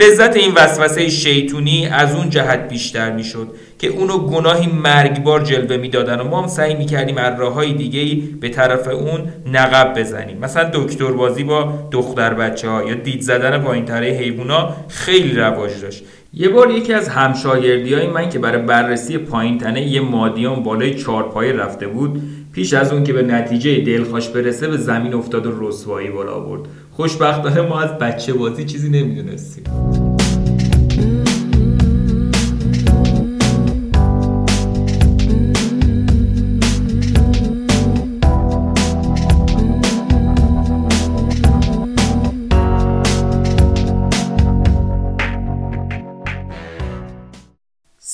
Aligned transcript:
لذت 0.00 0.36
این 0.36 0.52
وسوسه 0.56 1.08
شیطونی 1.08 1.86
از 1.86 2.14
اون 2.14 2.30
جهت 2.30 2.68
بیشتر 2.68 3.12
می‌شد 3.12 3.48
که 3.78 3.88
اونو 3.88 4.18
گناهی 4.18 4.66
مرگبار 4.66 5.44
جلوه 5.44 5.76
می‌دادن 5.76 6.20
و 6.20 6.24
ما 6.24 6.42
هم 6.42 6.48
سعی 6.48 6.74
می‌کردیم 6.74 7.18
از 7.18 7.40
راههای 7.40 7.72
دیگه 7.72 8.22
به 8.40 8.48
طرف 8.48 8.88
اون 8.88 9.20
نقب 9.52 10.00
بزنیم. 10.00 10.38
مثلا 10.38 10.70
دکتر 10.74 11.12
بازی 11.12 11.44
با 11.44 11.72
دختر 11.90 12.34
بچه 12.34 12.68
ها 12.68 12.84
یا 12.84 12.94
دید 12.94 13.20
زدن 13.20 13.58
پایین 13.58 13.84
تره 13.84 14.06
حیوونا 14.06 14.74
خیلی 14.88 15.34
رواج 15.34 15.70
داشت. 15.82 16.04
یه 16.34 16.48
بار 16.48 16.70
یکی 16.70 16.92
از 16.92 17.08
همشاگردی 17.08 17.94
های 17.94 18.06
من 18.06 18.28
که 18.28 18.38
برای 18.38 18.62
بررسی 18.62 19.18
پایین 19.18 19.58
تنه 19.58 19.82
یه 19.82 20.00
مادیان 20.00 20.62
بالای 20.62 20.94
چارپایه 20.94 21.52
رفته 21.52 21.86
بود 21.86 22.22
پیش 22.52 22.74
از 22.74 22.92
اون 22.92 23.04
که 23.04 23.12
به 23.12 23.22
نتیجه 23.22 23.80
دلخواش 23.80 24.28
برسه 24.28 24.68
به 24.68 24.76
زمین 24.76 25.14
افتاد 25.14 25.46
و 25.46 25.68
رسوایی 25.68 26.10
بالا 26.10 26.40
برد 26.40 26.60
خوشبختانه 26.98 27.60
ما 27.60 27.80
از 27.80 27.98
بچه 27.98 28.32
بازی 28.32 28.64
چیزی 28.64 28.88
نمی‌دونستیم. 28.88 29.64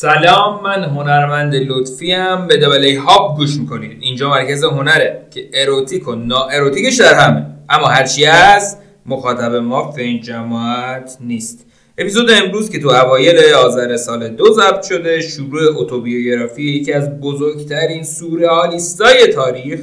سلام 0.05 0.63
من 0.63 0.85
هنرمند 0.85 1.55
لطفی 1.55 2.13
هم 2.13 2.47
به 2.47 2.57
دبلی 2.57 2.97
هاب 2.97 3.37
گوش 3.37 3.57
می‌کنید. 3.57 3.99
اینجا 4.01 4.31
مرکز 4.31 4.65
هنره 4.65 5.27
که 5.31 5.49
اروتیک 5.55 6.09
و 6.09 6.15
نا 6.15 6.45
اروتیکش 6.45 6.97
در 6.97 7.15
همه. 7.15 7.47
اما 7.71 7.87
هرچی 7.87 8.25
هست 8.25 8.83
مخاطب 9.07 9.55
ما 9.55 9.93
فین 9.93 10.21
جماعت 10.21 11.17
نیست. 11.21 11.67
اپیزود 11.99 12.31
امروز 12.31 12.71
که 12.71 12.81
تو 12.81 12.89
اوایل 12.89 13.55
آذر 13.55 13.97
سال 13.97 14.29
دو 14.29 14.53
ضبط 14.53 14.83
شده 14.83 15.21
شروع 15.21 15.63
اتوبیوگرافی 15.77 16.63
یکی 16.63 16.93
از 16.93 17.21
بزرگترین 17.21 18.03
سورئالیستای 18.03 19.27
تاریخ 19.35 19.81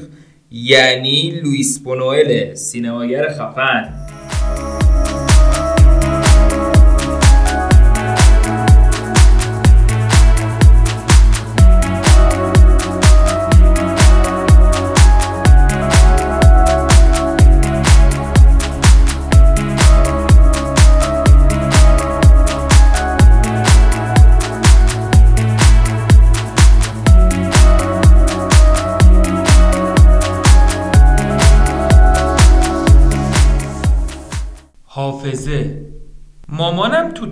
یعنی 0.52 1.42
لوئیس 1.44 1.80
بونوئل 1.80 2.54
سینماگر 2.54 3.30
خفن. 3.30 4.01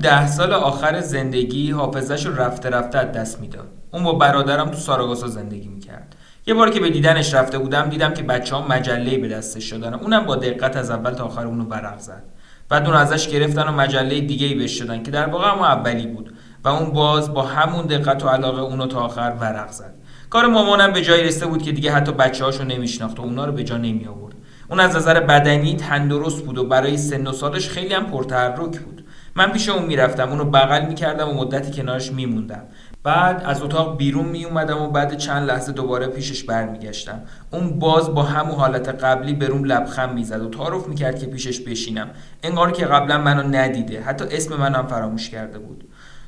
ده 0.01 0.27
سال 0.27 0.53
آخر 0.53 1.01
زندگی 1.01 1.71
حافظش 1.71 2.25
رو 2.25 2.35
رفته 2.35 2.69
رفته 2.69 2.97
از 2.97 3.11
دست 3.11 3.41
می‌داد. 3.41 3.67
اون 3.93 4.03
با 4.03 4.13
برادرم 4.13 4.69
تو 4.69 4.77
ساراگوسا 4.77 5.27
زندگی 5.27 5.67
می‌کرد. 5.67 6.15
یه 6.47 6.53
بار 6.53 6.69
که 6.69 6.79
به 6.79 6.89
دیدنش 6.89 7.33
رفته 7.33 7.57
بودم 7.57 7.89
دیدم 7.89 8.13
که 8.13 8.23
بچه 8.23 8.55
ها 8.55 8.67
مجله 8.67 9.17
به 9.17 9.27
دستش 9.27 9.69
شدن. 9.69 9.93
اونم 9.93 10.25
با 10.25 10.35
دقت 10.35 10.77
از 10.77 10.91
اول 10.91 11.11
تا 11.11 11.23
آخر 11.23 11.45
اونو 11.45 11.63
ورق 11.63 11.99
زد. 11.99 12.23
بعد 12.69 12.85
اون 12.85 12.95
ازش 12.95 13.27
گرفتن 13.27 13.67
و 13.67 13.71
مجله 13.71 14.21
دیگه 14.21 14.47
ای 14.47 14.55
بهش 14.55 14.79
شدن 14.79 15.03
که 15.03 15.11
در 15.11 15.25
واقع 15.25 15.53
اما 15.53 15.67
اولی 15.67 16.07
بود. 16.07 16.33
و 16.63 16.69
اون 16.69 16.89
باز 16.89 17.33
با 17.33 17.41
همون 17.41 17.85
دقت 17.85 18.25
و 18.25 18.27
علاقه 18.27 18.61
اونو 18.61 18.87
تا 18.87 18.99
آخر 18.99 19.33
ورق 19.39 19.71
زد. 19.71 19.93
کار 20.29 20.45
مامانم 20.45 20.93
به 20.93 21.01
جای 21.01 21.23
رسیده 21.23 21.45
بود 21.45 21.61
که 21.61 21.71
دیگه 21.71 21.91
حتی 21.91 22.11
بچه 22.11 22.45
هاشو 22.45 22.63
نمیشناخت 22.63 23.19
و 23.19 23.21
اونا 23.21 23.45
رو 23.45 23.51
به 23.51 23.63
جا 23.63 23.77
نمی 23.77 24.05
آورد 24.07 24.35
اون 24.69 24.79
از 24.79 24.95
نظر 24.95 25.19
بدنی 25.19 25.75
تندرست 25.75 26.45
بود 26.45 26.57
و 26.57 26.63
برای 26.63 26.97
سن 26.97 27.27
و 27.27 27.31
سالش 27.31 27.69
خیلی 27.69 27.93
هم 27.93 28.05
پرتحرک 28.05 28.79
بود. 28.79 28.98
من 29.35 29.51
پیش 29.51 29.69
اون 29.69 29.85
می‌رفتم 29.85 30.29
اونو 30.29 30.45
بغل 30.45 30.85
می‌کردم 30.85 31.29
و 31.29 31.33
مدتی 31.33 31.71
کنارش 31.71 32.11
میموندم. 32.11 32.61
بعد 33.03 33.43
از 33.45 33.61
اتاق 33.61 33.97
بیرون 33.97 34.25
می 34.25 34.45
اومدم 34.45 34.81
و 34.81 34.87
بعد 34.87 35.17
چند 35.17 35.47
لحظه 35.47 35.71
دوباره 35.71 36.07
پیشش 36.07 36.43
برمیگشتم. 36.43 37.21
اون 37.51 37.79
باز 37.79 38.15
با 38.15 38.23
همون 38.23 38.55
حالت 38.55 38.89
قبلی 38.89 39.33
بروم 39.33 39.63
لبخند 39.63 40.13
می‌زد 40.13 40.41
و 40.41 40.49
تعارف 40.49 40.87
می‌کرد 40.87 41.19
که 41.19 41.25
پیشش 41.25 41.59
بشینم. 41.59 42.09
انگار 42.43 42.71
که 42.71 42.85
قبلا 42.85 43.17
منو 43.17 43.57
ندیده 43.57 44.01
حتی 44.01 44.25
اسم 44.31 44.55
منم 44.55 44.87
فراموش 44.87 45.29
کرده 45.29 45.59
بود. 45.59 45.83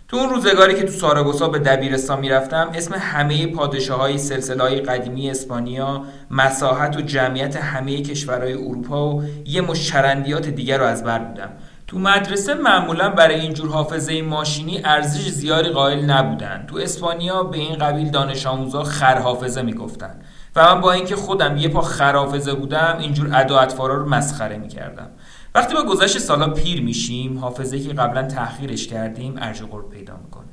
تو 0.07 0.17
اون 0.17 0.29
روزگاری 0.29 0.73
که 0.73 0.83
تو 0.83 0.91
ساراگوسا 0.91 1.49
به 1.49 1.59
دبیرستان 1.59 2.19
می‌رفتم 2.19 2.71
اسم 2.73 2.95
همه 2.99 3.47
پادشاه 3.47 3.99
های 3.99 4.17
سلسله 4.17 4.63
های 4.63 4.81
قدیمی 4.81 5.29
اسپانیا 5.29 6.03
مساحت 6.31 6.97
و 6.97 7.01
جمعیت 7.01 7.55
همه 7.55 8.01
کشورهای 8.01 8.53
اروپا 8.53 9.15
و 9.15 9.23
یه 9.45 9.61
مشرندیات 9.61 10.47
دیگر 10.47 10.77
رو 10.77 10.85
از 10.85 11.03
بر 11.03 11.19
بودم. 11.19 11.49
تو 11.91 11.99
مدرسه 11.99 12.53
معمولا 12.53 13.09
برای 13.09 13.39
اینجور 13.39 13.69
حافظه 13.69 14.21
ماشینی 14.21 14.81
ارزش 14.83 15.29
زیادی 15.29 15.69
قائل 15.69 16.05
نبودن. 16.05 16.65
تو 16.67 16.77
اسپانیا 16.77 17.43
به 17.43 17.57
این 17.57 17.75
قبیل 17.75 18.09
دانش 18.09 18.45
آموزا 18.45 18.83
خرحافظه 18.83 19.61
می‌گفتن. 19.61 20.21
و 20.55 20.75
من 20.75 20.81
با 20.81 20.91
اینکه 20.91 21.15
خودم 21.15 21.57
یه 21.57 21.67
پا 21.67 21.81
خرحافظه 21.81 22.53
بودم 22.53 22.97
اینجور 22.99 23.29
ادا 23.33 23.59
اطفارا 23.59 23.95
رو 23.95 24.09
مسخره 24.09 24.57
می‌کردم. 24.57 25.09
وقتی 25.55 25.73
با 25.73 25.83
گذشت 25.83 26.17
سالا 26.17 26.49
پیر 26.49 26.81
میشیم 26.81 27.39
حافظه 27.39 27.79
که 27.79 27.93
قبلا 27.93 28.23
تأخیرش 28.23 28.87
کردیم 28.87 29.35
ارج 29.37 29.61
پیدا 29.91 30.17
می‌کنه. 30.23 30.51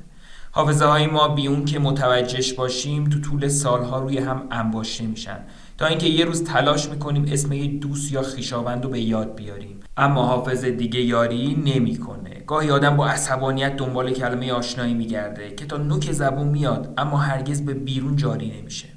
حافظه 0.51 0.85
های 0.85 1.07
ما 1.07 1.27
بی 1.27 1.47
اون 1.47 1.65
که 1.65 1.79
متوجهش 1.79 2.53
باشیم 2.53 3.09
تو 3.09 3.19
طول 3.19 3.47
سالها 3.47 3.99
روی 3.99 4.17
هم 4.17 4.47
انباشته 4.51 5.03
میشن. 5.03 5.39
تا 5.77 5.85
اینکه 5.85 6.07
یه 6.07 6.25
روز 6.25 6.43
تلاش 6.43 6.89
می‌کنیم 6.89 7.25
اسم 7.31 7.53
یه 7.53 7.67
دوست 7.67 8.11
یا 8.11 8.21
خیشاوند 8.21 8.83
رو 8.83 8.89
به 8.89 8.99
یاد 8.99 9.35
بیاریم. 9.35 9.78
اما 9.99 10.25
حافظه 10.25 10.71
دیگه 10.71 11.01
یاری 11.01 11.63
نمی‌کنه. 11.65 12.43
گاهی 12.47 12.71
آدم 12.71 12.97
با 12.97 13.07
عصبانیت 13.07 13.75
دنبال 13.75 14.11
کلمه 14.11 14.51
آشنایی 14.51 14.93
میگرده 14.93 15.55
که 15.55 15.65
تا 15.65 15.77
نوک 15.77 16.11
زبون 16.11 16.47
میاد 16.47 16.93
اما 16.97 17.17
هرگز 17.17 17.65
به 17.65 17.73
بیرون 17.73 18.15
جاری 18.15 18.59
نمیشه. 18.59 18.87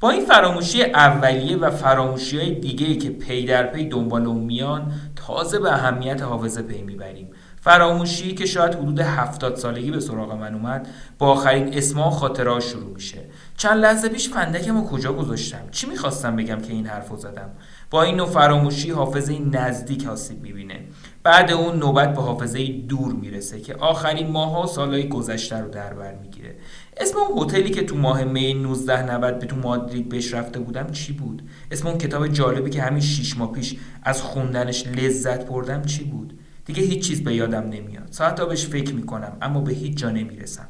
با 0.00 0.10
این 0.10 0.24
فراموشی 0.24 0.82
اولیه 0.82 1.56
و 1.56 1.70
فراموشی 1.70 2.38
های 2.38 2.54
دیگه 2.54 2.96
که 2.96 3.10
پی 3.10 3.46
در 3.46 3.66
پی 3.66 3.84
دنبال 3.88 4.26
اون 4.26 4.44
میان 4.44 4.92
تازه 5.16 5.58
به 5.58 5.72
اهمیت 5.72 6.22
حافظه 6.22 6.62
پی 6.62 6.82
می‌بریم. 6.82 7.30
فراموشی 7.60 8.34
که 8.34 8.46
شاید 8.46 8.74
حدود 8.74 9.00
هفتاد 9.00 9.56
سالگی 9.56 9.90
به 9.90 10.00
سراغ 10.00 10.32
من 10.32 10.54
اومد 10.54 10.88
با 11.18 11.26
آخرین 11.26 11.74
اسما 11.74 12.08
و 12.08 12.10
خاطرها 12.10 12.60
شروع 12.60 12.94
میشه. 12.94 13.18
چند 13.56 13.78
لحظه 13.78 14.08
پیش 14.08 14.28
فندکم 14.28 14.76
و 14.76 14.86
کجا 14.86 15.12
گذاشتم؟ 15.12 15.70
چی 15.70 15.86
می‌خواستم 15.86 16.36
بگم 16.36 16.60
که 16.60 16.72
این 16.72 16.86
حرفو 16.86 17.16
زدم؟ 17.16 17.50
با 17.92 18.02
این 18.02 18.16
نوع 18.16 18.26
فراموشی 18.26 18.90
حافظه 18.90 19.38
نزدیک 19.38 20.06
آسیب 20.06 20.42
می‌بینه. 20.42 20.80
بعد 21.22 21.52
اون 21.52 21.78
نوبت 21.78 22.14
به 22.14 22.22
حافظه 22.22 22.66
دور 22.66 23.12
می‌رسه 23.12 23.60
که 23.60 23.74
آخرین 23.74 24.30
ماها 24.30 24.62
و 24.62 24.66
سالهای 24.66 25.08
گذشته 25.08 25.56
رو 25.56 25.68
در 25.68 25.94
بر 25.94 26.14
می‌گیره. 26.14 26.54
اسم 26.96 27.18
اون 27.18 27.44
هتلی 27.44 27.70
که 27.70 27.82
تو 27.82 27.96
ماه 27.96 28.24
می 28.24 28.50
1990 28.50 29.38
به 29.38 29.46
تو 29.46 29.56
مادرید 29.56 30.08
بهش 30.08 30.34
رفته 30.34 30.58
بودم 30.58 30.90
چی 30.90 31.12
بود؟ 31.12 31.42
اسم 31.70 31.88
اون 31.88 31.98
کتاب 31.98 32.28
جالبی 32.28 32.70
که 32.70 32.82
همین 32.82 33.00
6 33.00 33.36
ماه 33.36 33.52
پیش 33.52 33.76
از 34.02 34.22
خوندنش 34.22 34.86
لذت 34.86 35.46
بردم 35.46 35.82
چی 35.82 36.04
بود؟ 36.04 36.38
دیگه 36.64 36.82
هیچ 36.82 37.08
چیز 37.08 37.24
به 37.24 37.34
یادم 37.34 37.62
نمیاد. 37.62 38.08
ساعتا 38.10 38.44
بهش 38.44 38.66
فکر 38.66 38.94
می‌کنم 38.94 39.36
اما 39.42 39.60
به 39.60 39.72
هیچ 39.72 39.96
جا 39.96 40.10
نمی‌رسم. 40.10 40.68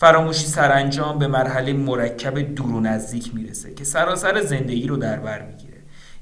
فراموشی 0.00 0.46
سرانجام 0.46 1.18
به 1.18 1.26
مرحله 1.26 1.72
مرکب 1.72 2.54
دور 2.54 2.72
و 2.72 2.80
نزدیک 2.80 3.34
می‌رسه 3.34 3.74
که 3.74 3.84
سراسر 3.84 4.40
زندگی 4.40 4.86
رو 4.86 4.96
در 4.96 5.20
بر 5.20 5.42
می‌گیره. 5.42 5.71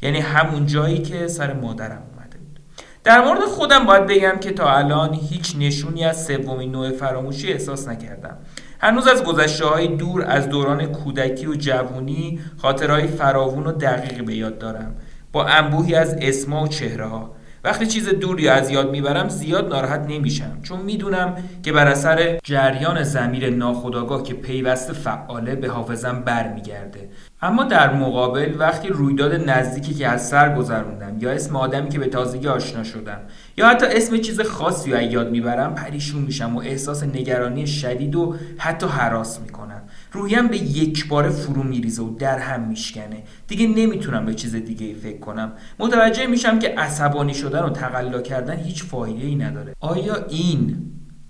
یعنی 0.02 0.20
همون 0.20 0.66
جایی 0.66 0.98
که 0.98 1.28
سر 1.28 1.52
مادرم 1.52 2.02
اومده 2.12 2.38
بود. 2.38 2.60
در 3.04 3.24
مورد 3.24 3.40
خودم 3.40 3.86
باید 3.86 4.06
بگم 4.06 4.36
که 4.40 4.50
تا 4.50 4.76
الان 4.76 5.14
هیچ 5.14 5.56
نشونی 5.58 6.04
از 6.04 6.26
سومین 6.26 6.72
نوع 6.72 6.90
فراموشی 6.90 7.52
احساس 7.52 7.88
نکردم. 7.88 8.36
هنوز 8.80 9.06
از 9.06 9.24
گذشته 9.24 9.66
های 9.66 9.88
دور 9.88 10.24
از 10.24 10.48
دوران 10.48 10.86
کودکی 10.86 11.46
و 11.46 11.54
جوونی 11.54 12.40
خاطرهای 12.56 13.06
فراوون 13.06 13.66
و 13.66 13.72
دقیق 13.72 14.24
به 14.24 14.34
یاد 14.34 14.58
دارم. 14.58 14.94
با 15.32 15.44
انبوهی 15.44 15.94
از 15.94 16.16
اسما 16.20 16.62
و 16.64 16.68
چهره 16.68 17.06
ها 17.06 17.34
وقتی 17.64 17.86
چیز 17.86 18.08
دوری 18.08 18.48
از 18.48 18.70
یاد 18.70 18.90
می‌برم 18.90 19.28
زیاد 19.28 19.68
ناراحت 19.68 20.06
نمیشم. 20.08 20.58
چون 20.62 20.80
می‌دونم 20.80 21.36
که 21.62 21.72
بر 21.72 21.86
اثر 21.86 22.38
جریان 22.42 23.02
زمیر 23.02 23.50
ناخداگاه 23.50 24.22
که 24.22 24.34
پیوسته 24.34 24.92
فعاله 24.92 25.54
به 25.54 25.68
حافظم 25.68 26.22
برمیگرده. 26.26 27.08
اما 27.42 27.64
در 27.64 27.94
مقابل 27.94 28.54
وقتی 28.58 28.88
رویداد 28.88 29.50
نزدیکی 29.50 29.94
که 29.94 30.08
از 30.08 30.28
سر 30.28 30.54
گذروندم 30.54 31.16
یا 31.20 31.30
اسم 31.30 31.56
آدمی 31.56 31.88
که 31.88 31.98
به 31.98 32.06
تازگی 32.06 32.48
آشنا 32.48 32.84
شدم 32.84 33.20
یا 33.56 33.68
حتی 33.68 33.86
اسم 33.86 34.16
چیز 34.16 34.40
خاصی 34.40 34.92
رو 34.92 35.02
یاد 35.02 35.30
می‌برم 35.30 35.74
پریشون 35.74 36.22
میشم 36.22 36.56
و 36.56 36.60
احساس 36.60 37.02
نگرانی 37.02 37.66
شدید 37.66 38.16
و 38.16 38.36
حتی 38.58 38.86
حراس 38.86 39.40
می‌کنم. 39.40 39.79
رویم 40.12 40.48
به 40.48 40.58
یک 40.58 41.08
بار 41.08 41.30
فرو 41.30 41.62
میریزه 41.62 42.02
و 42.02 42.16
در 42.16 42.38
هم 42.38 42.68
میشکنه. 42.68 43.22
دیگه 43.46 43.66
نمی‌تونم 43.66 44.26
به 44.26 44.34
چیز 44.34 44.54
دیگه 44.54 44.86
ای 44.86 44.94
فکر 44.94 45.18
کنم. 45.18 45.52
متوجه 45.78 46.26
میشم 46.26 46.58
که 46.58 46.68
عصبانی 46.68 47.34
شدن 47.34 47.62
و 47.62 47.70
تقلا 47.70 48.22
کردن 48.22 48.56
هیچ 48.56 48.84
فایده 48.84 49.26
ای 49.26 49.34
نداره. 49.34 49.74
آیا 49.80 50.26
این 50.26 50.76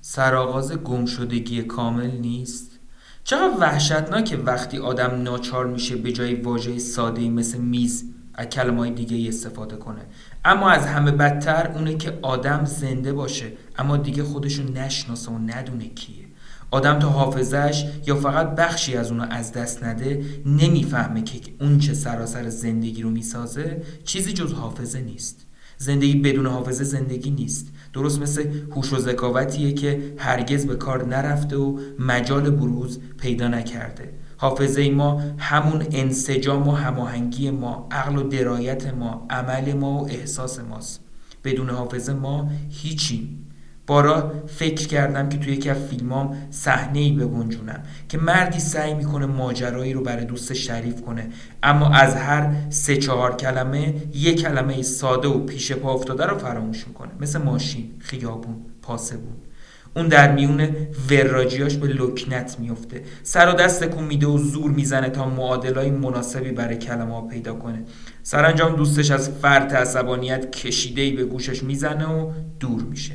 سرآغاز 0.00 0.72
گمشدگی 0.72 1.62
کامل 1.62 2.10
نیست؟ 2.10 2.80
چقدر 3.24 3.58
وحشتناکه 3.60 4.36
وقتی 4.36 4.78
آدم 4.78 5.22
ناچار 5.22 5.66
میشه 5.66 5.96
به 5.96 6.12
جای 6.12 6.34
واژه 6.34 6.78
ساده 6.78 7.28
مثل 7.28 7.58
میز 7.58 8.04
از 8.34 8.46
کلمه 8.46 8.90
دیگه 8.90 9.28
استفاده 9.28 9.76
کنه. 9.76 10.00
اما 10.44 10.70
از 10.70 10.86
همه 10.86 11.10
بدتر 11.10 11.72
اونه 11.74 11.96
که 11.96 12.18
آدم 12.22 12.64
زنده 12.64 13.12
باشه. 13.12 13.52
اما 13.78 13.96
دیگه 13.96 14.22
خودشو 14.22 14.62
نشناسه 14.62 15.32
و 15.32 15.38
ندونه 15.38 15.88
کیه. 15.88 16.19
آدم 16.70 16.98
تا 16.98 17.08
حافظش 17.08 17.84
یا 18.06 18.16
فقط 18.16 18.54
بخشی 18.54 18.94
از 18.94 19.10
اونو 19.10 19.26
از 19.30 19.52
دست 19.52 19.84
نده 19.84 20.24
نمی‌فهمه 20.46 21.22
که 21.22 21.40
اون 21.60 21.78
چه 21.78 21.94
سراسر 21.94 22.48
زندگی 22.48 23.02
رو 23.02 23.10
می‌سازه 23.10 23.82
چیزی 24.04 24.32
جز 24.32 24.52
حافظه 24.52 25.00
نیست. 25.00 25.46
زندگی 25.78 26.14
بدون 26.14 26.46
حافظه 26.46 26.84
زندگی 26.84 27.30
نیست. 27.30 27.72
درست 27.92 28.22
مثل 28.22 28.50
هوش 28.76 28.92
و 28.92 28.98
ذکاوتیه 28.98 29.72
که 29.72 30.14
هرگز 30.18 30.66
به 30.66 30.76
کار 30.76 31.06
نرفته 31.06 31.56
و 31.56 31.78
مجال 31.98 32.50
بروز 32.50 33.00
پیدا 33.18 33.48
نکرده. 33.48 34.12
حافظه 34.36 34.90
ما 34.90 35.22
همون 35.38 35.86
انسجام 35.92 36.68
و 36.68 36.72
هماهنگی 36.72 37.50
ما 37.50 37.88
عقل 37.90 38.16
و 38.16 38.22
درایت 38.22 38.86
ما 38.94 39.26
عمل 39.30 39.72
ما 39.72 39.92
و 39.92 40.08
احساس 40.08 40.60
ماست. 40.60 41.00
بدون 41.44 41.70
حافظه 41.70 42.12
ما 42.12 42.50
هیچیم 42.70 43.46
بارا 43.90 44.32
فکر 44.46 44.86
کردم 44.86 45.28
که 45.28 45.38
توی 45.38 45.52
یکی 45.52 45.70
از 45.70 45.76
فیلمام 45.76 46.36
صحنه 46.50 46.98
ای 46.98 47.12
بگنجونم 47.12 47.82
که 48.08 48.18
مردی 48.18 48.60
سعی 48.60 48.94
می‌کنه 48.94 49.26
ماجرایی 49.26 49.92
رو 49.92 50.02
برای 50.02 50.24
دوست 50.24 50.52
شریف 50.52 51.02
کنه. 51.02 51.28
اما 51.62 51.88
از 51.88 52.14
هر 52.14 52.50
سه 52.70 52.96
چهار 52.96 53.36
کلمه 53.36 53.94
یک 54.14 54.42
کلمه 54.42 54.82
ساده 54.82 55.28
و 55.28 55.38
پیش 55.38 55.72
پا 55.72 55.94
افتاده 55.94 56.26
رو 56.26 56.38
فراموش 56.38 56.86
می‌کنه. 56.88 57.10
مثل 57.20 57.42
ماشین 57.42 57.90
خیابون 57.98 58.56
پاسبون. 58.82 59.36
اون 59.96 60.08
در 60.08 60.32
میون 60.32 60.68
وراجیاش 61.10 61.76
به 61.76 61.86
لکنت 61.86 62.56
میفته 62.58 63.02
سر 63.22 63.48
و 63.48 63.52
دست 63.52 63.82
میده 63.82 64.26
و 64.26 64.38
زور 64.38 64.70
می‌زنه 64.70 65.08
تا 65.08 65.28
معادلای 65.28 65.90
مناسبی 65.90 66.50
برای 66.50 66.76
کلمه 66.76 67.14
ها 67.14 67.20
پیدا 67.20 67.54
کنه. 67.54 67.82
سرانجام 68.22 68.76
دوستش 68.76 69.10
از 69.10 69.30
فرط 69.30 69.74
عصبانیت 69.74 70.50
کشیده 70.50 71.10
به 71.10 71.24
گوشش 71.24 71.62
می‌زنه 71.62 72.06
و 72.06 72.30
دور 72.60 72.82
میشه. 72.82 73.12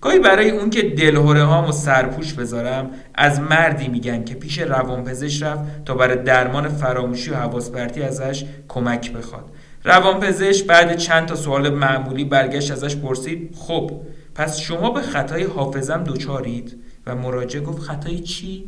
گاهی 0.00 0.18
برای 0.18 0.50
اون 0.50 0.70
که 0.70 0.82
دلهوره 0.82 1.42
هام 1.42 1.68
و 1.68 1.72
سرپوش 1.72 2.32
بذارم 2.32 2.90
از 3.14 3.40
مردی 3.40 3.88
میگن 3.88 4.24
که 4.24 4.34
پیش 4.34 4.58
روانپزشک 4.58 5.42
رفت 5.42 5.84
تا 5.84 5.94
برای 5.94 6.16
درمان 6.16 6.68
فراموشی 6.68 7.30
و 7.30 7.34
حواس 7.34 7.70
ازش 8.06 8.44
کمک 8.68 9.12
بخواد. 9.12 9.50
روانپزشک 9.84 10.66
بعد 10.66 10.96
چند 10.96 11.26
تا 11.26 11.34
سوال 11.34 11.70
معمولی 11.70 12.24
برگشت 12.24 12.70
ازش 12.70 12.96
پرسید 12.96 13.54
خب 13.58 13.90
پس 14.34 14.58
شما 14.58 14.90
به 14.90 15.00
خطای 15.00 15.44
حافظم 15.44 16.04
دوچارید 16.04 16.82
و 17.06 17.14
مراجع 17.14 17.60
گفت 17.60 17.82
خطای 17.82 18.18
چی؟ 18.18 18.64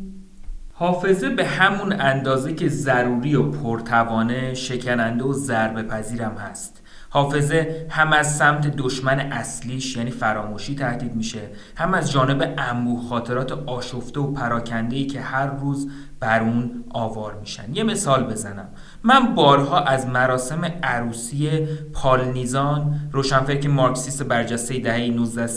حافظه 0.72 1.28
به 1.28 1.44
همون 1.44 1.92
اندازه 1.92 2.54
که 2.54 2.68
ضروری 2.68 3.34
و 3.34 3.42
پرتوانه 3.42 4.54
شکننده 4.54 5.24
و 5.24 5.32
ضربه 5.32 5.82
پذیرم 5.82 6.34
هست. 6.34 6.81
حافظه 7.14 7.86
هم 7.90 8.12
از 8.12 8.36
سمت 8.36 8.76
دشمن 8.76 9.20
اصلیش 9.20 9.96
یعنی 9.96 10.10
فراموشی 10.10 10.74
تهدید 10.74 11.14
میشه 11.14 11.40
هم 11.76 11.94
از 11.94 12.12
جانب 12.12 12.54
انبوه 12.58 13.08
خاطرات 13.08 13.52
آشفته 13.52 14.20
و 14.20 14.32
پراکنده 14.32 14.96
ای 14.96 15.06
که 15.06 15.20
هر 15.20 15.46
روز 15.46 15.88
بر 16.20 16.42
اون 16.42 16.84
آوار 16.90 17.34
میشن. 17.40 17.74
یه 17.74 17.82
مثال 17.82 18.24
بزنم. 18.24 18.68
من 19.02 19.34
بارها 19.34 19.80
از 19.80 20.06
مراسم 20.06 20.64
عروسی 20.82 21.66
پالنیزان 21.92 23.00
روشنفکر 23.12 23.68
مارکسیست 23.68 24.22
برجسته 24.22 24.78
دهه 24.78 25.08
19 25.08 25.48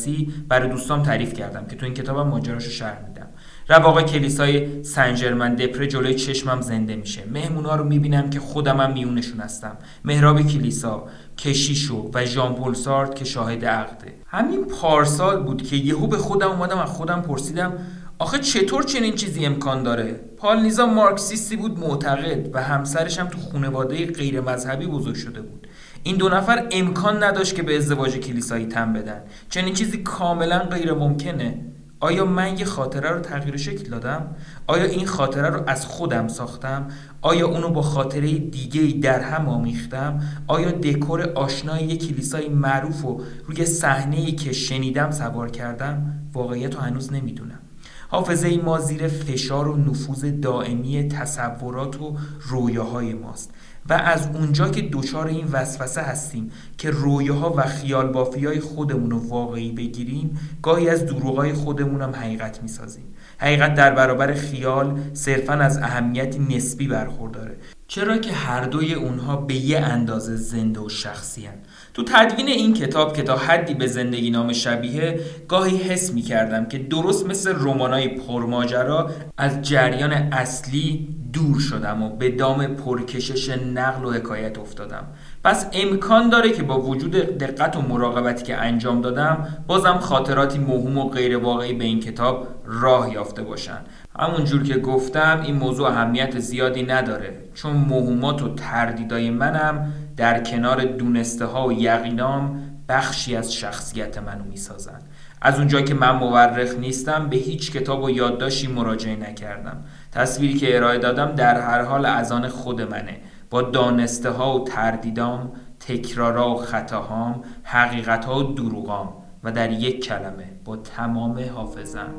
برای 0.48 0.69
دوستام 0.69 1.04
تعریف 1.04 1.34
کردم 1.34 1.66
که 1.66 1.75
تو 1.75 1.86
این 1.86 1.94
کتابم 1.94 2.28
ماجراشو 2.28 2.69
شرح 2.69 3.00
میدم. 3.07 3.28
رواق 3.69 4.02
کلیسای 4.02 4.84
سنجرمن 4.84 5.56
دپره 5.56 5.88
جلوی 5.88 6.16
چشمم 6.16 6.62
زنده 6.62 6.96
میشه. 6.96 7.22
مهمونا 7.34 7.75
رو 7.75 7.84
می‌بینم 7.84 8.30
که 8.30 8.40
خودمم 8.40 8.94
میونشون 8.94 9.40
هستم. 9.40 9.78
مهراب 10.04 10.42
کلیسا 10.42 11.07
کشیشو 11.38 12.10
و 12.14 12.26
ژان 12.26 12.56
پل 12.56 12.74
سارت 12.74 13.16
که 13.16 13.26
شاهد 13.26 13.66
عقده 13.66 14.14
همین 14.28 14.66
پارسال 14.66 15.44
بود 15.44 15.64
که 15.64 15.76
یهو 15.76 16.08
به 16.08 16.18
خودم 16.18 16.52
اومدم 16.52 16.78
از 16.78 16.90
خودم 16.90 17.22
پرسیدم 17.22 17.74
آخه 18.20 18.40
چطور 18.40 18.84
چنین 18.84 19.16
چیزی 19.16 19.46
امکان 19.46 19.84
داره؟ 19.84 20.20
پال 20.38 20.62
نیزا 20.62 20.86
مارکسیستی 20.86 21.56
بود 21.56 21.80
معتقد 21.80 22.56
و 22.56 22.64
همسرش 22.64 23.20
هم 23.20 23.28
تو 23.28 23.38
خانواده 23.52 24.06
غیر 24.06 24.42
مذهبی 24.42 24.86
بزرگ 24.86 25.16
شده 25.16 25.42
بود. 25.42 25.68
این 26.04 26.18
دو 26.18 26.30
نفر 26.30 26.68
امکان 26.72 27.24
نداشت 27.24 27.56
که 27.56 27.64
به 27.64 27.78
ازدواج 27.78 28.18
کلیسایی 28.18 28.66
تن 28.66 28.94
بدن. 28.94 29.22
چنین 29.50 29.74
چیزی 29.74 29.98
کاملا 29.98 30.60
غیر 30.60 30.94
ممکنه 30.94 31.60
آیا 32.00 32.25
من 32.25 32.57
یه 32.57 32.65
خاطره 32.65 33.09
رو 33.09 33.19
تغییر 33.19 33.57
شکل 33.57 33.89
دادم؟ 33.89 34.36
آیا 34.68 34.83
این 34.83 35.06
خاطره 35.06 35.50
رو 35.50 35.63
از 35.68 35.86
خودم 35.86 36.27
ساختم؟ 36.27 36.88
آیا 37.21 37.47
اونو 37.47 37.69
با 37.69 37.81
خاطره 37.81 38.39
دیگه 38.39 39.00
در 39.00 39.19
هم 39.19 39.50
آمیختم؟ 39.50 40.19
آیا 40.47 40.71
دکور 40.71 41.21
آشنای 41.21 41.83
یک 41.83 42.07
کلیسای 42.07 42.50
معروف 42.50 43.06
و 43.06 43.21
روی 43.45 43.65
صحنه 43.65 44.31
که 44.31 44.53
شنیدم 44.53 45.12
سوار 45.12 45.51
کردم؟ 45.51 46.13
واقعیت 46.33 46.75
رو 46.75 46.81
هنوز 46.81 47.13
نمی‌دونم 47.13 47.59
حافظه 48.07 48.57
ما 48.57 48.80
زیر 48.80 49.07
فشار 49.07 49.68
و 49.68 49.77
نفوذ 49.77 50.25
دائمی 50.25 51.07
تصورات 51.09 52.01
و 52.01 52.18
رویاهای 52.42 53.13
ماست 53.13 53.53
و 53.90 53.94
از 53.94 54.28
اونجا 54.34 54.70
که 54.70 54.90
دچار 54.92 55.28
این 55.28 55.48
وسوسه 55.52 56.02
هستیم 56.02 56.52
که 56.78 56.90
رویاها 56.90 57.54
و 57.58 57.62
خیال 57.62 58.08
بافی 58.08 58.46
های 58.46 58.60
خودمون 58.60 59.12
رو 59.12 59.30
واقعی 59.30 59.72
بگیریم 59.72 60.40
گاهی 60.62 60.90
از 60.90 61.06
دروغای 61.06 61.54
خودمون 61.54 62.02
هم 62.02 62.16
حقیقت 62.16 62.64
می‌سازیم 62.64 63.04
حقیقت 63.38 63.76
در 63.76 63.94
برابر 63.94 64.34
خیال 64.34 65.00
صرفا 65.14 65.54
از 65.54 65.78
اهمیتی 65.78 66.40
نسبی 66.40 66.88
برخورداره 66.88 67.58
چرا 67.88 68.18
که 68.18 68.32
هر 68.32 68.64
دوی 68.64 68.94
اونها 68.94 69.36
به 69.36 69.56
یه 69.56 69.80
اندازه 69.80 70.36
زنده 70.36 70.80
و 70.80 70.90
شخصی 70.90 71.46
هن. 71.46 71.58
تو 71.95 72.03
تدوین 72.03 72.47
این 72.47 72.74
کتاب 72.74 73.13
که 73.13 73.24
تا 73.24 73.36
حدی 73.36 73.74
به 73.74 73.88
زندگی 73.88 74.30
نام 74.30 74.53
شبیه 74.53 75.19
گاهی 75.47 75.77
حس 75.77 76.13
می 76.13 76.21
کردم 76.21 76.65
که 76.65 76.77
درست 76.77 77.25
مثل 77.25 77.53
رومانای 77.53 78.07
پرماجرا 78.07 79.12
از 79.38 79.62
جریان 79.62 80.12
اصلی 80.12 81.07
دور 81.33 81.59
شدم 81.59 82.03
و 82.03 82.09
به 82.09 82.30
دام 82.30 82.68
پرکشش 82.68 83.50
نقل 83.50 84.06
و 84.06 84.12
حکایت 84.12 84.59
افتادم. 84.59 85.07
پس 85.44 85.68
امکان 85.74 86.30
داره 86.30 86.51
که 86.51 86.63
با 86.63 86.81
وجود 86.81 87.12
دقت 87.12 87.75
و 87.75 87.81
مراقبتی 87.81 88.44
که 88.44 88.57
انجام 88.57 89.01
دادم 89.01 89.63
بازم 89.68 89.97
خاطراتی 89.97 90.59
مهم 90.59 90.97
و 90.97 91.09
غیر 91.09 91.38
واقعی 91.38 91.74
به 91.74 91.86
این 91.86 92.00
کتاب 92.00 92.47
راه 92.65 93.13
یافته 93.13 93.42
باشن. 93.42 93.78
همونجور 94.19 94.64
که 94.64 94.78
گفتم 94.78 95.42
این 95.45 95.56
موضوع 95.56 95.87
اهمیت 95.87 96.40
زیادی 96.40 96.83
نداره 96.83 97.37
چون 97.54 97.71
مهمات 97.71 98.44
و 98.44 98.56
تردیدای 98.56 99.30
منم 99.30 99.94
در 100.18 100.44
کنار 100.44 100.84
دونسته 100.84 101.45
ها 101.45 101.68
و 101.68 101.74
یقینام 101.74 102.62
بخشی 102.90 103.36
از 103.36 103.54
شخصیت 103.54 104.18
منو 104.18 104.44
می‌سازن 104.44 105.00
از 105.42 105.57
اونجا 105.57 105.81
که 105.81 105.94
من 105.94 106.16
مورخ 106.16 106.74
نیستم 106.80 107.30
به 107.30 107.36
هیچ 107.36 107.72
کتاب 107.72 108.04
و 108.04 108.10
یادداشتی 108.10 108.68
مراجعه 108.68 109.16
نکردم. 109.16 109.84
تصویری 110.12 110.54
که 110.54 110.76
ارائه 110.78 110.98
دادم 110.98 111.31
در 111.31 111.62
هر 111.62 111.81
حال 111.81 112.06
از 112.06 112.31
آن 112.31 112.48
خود 112.48 112.81
منه. 112.81 113.18
با 113.50 113.62
دانسته 113.62 114.30
ها 114.30 114.60
و 114.60 114.64
تردیدام 114.64 115.52
تکرارا 115.80 116.50
و 116.50 116.57
خطاهام 116.57 117.42
حقیقت 117.64 118.26
ها 118.26 118.40
و 118.40 118.54
دروغام 118.54 119.14
و 119.44 119.52
در 119.52 119.72
یک 119.72 120.06
کلمه 120.06 120.50
با 120.66 120.78
تمام 120.78 121.40
حافظم. 121.56 122.14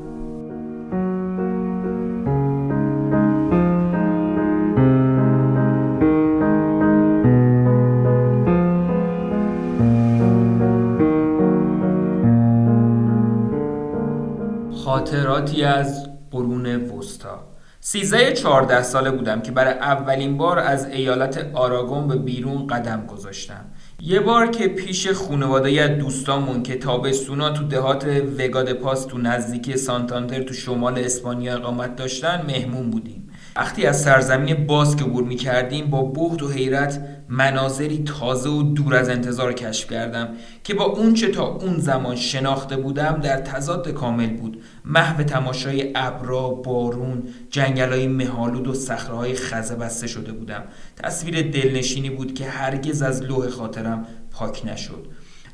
خاطراتی 15.07 15.63
از 15.63 16.09
قرون 16.31 16.67
وسطا. 16.67 17.45
سیزده 17.81 18.33
چهارده 18.33 18.83
ساله 18.83 19.11
بودم 19.11 19.41
که 19.41 19.53
برای 19.53 19.75
اولین 19.75 20.37
بار 20.37 20.59
از 20.59 20.87
ایالت 20.87 21.51
آراگون 21.55 22.09
به 22.09 22.17
بیرون 22.17 22.67
قدم 22.67 23.07
گذاشتم. 23.07 23.65
یه 24.01 24.21
بار 24.21 24.47
که 24.47 24.69
پیش 24.69 25.09
خانواده 25.09 25.83
از 25.83 25.99
دوستامون 25.99 26.63
که 26.63 26.79
تابستونا 26.79 27.51
تو 27.51 27.65
دهات 27.65 28.07
وگاد 28.39 28.73
پاس 28.73 29.05
تو 29.05 29.19
نزدیکی 29.19 29.77
سانتانتر 29.77 30.43
تو 30.43 30.55
شمال 30.55 30.99
اسپانیا 30.99 31.55
اقامت 31.55 31.97
داشتن 31.97 32.45
مهمون 32.47 32.91
بودیم. 32.91 33.16
وقتی 33.57 33.87
از 33.87 34.03
سرزمین 34.03 34.67
باز 34.67 34.97
که 34.97 35.05
عبور 35.05 35.25
می 35.25 35.83
با 35.91 36.03
بخت 36.03 36.43
و 36.43 36.49
حیرت 36.49 37.01
مناظری 37.29 38.05
تازه 38.05 38.51
و 38.51 38.63
دور 38.63 38.95
از 38.95 39.09
انتظار 39.09 39.53
کشف 39.53 39.91
کردم 39.91 40.29
که 40.65 40.75
با 40.75 40.85
اونچه 40.85 41.29
تا 41.29 41.47
اون 41.47 41.79
زمان 41.79 42.17
شناخته 42.17 42.77
بودم 42.77 43.21
در 43.23 43.37
تضاد 43.37 43.89
کامل 43.89 44.37
بود. 44.37 44.63
محو 44.85 45.23
تماشای 45.23 45.93
ابرا 45.95 46.51
بارون 46.51 47.23
جنگلای 47.51 48.07
مهالود 48.07 48.69
و 48.69 48.75
صخرههای 48.75 49.35
خزه 49.35 49.75
بسته 49.75 50.07
شده 50.07 50.33
بودم. 50.33 50.63
تصویر 50.97 51.51
دلنشینی 51.51 52.11
بود 52.11 52.35
که 52.35 52.45
هرگز 52.45 53.03
از 53.03 53.23
لوح 53.23 53.49
خاطرم 53.49 54.07
پاک 54.31 54.67
نشد. 54.67 55.07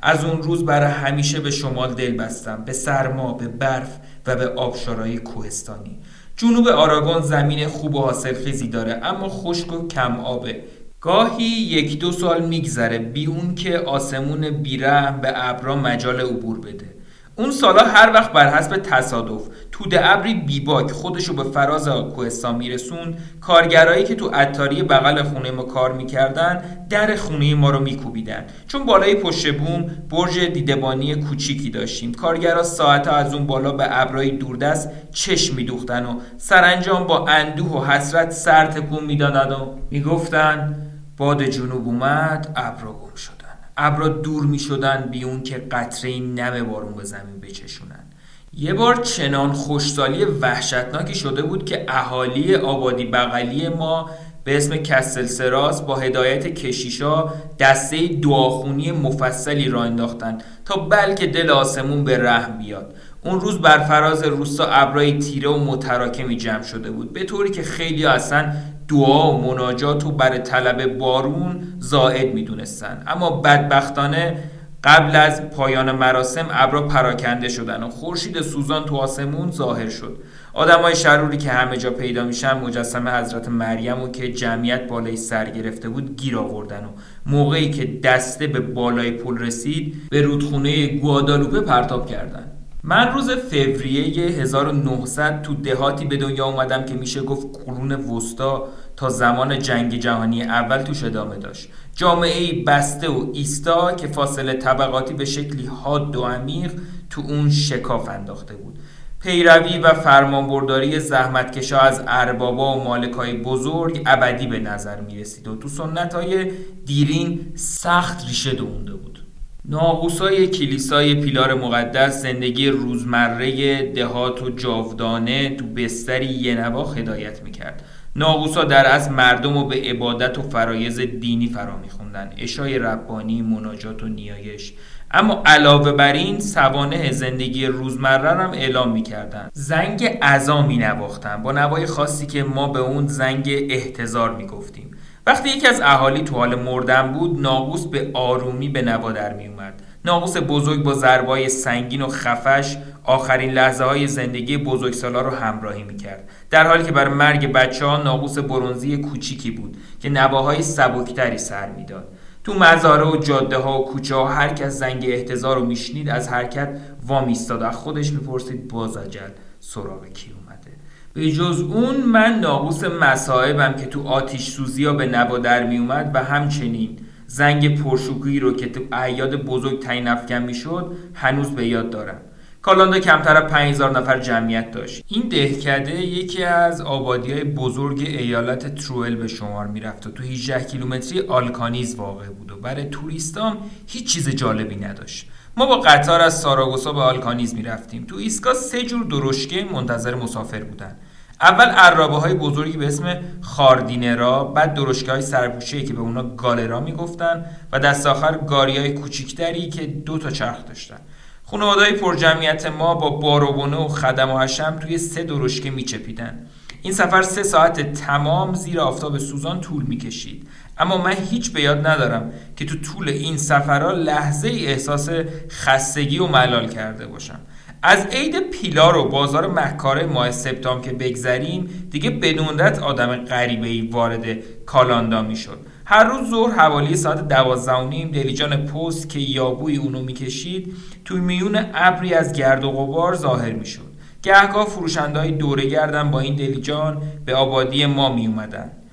از 0.02 0.24
اون 0.24 0.42
روز 0.42 0.64
برای 0.64 0.90
همیشه 0.90 1.40
به 1.40 1.50
شمال 1.50 1.94
دل 1.94 2.16
بستم 2.16 2.64
به 2.64 2.72
سرما 2.72 3.32
به 3.32 3.48
برف 3.48 3.98
و 4.26 4.36
به 4.36 4.48
آبشارهای 4.48 5.18
کوهستانی. 5.18 5.98
جنوب 6.42 6.68
آراگون 6.68 7.22
زمین 7.22 7.68
خوب 7.68 7.94
و 7.94 8.00
حاصلخیزی 8.00 8.68
داره 8.68 9.00
اما 9.02 9.28
خشک 9.28 9.72
و 9.72 9.88
کم 9.88 10.20
آبه. 10.20 10.60
گاهی 11.00 11.44
یک 11.44 11.98
دو 11.98 12.12
سال 12.12 12.46
میگذره 12.46 12.98
بی 12.98 13.26
اون 13.26 13.54
که 13.54 13.78
آسمون 13.78 14.50
بیرحم 14.50 15.20
به 15.20 15.32
ابرا 15.34 15.76
مجال 15.76 16.20
عبور 16.20 16.60
بده. 16.60 16.86
اون 17.36 17.50
سالا 17.50 17.82
هر 17.84 18.12
وقت 18.14 18.32
بر 18.32 18.48
حسب 18.48 18.76
تصادف 18.76 19.42
توده 19.72 20.10
ابری 20.10 20.34
بیباک 20.34 20.90
خودشو 20.90 21.34
به 21.34 21.44
فراز 21.44 21.88
کوهستان 21.88 22.54
میرسون 22.54 23.14
کارگرایی 23.40 24.04
که 24.04 24.14
تو 24.14 24.28
عطاری 24.28 24.82
بغل 24.82 25.22
خونه 25.22 25.50
ما 25.50 25.62
کار 25.62 25.92
می‌کردن 25.92 26.62
در 26.90 27.16
خونه 27.16 27.54
ما 27.54 27.70
رو 27.70 27.80
میکوبیدن. 27.80 28.44
چون 28.68 28.86
بالای 28.86 29.14
پشت 29.14 29.54
بوم 29.54 29.90
برج 30.10 30.38
دیدبانی 30.38 31.14
کوچیکی 31.14 31.70
داشتیم. 31.70 32.14
کارگرا 32.14 32.62
ساعتها 32.62 33.16
از 33.16 33.34
اون 33.34 33.46
بالا 33.46 33.72
به 33.72 34.00
ابرای 34.00 34.30
دوردست 34.30 34.90
چشم 35.12 35.56
میدوختن 35.56 36.06
و 36.06 36.20
سرانجام 36.38 37.06
با 37.06 37.26
اندوه 37.28 37.72
و 37.72 37.84
حسرت 37.84 38.30
سر 38.30 38.66
تکون 38.66 39.04
می‌دادن 39.04 39.52
و 39.52 39.74
می‌گفتن 39.90 40.76
باد 41.16 41.42
جنوب 41.42 41.86
اومد 41.86 42.52
ابرا 42.56 42.92
گم 42.92 43.14
شدن 43.14 43.41
ابرا 43.76 44.08
دور 44.08 44.42
می 44.46 44.58
شدن 44.58 45.08
بی 45.10 45.24
اون 45.24 45.42
که 45.42 45.58
قطره 45.58 46.20
نم 46.20 46.64
بارون 46.64 46.94
به 46.94 47.04
زمین 47.04 47.40
بچشونن. 47.42 48.04
یه 48.52 48.74
بار 48.74 48.94
چنان 48.94 49.52
خوشسالی 49.52 50.24
وحشتناکی 50.24 51.14
شده 51.14 51.42
بود 51.42 51.64
که 51.64 51.84
اهالی 51.88 52.54
آبادی 52.54 53.04
بغلی 53.04 53.68
ما 53.68 54.10
به 54.44 54.56
اسم 54.56 54.76
کسل 54.76 55.26
سراس 55.26 55.80
با 55.80 55.96
هدایت 55.96 56.46
کشیشا 56.46 57.32
دسته 57.58 58.08
دعاخونی 58.08 58.92
مفصلی 58.92 59.68
را 59.68 59.82
انداختن 59.82 60.38
تا 60.64 60.76
بلکه 60.76 61.26
دل 61.26 61.50
آسمون 61.50 62.04
به 62.04 62.18
رحم 62.18 62.58
بیاد. 62.58 62.94
اون 63.24 63.40
روز 63.40 63.58
بر 63.58 63.78
فراز 63.78 64.24
روستا 64.24 64.66
ابرای 64.66 65.18
تیره 65.18 65.48
و 65.48 65.64
متراکمی 65.64 66.36
جمع 66.36 66.62
شده 66.62 66.90
بود 66.90 67.12
به 67.12 67.24
طوری 67.24 67.50
که 67.50 67.62
خیلی 67.62 68.06
اصلا 68.06 68.52
دعا 68.92 69.32
و 69.32 69.46
مناجات 69.46 70.06
و 70.06 70.10
بر 70.10 70.38
طلب 70.38 70.98
بارون 70.98 71.62
زائد 71.78 72.34
می‌دونستن. 72.34 73.02
اما 73.06 73.30
بدبختانه 73.30 74.36
قبل 74.84 75.16
از 75.16 75.50
پایان 75.50 75.92
مراسم 75.92 76.46
ابرا 76.50 76.88
پراکنده 76.88 77.48
شدن 77.48 77.82
و 77.82 77.88
خورشید 77.88 78.40
سوزان 78.40 78.84
تو 78.84 78.96
آسمون 78.96 79.50
ظاهر 79.50 79.88
شد. 79.88 80.18
آدمای 80.52 80.96
شروری 80.96 81.36
که 81.36 81.50
همه 81.50 81.76
جا 81.76 81.90
پیدا 81.90 82.24
میشن 82.24 82.52
مجسمه 82.52 83.10
حضرت 83.10 83.48
مریم 83.48 84.02
و 84.02 84.08
که 84.08 84.32
جمعیت 84.32 84.88
بالای 84.88 85.16
سر 85.16 85.50
گرفته 85.50 85.88
بود 85.88 86.16
گیر 86.16 86.38
آوردن 86.38 86.84
و 86.84 86.88
موقعی 87.26 87.70
که 87.70 88.00
دسته 88.00 88.46
به 88.46 88.60
بالای 88.60 89.10
پل 89.10 89.38
رسید 89.38 90.08
به 90.10 90.22
رودخونه 90.22 90.86
گوادالوپه 90.86 91.60
پرتاب 91.60 92.06
کردن. 92.06 92.61
من 92.84 93.12
روز 93.12 93.30
فوریه 93.30 94.28
1900 94.28 95.42
تو 95.42 95.54
دهاتی 95.54 96.04
به 96.04 96.16
دنیا 96.16 96.46
اومدم 96.46 96.84
که 96.84 96.94
میشه 96.94 97.22
گفت 97.22 97.46
قرون 97.66 97.92
وسطا 97.92 98.68
تا 98.96 99.08
زمان 99.08 99.58
جنگ 99.58 99.94
جهانی 99.94 100.42
اول 100.42 100.82
توش 100.82 101.04
ادامه 101.04 101.36
داشت. 101.36 101.68
جامعه 101.94 102.64
بسته 102.64 103.08
و 103.08 103.26
ایستا 103.34 103.92
که 103.92 104.06
فاصله 104.06 104.54
طبقاتی 104.54 105.14
به 105.14 105.24
شکلی 105.24 105.66
حاد 105.66 106.16
و 106.16 106.22
عمیق 106.22 106.72
تو 107.10 107.20
اون 107.20 107.50
شکاف 107.50 108.08
انداخته 108.08 108.54
بود. 108.54 108.78
پیروی 109.20 109.78
و 109.78 109.92
فرمانبرداری 109.92 111.00
زحمتکشا 111.00 111.78
از 111.78 112.02
اربابا 112.06 112.78
و 112.78 112.84
مالکای 112.84 113.32
بزرگ 113.32 114.02
ابدی 114.06 114.46
به 114.46 114.58
نظر 114.58 115.00
می 115.00 115.20
رسید 115.20 115.48
و 115.48 115.56
تو 115.56 115.68
سنت 115.68 116.14
های 116.14 116.50
دیرین 116.86 117.52
سخت 117.54 118.26
ریشه 118.26 118.52
دونده 118.52 118.92
بود. 118.92 119.21
ناقوسای 119.64 120.46
کلیسای 120.46 121.14
پیلار 121.14 121.54
مقدس 121.54 122.22
زندگی 122.22 122.68
روزمره 122.68 123.92
دهات 123.92 124.42
و 124.42 124.50
جاودانه 124.50 125.56
تو 125.56 125.66
بستری 125.66 126.26
یه 126.26 126.54
نوا 126.54 126.92
هدایت 126.92 127.42
می‌کرد. 127.42 127.84
ناقوسا 128.16 128.64
در 128.64 128.94
از 128.94 129.10
مردم 129.10 129.58
رو 129.58 129.64
به 129.64 129.76
عبادت 129.76 130.38
و 130.38 130.42
فرایز 130.42 131.00
دینی 131.00 131.46
فرا 131.46 131.76
میخوندن. 131.76 132.30
اشای 132.38 132.78
ربانی 132.78 133.42
مناجات 133.42 134.02
و 134.02 134.06
نیایش. 134.06 134.72
اما 135.10 135.42
علاوه 135.46 135.92
بر 135.92 136.12
این 136.12 136.40
سوانه 136.40 137.12
زندگی 137.12 137.66
روزمره 137.66 138.30
هم 138.30 138.50
اعلام 138.50 138.92
می‌کردن. 138.92 139.48
زنگ 139.52 140.18
عزا 140.22 140.66
می 140.66 140.78
نواختن 140.78 141.42
با 141.42 141.52
نوای 141.52 141.86
خاصی 141.86 142.26
که 142.26 142.42
ما 142.42 142.68
به 142.68 142.78
اون 142.78 143.06
زنگ 143.06 143.66
احتضار 143.70 144.36
می‌گفتیم. 144.36 144.90
وقتی 145.26 145.48
یکی 145.48 145.66
از 145.66 145.80
اهالی 145.80 146.22
تو 146.22 146.36
حال 146.36 146.54
مردن 146.54 147.12
بود 147.12 147.40
ناقوس 147.40 147.86
به 147.86 148.10
آرومی 148.14 148.68
به 148.68 148.82
نوا 148.82 149.12
در 149.12 149.32
می 149.32 149.46
اومد. 149.46 149.82
ناقوس 150.04 150.36
بزرگ 150.48 150.82
با 150.82 150.94
ضربای 150.94 151.48
سنگین 151.48 152.02
و 152.02 152.08
خفش 152.08 152.76
آخرین 153.04 153.50
لحظه 153.50 153.84
های 153.84 154.06
زندگی 154.06 154.56
بزرگسالا 154.56 155.20
رو 155.20 155.30
همراهی 155.30 155.82
می‌کرد 155.82 156.28
در 156.50 156.66
حالی 156.66 156.84
که 156.84 156.92
بر 156.92 157.08
مرگ 157.08 157.52
بچه 157.52 157.86
ها 157.86 158.02
ناقوس 158.02 158.38
برونزی 158.38 158.96
کوچیکی 158.96 159.50
بود 159.50 159.76
که 160.00 160.08
نواهای 160.10 160.62
سبکتری 160.62 161.38
سر 161.38 161.70
می‌داد 161.70 162.08
تو 162.44 162.54
مزاره 162.54 163.04
و 163.04 163.16
جاده 163.16 163.56
ها 163.56 163.80
و 163.80 163.84
کوچه 163.84 164.14
ها 164.14 164.28
هر 164.28 164.48
کس 164.48 164.72
زنگ 164.72 165.04
احتضار 165.08 165.56
رو 165.56 165.64
میشنید 165.66 166.08
از 166.08 166.28
حرکت 166.28 166.78
وامیستاد. 167.06 167.62
از 167.62 167.76
خودش 167.76 168.12
می‌پرسید 168.12 168.68
باز 168.68 168.96
اجل 168.96 169.30
سراغ 169.60 170.06
کی 170.06 170.30
اومده 170.52 170.76
به 171.14 171.32
جز 171.32 171.60
اون 171.60 171.96
من 171.96 172.40
ناقوس 172.40 172.84
مصائبم 172.84 173.72
که 173.72 173.86
تو 173.86 174.02
آتیش 174.08 174.48
سوزی 174.48 174.84
ها 174.84 174.92
به 174.92 175.06
نوا 175.06 175.38
در 175.38 175.66
میومد 175.66 176.10
و 176.14 176.24
همچنین 176.24 176.98
زنگ 177.26 177.82
پرشوگی 177.82 178.40
رو 178.40 178.52
که 178.52 178.66
تو 178.66 178.80
اعیاد 178.92 179.36
بزرگ 179.36 179.82
تعیین 179.82 180.08
افکن 180.08 180.42
می‌شد 180.42 180.96
هنوز 181.14 181.50
به 181.50 181.66
یاد 181.66 181.90
دارم. 181.90 182.20
کالاندا 182.62 182.98
کمتر 182.98 183.36
از 183.36 183.50
5000 183.50 183.98
نفر 183.98 184.18
جمعیت 184.18 184.70
داشت. 184.70 185.04
این 185.08 185.28
دهکده 185.28 186.00
یکی 186.00 186.44
از 186.44 186.80
آبادی 186.80 187.32
های 187.32 187.44
بزرگ 187.44 188.00
ایالت 188.00 188.74
تروئل 188.74 189.14
به 189.14 189.28
شمار 189.28 189.66
می‌رفت 189.66 190.06
و 190.06 190.10
تو 190.10 190.22
18 190.22 190.64
کیلومتری 190.64 191.20
آلکانیز 191.20 191.94
واقع 191.94 192.26
بود 192.26 192.52
و 192.52 192.56
برای 192.56 192.84
توریستام 192.84 193.56
هیچ 193.86 194.12
چیز 194.12 194.28
جالبی 194.28 194.76
نداشت. 194.76 195.28
ما 195.56 195.66
با 195.66 195.80
قطار 195.80 196.20
از 196.20 196.40
ساراگوسا 196.40 196.92
به 196.92 197.00
آلکانیز 197.00 197.54
می‌رفتیم. 197.54 198.04
تو 198.04 198.16
ایسکا 198.16 198.54
سه 198.54 198.82
جور 198.82 199.04
درشکه 199.04 199.64
منتظر 199.72 200.14
مسافر 200.14 200.62
بودن. 200.62 200.96
اول 201.40 201.64
عرابه 201.64 202.16
های 202.16 202.34
بزرگی 202.34 202.76
به 202.76 202.86
اسم 202.86 203.20
خاردینرا 203.40 204.44
بعد 204.44 204.74
درشکه 204.74 205.12
های 205.12 205.22
سرپوشه 205.22 205.82
که 205.82 205.92
به 205.92 206.00
اونا 206.00 206.22
گالرا 206.22 206.80
می‌گفتن 206.80 207.44
و 207.72 207.78
دست 207.78 208.06
آخر 208.06 208.38
گاری 208.38 208.76
های 208.76 208.94
کوچیکتری 208.94 209.68
که 209.68 209.86
دو 209.86 210.18
تا 210.18 210.30
چرخ 210.30 210.66
داشتن. 210.68 210.98
خانوادهای 211.46 211.92
پر 211.92 212.14
جمعیت 212.16 212.66
ما 212.66 212.94
با 212.94 213.10
باروبونه 213.10 213.76
و 213.76 213.88
خدم 213.88 214.30
و 214.30 214.38
حشم 214.38 214.78
توی 214.80 214.98
سه 214.98 215.22
درشکه 215.22 215.70
میچپیدن. 215.70 216.46
این 216.82 216.92
سفر 216.92 217.22
سه 217.22 217.42
ساعت 217.42 217.92
تمام 217.92 218.54
زیر 218.54 218.80
آفتاب 218.80 219.18
سوزان 219.18 219.60
طول 219.60 219.82
می‌کشید. 219.82 220.48
اما 220.82 220.96
من 220.98 221.14
هیچ 221.30 221.52
به 221.52 221.62
یاد 221.62 221.86
ندارم 221.86 222.32
که 222.56 222.64
تو 222.64 222.74
طول 222.78 223.08
این 223.08 223.36
سفرها 223.36 223.92
لحظه 223.92 224.48
ای 224.48 224.66
احساس 224.66 225.08
خستگی 225.50 226.18
و 226.18 226.26
ملال 226.26 226.68
کرده 226.68 227.06
باشم. 227.06 227.38
از 227.82 228.06
عید 228.06 228.50
پیلار 228.50 228.96
و 228.96 229.08
بازار 229.08 229.46
مکاره 229.46 230.06
ماه 230.06 230.30
سپتامبر 230.30 230.84
که 230.84 230.92
بگذریم 230.92 231.88
دیگه 231.90 232.10
بدون 232.10 232.60
آدم 232.60 233.16
غریبه 233.16 233.68
ای 233.68 233.80
وارد 233.80 234.24
کالاندا 234.66 235.22
می‌شد. 235.22 235.58
هر 235.84 236.04
روز 236.04 236.30
ظهر 236.30 236.50
حوالی 236.50 236.96
ساعت 236.96 237.28
دوازده 237.28 237.72
و 237.72 237.88
نیم 237.88 238.10
دلیجان 238.10 238.56
پست 238.56 239.08
که 239.08 239.18
یابوی 239.18 239.76
اونو 239.76 240.02
می‌کشید 240.02 240.76
توی 241.04 241.20
میون 241.20 241.64
ابری 241.74 242.14
از 242.14 242.32
گرد 242.32 242.64
و 242.64 242.70
غبار 242.70 243.16
ظاهر 243.16 243.52
می‌شد. 243.52 243.92
گهگاه 244.22 244.66
فروشندهای 244.66 245.30
دوره 245.30 245.66
گردن 245.66 246.10
با 246.10 246.20
این 246.20 246.36
دلیجان 246.36 247.02
به 247.24 247.34
آبادی 247.34 247.86
ما 247.86 248.14
می. 248.14 248.34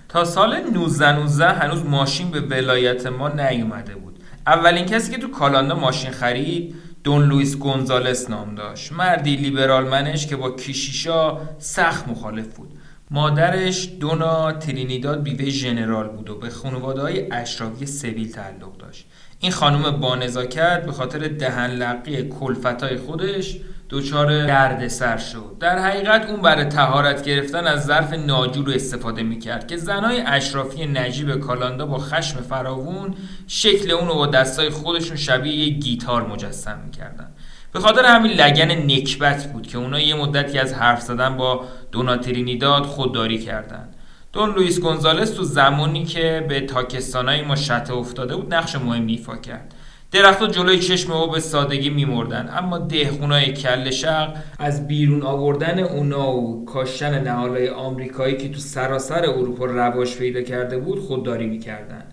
تا 0.09 0.25
سال 0.25 0.53
1919 0.53 1.45
هنوز 1.45 1.85
ماشین 1.85 2.31
به 2.31 2.41
ولایت 2.41 3.07
ما 3.07 3.29
نیومده 3.29 3.95
بود. 3.95 4.19
اولین 4.47 4.85
کسی 4.85 5.11
که 5.11 5.17
تو 5.17 5.27
کالاندا 5.27 5.75
ماشین 5.75 6.11
خرید 6.11 6.75
دون 7.03 7.25
لویس 7.25 7.57
گونزالس 7.57 8.29
نام 8.29 8.55
داشت. 8.55 8.91
مردی 8.91 9.35
لیبرال 9.35 9.87
منش 9.87 10.27
که 10.27 10.35
با 10.35 10.51
کیشیشا 10.51 11.37
سخت 11.59 12.07
مخالف 12.07 12.57
بود. 12.57 12.73
مادرش 13.11 13.89
دونا 13.99 14.51
ترینیداد 14.51 15.23
بیوه 15.23 15.49
ژنرال 15.49 16.07
بود 16.07 16.29
و 16.29 16.35
به 16.35 16.49
خانواده 16.49 17.01
های 17.01 17.31
اشرافی 17.31 17.85
سویل 17.85 18.31
تعلق 18.31 18.77
داشت. 18.77 19.05
این 19.39 19.51
خانم 19.51 19.99
با 19.99 20.15
نزاکت 20.15 20.85
به 20.85 20.91
خاطر 20.91 21.27
دهنلقی 21.27 22.23
کلفتای 22.23 22.97
خودش 22.97 23.57
دچار 23.89 24.87
سر 24.87 25.17
شد. 25.17 25.55
در 25.59 25.79
حقیقت 25.79 26.29
اون 26.29 26.41
برای 26.41 26.65
تهارت 26.65 27.23
گرفتن 27.23 27.67
از 27.67 27.85
ظرف 27.85 28.13
ناجور 28.13 28.73
استفاده 28.73 29.23
می‌کرد 29.23 29.67
که 29.67 29.77
زنای 29.77 30.23
اشرافی 30.25 30.85
نجیب 30.85 31.35
کالاندا 31.35 31.85
با 31.85 31.97
خشم 31.97 32.41
فراوون 32.41 33.15
شکل 33.47 33.91
اون 33.91 34.07
رو 34.07 34.15
با 34.15 34.27
دستای 34.27 34.69
خودشون 34.69 35.17
شبیه 35.17 35.55
یه 35.55 35.69
گیتار 35.69 36.27
مجسم 36.27 36.79
می‌کردن. 36.85 37.27
به 37.73 37.79
خاطر 37.79 38.05
همین 38.05 38.31
لگن 38.31 38.71
نکبت 38.71 39.53
بود 39.53 39.67
که 39.67 39.77
اونا 39.77 39.99
یه 39.99 40.15
مدتی 40.15 40.59
از 40.59 40.73
حرف 40.73 41.01
زدن 41.01 41.37
با 41.37 41.65
دوناترینیداد 41.91 42.83
خودداری 42.83 43.37
کردند. 43.39 43.95
دون 44.33 44.49
لوئیس 44.55 44.79
گونزالس 44.79 45.29
تو 45.29 45.43
زمانی 45.43 46.05
که 46.05 46.45
به 46.49 46.61
تاکستانای 46.61 47.41
ما 47.41 47.55
شته 47.55 47.93
افتاده 47.93 48.35
بود 48.35 48.53
نقش 48.53 48.75
مهمی 48.75 49.11
ایفا 49.11 49.37
کرد. 49.37 49.75
درختها 50.11 50.47
جلوی 50.47 50.79
چشم 50.79 51.11
او 51.11 51.31
به 51.31 51.39
سادگی 51.39 51.89
میمردن 51.89 52.49
اما 52.57 52.77
دهخونای 52.77 53.53
کل 53.53 53.89
شق 53.89 54.33
از 54.59 54.87
بیرون 54.87 55.21
آوردن 55.21 55.79
اونا 55.79 56.31
و 56.31 56.65
کاشتن 56.65 57.23
نهالای 57.23 57.69
آمریکایی 57.69 58.37
که 58.37 58.49
تو 58.49 58.59
سراسر 58.59 59.29
اروپا 59.29 59.65
رواج 59.65 60.17
پیدا 60.17 60.41
کرده 60.41 60.77
بود 60.77 60.99
خودداری 60.99 61.47
می‌کردن. 61.47 62.03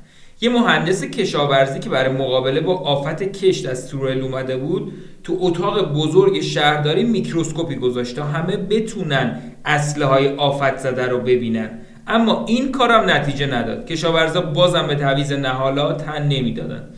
یه 0.41 0.51
مهندس 0.51 1.05
کشاورزی 1.05 1.79
که 1.79 1.91
برای 1.91 2.13
مقابله 2.13 2.61
با 2.61 2.75
آفت 2.75 3.23
کشت 3.23 3.67
از 3.67 3.87
سوریل 3.87 4.23
اومده 4.23 4.57
بود 4.57 4.93
تو 5.25 5.37
اتاق 5.41 5.93
بزرگ 5.93 6.41
شهرداری 6.41 7.05
میکروسکوپی 7.05 7.75
گذاشت 7.75 8.17
تا 8.17 8.25
همه 8.25 8.57
بتونن 8.57 9.41
اسلحه 9.65 10.09
های 10.09 10.29
آفت 10.29 10.79
زده 10.79 11.07
رو 11.07 11.19
ببینن. 11.19 11.71
اما 12.07 12.45
این 12.49 12.73
کارم 12.73 13.11
نتیجه 13.11 13.47
نداد. 13.47 13.87
کشاورزا 13.87 14.41
بازم 14.41 14.87
به 14.87 14.95
تعویض 14.95 15.33
نهالا 15.33 15.93
تن 15.93 16.23
نمی‌دادن. 16.23 16.89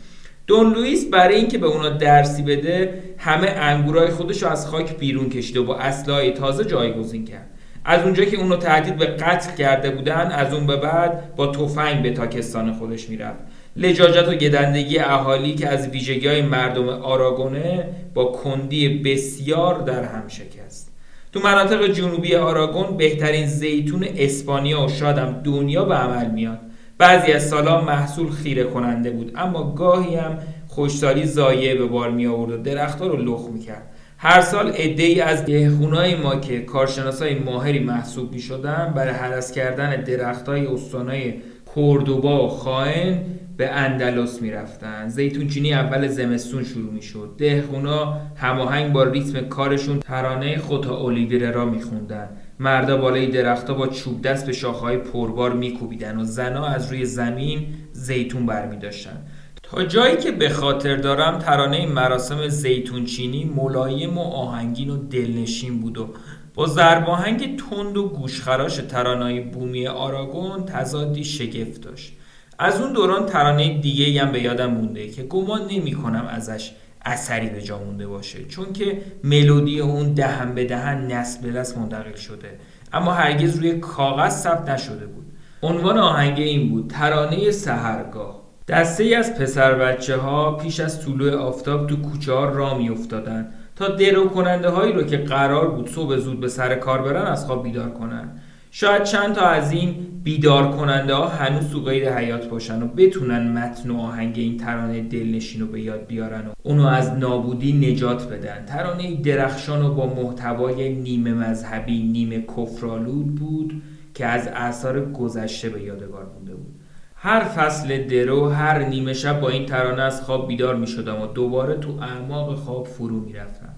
دون 0.49 0.73
لوئیس 0.73 1.09
برای 1.11 1.35
اینکه 1.35 1.57
به 1.57 1.67
اونا 1.67 1.89
درسی 1.89 2.43
بده 2.43 3.03
همه 3.17 3.47
انگورای 3.47 4.09
خودش 4.09 4.43
رو 4.43 4.49
از 4.49 4.67
خاک 4.67 4.97
بیرون 4.97 5.29
کشیده 5.29 5.59
و 5.59 5.63
با 5.63 5.77
اسلحه 5.77 6.31
تازه 6.31 6.65
جایگزین 6.65 7.25
کرد. 7.25 7.49
از 7.85 8.03
اونجا 8.03 8.25
که 8.25 8.37
اونو 8.37 8.55
تهدید 8.55 8.97
به 8.97 9.05
قتل 9.05 9.55
کرده 9.55 9.89
بودن 9.89 10.31
از 10.31 10.53
اون 10.53 10.67
به 10.67 10.75
بعد 10.75 11.35
با 11.35 11.47
تفنگ 11.47 12.01
به 12.03 12.11
تاکستان 12.11 12.73
خودش 12.73 13.09
می‌رفت. 13.09 13.39
لجاجت 13.75 14.27
و 14.27 14.33
گدندگی 14.33 14.99
اهالی 14.99 15.55
که 15.55 15.67
از 15.67 15.87
ویژگی 15.87 16.27
های 16.27 16.41
مردم 16.41 16.89
آراگونه 16.89 17.89
با 18.13 18.25
کندی 18.25 18.89
بسیار 18.89 19.81
در 19.81 20.03
هم 20.03 20.27
شکست. 20.27 20.91
تو 21.33 21.39
مناطق 21.39 21.87
جنوبی 21.87 22.35
آراگون 22.35 22.97
بهترین 22.97 23.47
زیتون 23.47 24.05
اسپانیا 24.17 24.85
و 24.85 24.89
شادم 24.89 25.41
دنیا 25.43 25.85
به 25.85 25.95
عمل 25.95 26.31
میاد. 26.31 26.59
بعضی 26.99 27.31
از 27.31 27.49
سالا 27.49 27.81
محصول 27.81 28.29
خیره 28.29 28.63
کننده 28.63 29.11
بود 29.11 29.31
اما 29.35 29.71
گاهی 29.71 30.15
هم 30.15 30.37
خوشسالی 30.67 31.25
زایه 31.25 31.75
به 31.75 31.85
بار 31.85 32.11
می 32.11 32.25
آورد 32.25 32.51
و 32.51 32.57
درختها 32.57 33.07
رو 33.07 33.17
لخ 33.17 33.41
می 33.53 33.59
کرد 33.59 33.89
هر 34.17 34.41
سال 34.41 34.67
عده 34.69 35.03
ای 35.03 35.21
از 35.21 35.45
دهخونای 35.45 36.15
ما 36.15 36.35
که 36.35 36.61
کارشناسای 36.61 37.39
ماهری 37.39 37.79
محسوب 37.79 38.31
می 38.31 38.39
شدن 38.39 38.93
برای 38.95 39.13
حرس 39.13 39.51
کردن 39.51 40.01
درختای 40.01 40.67
استانای 40.67 41.33
کوردوبا 41.65 42.45
و 42.45 42.49
خائن 42.49 43.19
به 43.57 43.69
اندلس 43.69 44.41
می‌رفتن. 44.41 45.07
زیتونچینی 45.07 45.73
اول 45.73 46.07
زمستون 46.07 46.63
شروع 46.63 46.93
می‌شد. 46.93 47.35
دهخونا 47.37 48.17
هماهنگ 48.35 48.93
با 48.93 49.03
ریتم 49.03 49.39
کارشون 49.39 49.99
ترانه 49.99 50.57
خطا 50.57 50.95
اولیویره 50.95 51.51
را 51.51 51.65
میخوندن. 51.65 52.29
مردا 52.61 52.97
بالای 52.97 53.27
درختها 53.27 53.73
با 53.73 53.87
چوب 53.87 54.21
دست 54.21 54.45
به 54.45 54.53
شاخهای 54.53 54.97
پربار 54.97 55.53
میکوبیدن 55.53 56.17
و 56.17 56.23
زنا 56.23 56.65
از 56.65 56.91
روی 56.91 57.05
زمین 57.05 57.67
زیتون 57.91 58.45
برمیداشتن. 58.45 59.25
تا 59.63 59.83
جایی 59.83 60.17
که 60.17 60.31
به 60.31 60.49
خاطر 60.49 60.95
دارم 60.95 61.39
ترانه 61.39 61.85
مراسم 61.85 62.47
زیتونچینی 62.47 63.43
ملایم 63.43 64.17
و 64.17 64.21
آهنگین 64.21 64.89
و 64.89 64.97
دلنشین 64.97 65.79
بود 65.79 65.97
و 65.97 66.09
با 66.53 66.67
زرباهنگ 66.67 67.59
تند 67.59 67.97
و 67.97 68.07
گوشخراش 68.07 68.75
ترانای 68.75 69.39
بومی 69.39 69.87
آراگون 69.87 70.65
تضادی 70.65 71.23
شگفت 71.23 71.81
داشت. 71.81 72.13
از 72.59 72.81
اون 72.81 72.93
دوران 72.93 73.25
ترانه 73.25 73.79
دیگه 73.79 74.21
هم 74.21 74.31
به 74.31 74.41
یادم 74.41 74.71
مونده 74.71 75.09
که 75.09 75.23
گمان 75.23 75.61
نمی 75.71 75.91
کنم 75.91 76.27
ازش 76.29 76.71
اثری 77.05 77.49
به 77.49 77.61
جا 77.61 77.79
مونده 77.79 78.07
باشه. 78.07 78.45
چون 78.45 78.73
که 78.73 79.01
ملودی 79.23 79.79
اون 79.79 80.13
دهن 80.13 80.53
به 80.53 80.65
دهن 80.65 81.11
نسل 81.11 81.41
به 81.41 81.59
نسل 81.59 81.79
منتقل 81.79 82.15
شده. 82.15 82.59
اما 82.93 83.13
هرگز 83.13 83.55
روی 83.55 83.79
کاغذ 83.79 84.33
ثبت 84.33 84.69
نشده 84.69 85.05
بود. 85.05 85.25
عنوان 85.63 85.97
آهنگ 85.97 86.39
این 86.39 86.69
بود 86.69 86.87
ترانه 86.89 87.51
سهرگاه 87.51 88.39
دسته 88.67 89.03
ای 89.03 89.15
از 89.15 89.35
پسر 89.35 89.75
بچه 89.75 90.17
ها 90.17 90.51
پیش 90.51 90.79
از 90.79 91.05
طلوع 91.05 91.35
آفتاب 91.35 91.87
تو 91.87 91.95
کوچه 92.01 92.33
ها 92.33 92.45
را 92.45 92.77
می 92.77 92.89
افتادن 92.89 93.51
تا 93.75 93.87
درو 93.87 94.29
کننده 94.29 94.69
هایی 94.69 94.93
رو 94.93 95.03
که 95.03 95.17
قرار 95.17 95.71
بود 95.71 95.89
صبح 95.89 96.17
زود 96.17 96.39
به 96.39 96.47
سر 96.47 96.75
کار 96.75 97.01
برن 97.01 97.27
از 97.27 97.45
خواب 97.45 97.63
بیدار 97.63 97.89
کنن. 97.89 98.29
شاید 98.71 99.03
چند 99.03 99.35
تا 99.35 99.45
از 99.45 99.71
این 99.71 99.95
بیدار 100.23 100.71
کننده 100.71 101.13
ها 101.13 101.27
هنوز 101.27 101.69
تو 101.71 101.81
غیر 101.81 102.13
حیات 102.13 102.49
باشن 102.49 102.83
و 102.83 102.87
بتونن 102.87 103.51
متن 103.51 103.91
و 103.91 103.99
آهنگ 103.99 104.33
این 104.37 104.57
ترانه 104.57 105.01
دلنشین 105.01 105.61
رو 105.61 105.67
به 105.67 105.81
یاد 105.81 106.07
بیارن 106.07 106.47
و 106.47 106.51
اونو 106.63 106.85
از 106.85 107.13
نابودی 107.13 107.91
نجات 107.91 108.29
بدن 108.29 108.65
ترانه 108.65 109.15
درخشان 109.15 109.85
و 109.85 109.93
با 109.93 110.07
محتوای 110.07 110.93
نیمه 110.93 111.33
مذهبی 111.33 112.03
نیمه 112.03 112.41
کفرالود 112.41 113.35
بود 113.35 113.81
که 114.13 114.25
از 114.25 114.47
اثار 114.47 115.11
گذشته 115.11 115.69
به 115.69 115.81
یادگار 115.81 116.25
مونده 116.35 116.55
بود 116.55 116.75
هر 117.15 117.39
فصل 117.39 118.07
درو 118.07 118.49
هر 118.49 118.85
نیمه 118.85 119.13
شب 119.13 119.41
با 119.41 119.49
این 119.49 119.65
ترانه 119.65 120.01
از 120.01 120.21
خواب 120.21 120.47
بیدار 120.47 120.75
می 120.75 120.87
شدم 120.87 121.21
و 121.21 121.27
دوباره 121.27 121.77
تو 121.77 121.89
اعماق 122.01 122.55
خواب 122.55 122.87
فرو 122.87 123.19
می 123.19 123.33
رفتم. 123.33 123.68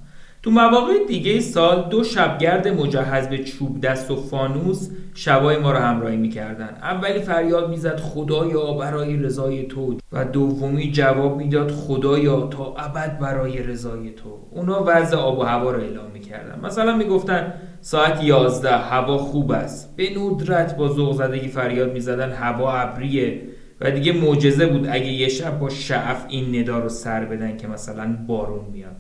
تو 0.44 0.52
مواقع 0.52 0.94
دیگه 1.08 1.40
سال 1.40 1.88
دو 1.90 2.04
شبگرد 2.04 2.68
مجهز 2.68 3.28
به 3.28 3.38
چوب 3.38 3.82
دست 3.82 4.12
و 4.12 4.16
فانوس 4.16 4.90
شبای 5.14 5.58
ما 5.58 5.72
رو 5.72 5.78
همراهی 5.78 6.18
می‌کردن. 6.18 6.78
اولی 6.82 7.20
فریاد 7.20 7.70
می‌زد 7.70 8.00
خدایا 8.00 8.74
برای 8.74 9.18
رضای 9.18 9.64
تو. 9.64 9.98
و 10.12 10.26
دومی 10.26 10.92
جواب 10.92 11.38
می‌داد 11.38 11.72
خدایا 11.72 12.42
تا 12.42 12.76
ابد 12.78 13.20
برای 13.20 13.64
رضای 13.64 14.10
تو. 14.10 14.40
اونا 14.52 14.84
وضع 14.88 15.18
آب 15.18 15.40
و 15.40 15.44
هوا 15.44 15.72
رو 15.72 15.82
اعلام 15.82 16.12
می‌کردن. 16.12 16.66
مثلا 16.66 16.98
می‌گفتن 16.98 17.54
ساعت 17.82 18.24
یازده 18.24 18.78
هوا 18.78 19.18
خوب 19.18 19.52
است. 19.52 19.96
به 19.96 20.10
ندرت 20.20 20.78
با 20.78 20.88
ذوق 20.88 21.14
زدگی 21.14 21.48
فریاد 21.48 21.94
می‌زدن 21.94 22.32
هوا 22.32 22.74
ابریه. 22.74 23.42
و 23.82 23.92
دیگه 23.92 24.14
معجزه 24.14 24.66
بود 24.66 24.88
اگه 24.92 25.08
یه 25.08 25.28
شب 25.28 25.60
با 25.60 25.70
شعف 25.70 26.26
این 26.30 26.60
ندا 26.60 26.80
رو 26.80 26.90
سر 26.90 27.26
بدن 27.26 27.58
که 27.58 27.68
مثلا 27.68 28.16
بارون 28.28 28.66
میاد. 28.72 28.96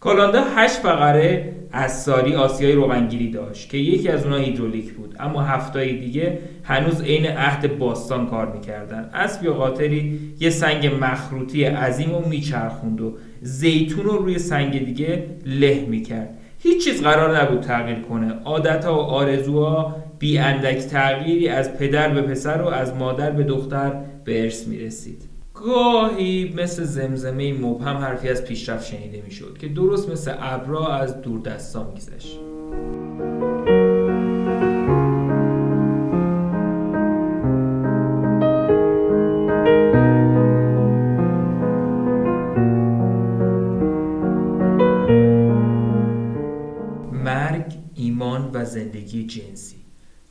کالاندا 0.00 0.44
هشت 0.56 0.76
فقره 0.76 1.52
از 1.72 2.02
ساری 2.02 2.34
آسیای 2.34 2.72
روغنگیری 2.72 3.30
داشت 3.30 3.70
که 3.70 3.78
یکی 3.78 4.08
از 4.08 4.24
اونها 4.24 4.38
هیدرولیک 4.38 4.92
بود. 4.92 5.16
اما 5.20 5.42
هفتای 5.42 5.96
دیگه 5.96 6.38
هنوز 6.62 7.02
عین 7.02 7.26
عهد 7.26 7.78
باستان 7.78 8.26
کار 8.26 8.52
می‌کردن. 8.52 9.10
اسب 9.14 9.44
یا 9.44 9.52
قاطری 9.52 10.18
یه 10.40 10.50
سنگ 10.50 10.90
مخروطی 11.00 11.64
عظیم 11.64 12.10
رو 12.10 12.28
میچرخوند 12.28 13.00
و 13.00 13.16
زیتون 13.42 14.04
رو 14.04 14.16
روی 14.16 14.38
سنگ 14.38 14.84
دیگه 14.84 15.24
له 15.46 15.86
می‌کرد. 15.88 16.38
هیچ 16.58 16.84
چیز 16.84 17.02
قرار 17.02 17.40
نبود 17.42 17.60
تغییر 17.60 17.98
کنه. 17.98 18.32
عادتها 18.44 18.94
و 18.94 18.98
آرزوها 19.00 19.96
بی 20.18 20.38
اندک 20.38 20.78
تغییری 20.78 21.48
از 21.48 21.78
پدر 21.78 22.08
به 22.08 22.22
پسر 22.22 22.62
و 22.62 22.66
از 22.66 22.94
مادر 22.94 23.30
به 23.30 23.42
دختر 23.42 23.92
به 24.24 24.42
ارث 24.42 24.68
می‌رسید. 24.68 25.29
گاهی 25.64 26.54
مثل 26.56 26.84
زمزمه 26.84 27.52
مبهم 27.52 27.96
حرفی 27.96 28.28
از 28.28 28.44
پیشرفت 28.44 28.86
شنیده 28.86 29.22
می‌شد 29.22 29.58
که 29.58 29.68
درست 29.68 30.08
مثل 30.10 30.34
ابرا 30.38 30.88
از 30.88 31.22
دور 31.22 31.40
دستا 31.40 31.90
میگذشت. 31.90 32.40
مرگ 47.24 47.72
ایمان 47.94 48.50
و 48.54 48.64
زندگی 48.64 49.26
جنسی. 49.26 49.79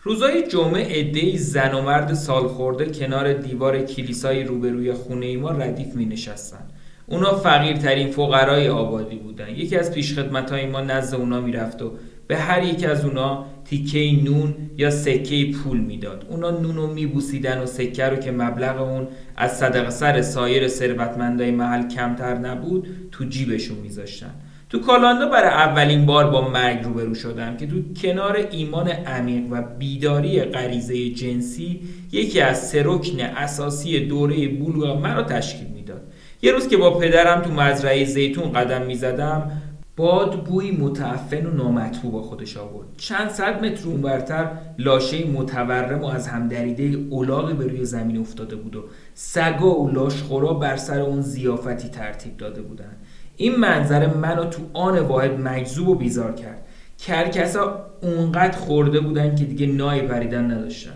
روزای 0.04 0.48
جمعه 0.48 1.00
عدهای 1.00 1.38
زن 1.38 1.74
و 1.74 1.82
مرد 1.82 2.14
سالخورده 2.14 2.86
کنار 2.86 3.34
دیوار 3.34 3.82
کلیسای 3.82 4.44
روبروی 4.44 4.94
خونه 4.94 5.38
ما 5.38 5.52
ردیف 5.52 5.96
می 5.96 6.06
نشستن. 6.06 6.68
اونا 7.08 7.36
فقیرترین 7.36 8.12
فقرای 8.12 8.70
آبادی 8.70 9.16
بودن. 9.16 9.50
یکی 9.50 9.78
از 9.78 9.94
پیشخدمت 9.94 10.54
ما 10.54 10.82
نزد 10.82 11.16
اونا 11.16 11.42
می‌رفت 11.42 11.82
و 11.82 11.92
به 12.28 12.38
هر 12.38 12.64
یک 12.64 12.84
از 12.84 13.06
اونا 13.06 13.46
تیکه 13.66 14.24
نون 14.24 14.56
یا 14.78 14.92
سکه 14.92 15.52
پول 15.52 15.80
می‌داد. 15.80 16.26
اونا 16.30 16.52
نون 16.52 16.76
رو 16.76 16.94
میبوسیدن 16.94 17.62
و 17.62 17.66
سکه 17.66 18.06
رو 18.06 18.16
که 18.16 18.32
مبلغ 18.32 18.82
اون 18.82 19.08
از 19.38 19.58
صدق 19.58 19.90
سر 19.90 20.22
سایر 20.22 20.68
ثروتمندای 20.68 21.52
محل 21.52 21.88
کمتر 21.88 22.38
نبود 22.38 22.88
تو 23.12 23.24
جیبشون 23.24 23.78
میذاشتن. 23.78 24.34
تو 24.70 24.80
کالاندا 24.80 25.30
برای 25.30 25.50
اولین 25.50 26.06
بار 26.06 26.30
با 26.30 26.50
مرگ 26.50 26.84
روبرو 26.84 27.16
شدم 27.16 27.58
که 27.58 27.68
تو 27.68 27.94
کنار 28.02 28.48
ایمان 28.52 28.88
عمیق 28.88 29.44
و 29.52 29.62
بیداری 29.80 30.42
غریزه 30.42 31.10
جنسی 31.10 31.82
یکی 32.12 32.42
از 32.42 32.70
سه 32.70 32.82
رکن 32.86 33.20
اساسی 33.20 34.06
دوره 34.06 34.48
بلوغ 34.48 35.00
مرا 35.00 35.24
تشکیل 35.24 35.68
می‌داد. 35.68 36.02
یه 36.42 36.52
روز 36.52 36.68
که 36.68 36.78
با 36.78 37.00
پدرم 37.00 37.42
تو 37.42 37.52
مزرعه 37.52 38.06
زیتون 38.06 38.52
قدم 38.54 38.82
می‌زدم 38.82 39.52
باد 39.98 40.44
بوی 40.44 40.72
متعفن 40.72 41.46
و 41.46 41.52
نامطبوع 41.52 42.12
با 42.12 42.22
خودش 42.22 42.58
آورد. 42.58 42.88
چند 42.98 43.30
صد 43.30 43.66
متر 43.66 43.88
اونورتر 43.88 44.52
لاشه 44.78 45.28
متورم 45.28 46.02
و 46.02 46.06
از 46.06 46.28
همدریده 46.28 46.98
اولاغی 47.10 47.54
به 47.54 47.68
روی 47.68 47.86
زمین 47.86 48.18
افتاده 48.18 48.56
بود 48.56 48.76
و 48.76 48.84
سگا 49.14 49.80
و 49.80 49.92
لاشخورا 49.92 50.54
بر 50.54 50.78
سر 50.78 51.02
اون 51.02 51.22
زیافتی 51.22 51.90
ترتیب 51.90 52.38
داده 52.38 52.62
بودند. 52.62 52.98
این 53.42 53.56
منظره 53.56 54.18
منو 54.18 54.46
تو 54.46 54.62
آن 54.74 55.00
واحد 55.00 55.40
مجذوب 55.40 55.88
و 55.88 55.96
بیزار 55.96 56.34
کرد. 56.34 56.66
کرکسا 56.98 57.86
اونقدر 58.02 58.58
خورده 58.58 59.00
بودن 59.00 59.36
که 59.36 59.46
دیگه 59.46 59.68
نای 59.68 60.02
پریدن 60.02 60.52
نداشتن. 60.52 60.94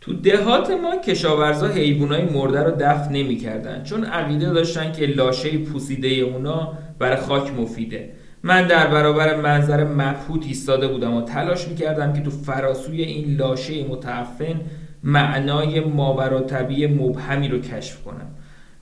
تو 0.00 0.12
دهات 0.12 0.70
ما 0.70 0.96
کشاورزا 0.96 1.66
حیوانای 1.66 2.24
مرده 2.24 2.62
رو 2.62 2.70
دفن 2.70 3.12
نمی‌کردن. 3.12 3.82
چون 3.82 4.04
عقیده 4.04 4.52
داشتن 4.52 4.92
که 4.92 5.06
لاشه 5.06 5.58
پوسیده 5.58 6.08
اونا 6.08 6.72
برای 6.98 7.16
خاک 7.16 7.52
مفیده. 7.54 8.12
من 8.42 8.66
در 8.66 8.86
برابر 8.86 9.40
منظر 9.40 9.84
مبهوت 9.84 10.46
ایستاده 10.46 10.88
بودم 10.88 11.14
و 11.14 11.22
تلاش 11.22 11.68
می‌کردم 11.68 12.12
که 12.12 12.20
تو 12.20 12.30
فراسوی 12.30 13.02
این 13.02 13.36
لاشه 13.36 13.84
متعفن 13.84 14.60
معنای 15.02 15.80
ماورا 15.80 16.40
طبیع 16.40 16.88
مبهمی 16.88 17.48
رو 17.48 17.58
کشف 17.58 18.02
کنم. 18.04 18.34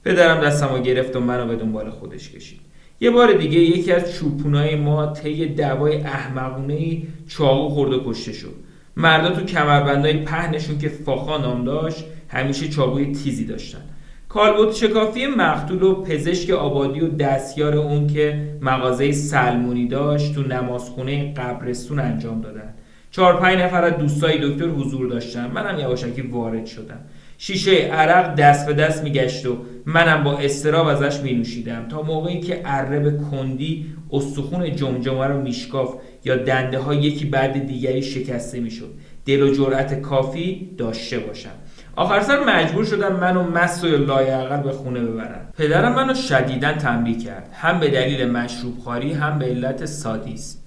پدرم 0.05 0.41
دستم 0.41 0.69
رو 0.69 0.79
گرفت 0.79 1.17
و 1.17 1.21
منو 1.21 1.47
به 1.47 1.57
دنبال 1.57 1.91
خودش 1.91 2.31
کشید. 2.31 2.64
یه 3.01 3.11
بار 3.11 3.33
دیگه 3.33 3.59
یکی 3.59 3.93
از 3.93 4.15
چوپونای 4.15 4.77
ما 4.77 5.07
طی 5.07 5.47
دوای 5.47 5.97
احمقونه 5.97 7.03
چاقو 7.29 7.69
خورد 7.69 7.93
و 7.93 8.03
کشته 8.07 8.33
شد. 8.33 8.55
مردا 8.97 9.31
تو 9.31 9.45
کمربندای 9.45 10.13
پهنشون 10.13 10.79
که 10.79 10.89
فاخا 10.89 11.39
نام 11.39 11.65
داشت 11.65 12.05
همیشه 12.29 12.69
چاقوی 12.69 13.13
تیزی 13.13 13.45
داشتن. 13.45 13.79
کالبوت 14.29 14.75
شکافی 14.75 15.27
مقتول 15.27 15.83
و 15.83 16.03
پزشک 16.03 16.51
آبادی 16.51 17.01
و 17.01 17.09
دستیار 17.09 17.77
اون 17.77 18.07
که 18.07 18.57
مغازه 18.63 19.13
سلمونی 19.13 19.89
داشت 19.89 20.35
تو 20.35 20.43
نمازخونه 20.43 21.35
قبرستون 21.35 21.99
انجام 21.99 22.41
دادن. 22.41 22.75
چهار 23.11 23.41
پنج 23.41 23.59
نفر 23.59 23.85
از 23.85 23.99
دوستای 23.99 24.39
دکتر 24.51 24.69
حضور 24.69 25.09
داشتن. 25.09 25.51
منم 25.51 25.79
یواشکی 25.79 26.23
وارد 26.23 26.67
شدم. 26.67 27.01
شیشه 27.47 27.73
عرق 27.77 28.35
دست 28.35 28.67
به 28.67 28.73
دست 28.73 29.05
میگشت 29.05 29.47
و 29.47 29.57
منم 29.87 30.25
با 30.25 30.39
استراب 30.39 30.87
ازش 30.87 31.21
می 31.21 31.33
نوشیدم 31.33 31.89
تا 31.89 32.03
موقعی 32.03 32.41
که 32.41 32.55
عرب 32.55 33.31
کندی 33.31 33.87
استخون 34.13 34.77
جمجمه 34.77 35.27
رو 35.27 35.41
میشکافت 35.41 35.95
یا 36.25 36.37
دنده 36.37 36.79
ها 36.79 36.95
یکی 36.95 37.25
بعد 37.25 37.67
دیگری 37.67 38.03
شکسته 38.03 38.61
می‌شد. 38.61 38.91
دل 39.27 39.43
و 39.43 39.55
جرأت 39.55 40.01
کافی 40.01 40.71
داشته 40.79 41.19
باشم. 41.19 41.51
آخر 41.97 42.21
سر 42.21 42.45
مجبور 42.45 42.85
شدم 42.85 43.17
منو 43.17 43.43
مست 43.43 43.85
و 43.85 43.87
لایعقل 43.87 44.63
به 44.63 44.73
خونه 44.73 45.01
ببرن 45.01 45.49
پدرم 45.59 45.95
منو 45.95 46.15
شدیدا 46.15 46.73
تنبیه 46.73 47.19
کرد. 47.19 47.51
هم 47.53 47.81
به 47.81 47.89
دلیل 47.89 48.31
مشروب 48.31 48.79
خواری 48.79 49.13
هم 49.13 49.39
به 49.39 49.45
علت 49.45 49.85
سادیسم. 49.85 50.61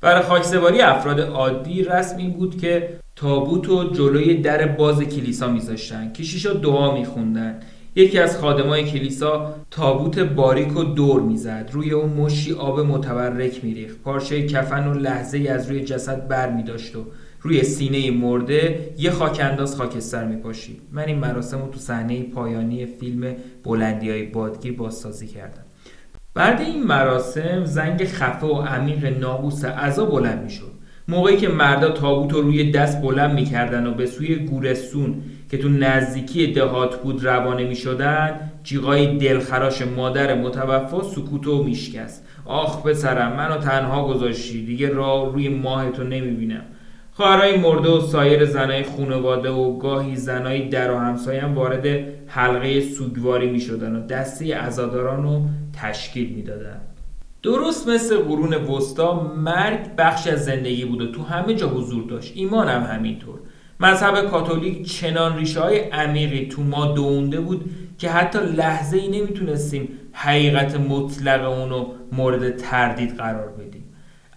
برای 0.00 0.22
خاکسپاری 0.22 0.80
افراد 0.80 1.20
عادی 1.20 1.82
رسم 1.82 2.16
این 2.16 2.32
بود 2.32 2.60
که 2.60 2.88
تابوت 3.20 3.68
و 3.68 3.90
جلوی 3.90 4.34
در 4.34 4.66
باز 4.66 5.02
کلیسا 5.02 5.48
میذاشتن. 5.48 6.12
کشیشا 6.12 6.52
دعا 6.52 6.98
میخوندن. 6.98 7.60
یکی 7.94 8.18
از 8.18 8.38
خادمای 8.38 8.84
کلیسا 8.84 9.54
تابوت 9.70 10.18
باریک 10.18 10.76
و 10.76 10.84
دور 10.84 11.20
می‌زد. 11.22 11.70
روی 11.72 11.90
اون 11.90 12.10
مشتی 12.10 12.52
آب 12.52 12.80
متبرک 12.80 13.64
میریخت. 13.64 13.98
پارچه 14.02 14.46
کفن 14.46 14.86
و 14.86 14.94
لحظه 14.94 15.38
از 15.38 15.70
روی 15.70 15.84
جسد 15.84 16.28
بر 16.28 16.52
میداشت 16.52 16.96
و 16.96 17.04
روی 17.40 17.62
سینه 17.62 18.10
مرده 18.10 18.90
یه 18.98 19.10
خاک 19.10 19.40
انداز 19.42 19.76
خاکستر 19.76 20.24
میپاشید. 20.24 20.80
من 20.92 21.04
این 21.04 21.18
مراسم 21.18 21.62
رو 21.62 21.68
تو 21.68 21.78
صحنه 21.78 22.22
پایانی 22.22 22.86
فیلم 22.86 23.34
بلندی 23.64 24.10
های 24.10 24.22
بادگیر 24.22 24.72
بازسازی 24.72 25.26
کردم. 25.26 25.64
بعد 26.34 26.60
این 26.60 26.82
مراسم 26.82 27.64
زنگ 27.64 28.04
خفه 28.04 28.46
و 28.46 28.60
عمیق 28.62 29.18
نابوس 29.18 29.64
عذا 29.64 30.04
بلند 30.04 30.42
می‌شد. 30.42 30.77
موقعی 31.10 31.36
که 31.36 31.48
مردا 31.48 31.90
تابوت 31.90 32.32
رو 32.32 32.40
روی 32.40 32.70
دست 32.70 33.02
بلند 33.02 33.34
می‌کردن 33.34 33.86
و 33.86 33.94
به 33.94 34.06
سوی 34.06 34.34
گورستون 34.36 35.14
که 35.50 35.58
تو 35.58 35.68
نزدیکی 35.68 36.52
دهات 36.52 37.02
بود 37.02 37.24
روانه 37.24 37.64
می‌شدن 37.64 38.40
جیغای 38.62 39.18
دلخراش 39.18 39.82
مادر 39.82 40.34
متوفا 40.34 41.02
سکوت 41.02 41.46
و 41.46 41.62
میشکست 41.62 42.24
آخ 42.44 42.82
پسرم 42.82 43.36
منو 43.36 43.56
تنها 43.56 44.08
گذاشتی 44.08 44.66
دیگه 44.66 44.88
راه 44.88 45.32
روی 45.32 45.48
ماه 45.48 45.90
تو 45.90 46.04
نمی‌بینم 46.04 46.62
خواهرای 47.12 47.56
مرده 47.56 47.88
و 47.88 48.00
سایر 48.00 48.44
زنای 48.44 48.82
خونواده 48.82 49.50
و 49.50 49.78
گاهی 49.78 50.16
زنای 50.16 50.68
در 50.68 50.92
و 50.92 50.98
همسایم 50.98 51.54
وارد 51.54 51.86
حلقه 52.26 52.80
سوگواری 52.80 53.50
می 53.50 53.60
شدن 53.60 53.96
و 53.96 54.06
دسته 54.06 54.56
ازاداران 54.56 55.22
رو 55.22 55.42
تشکیل 55.82 56.34
می 56.34 56.42
دادن. 56.42 56.80
درست 57.42 57.88
مثل 57.88 58.18
قرون 58.18 58.54
وسطا 58.54 59.32
مرگ 59.36 59.96
بخش 59.98 60.26
از 60.26 60.44
زندگی 60.44 60.84
بود 60.84 61.00
و 61.00 61.12
تو 61.12 61.22
همه 61.22 61.54
جا 61.54 61.68
حضور 61.68 62.04
داشت. 62.04 62.32
ایمان 62.34 62.68
هم 62.68 62.96
همینطور. 62.96 63.38
مذهب 63.80 64.30
کاتولیک 64.30 64.92
چنان 64.92 65.38
ریشه 65.38 65.60
های 65.60 65.78
عمیقی 65.78 66.46
تو 66.46 66.62
ما 66.62 66.92
دونده 66.92 67.40
بود 67.40 67.70
که 67.98 68.10
حتی 68.10 68.38
لحظه 68.38 68.96
ای 68.96 69.08
نمی‌تونستیم 69.08 69.88
حقیقت 70.12 70.80
مطلق 70.80 71.50
اونو 71.50 71.86
مورد 72.12 72.56
تردید 72.56 73.16
قرار 73.16 73.48
بدیم. 73.48 73.84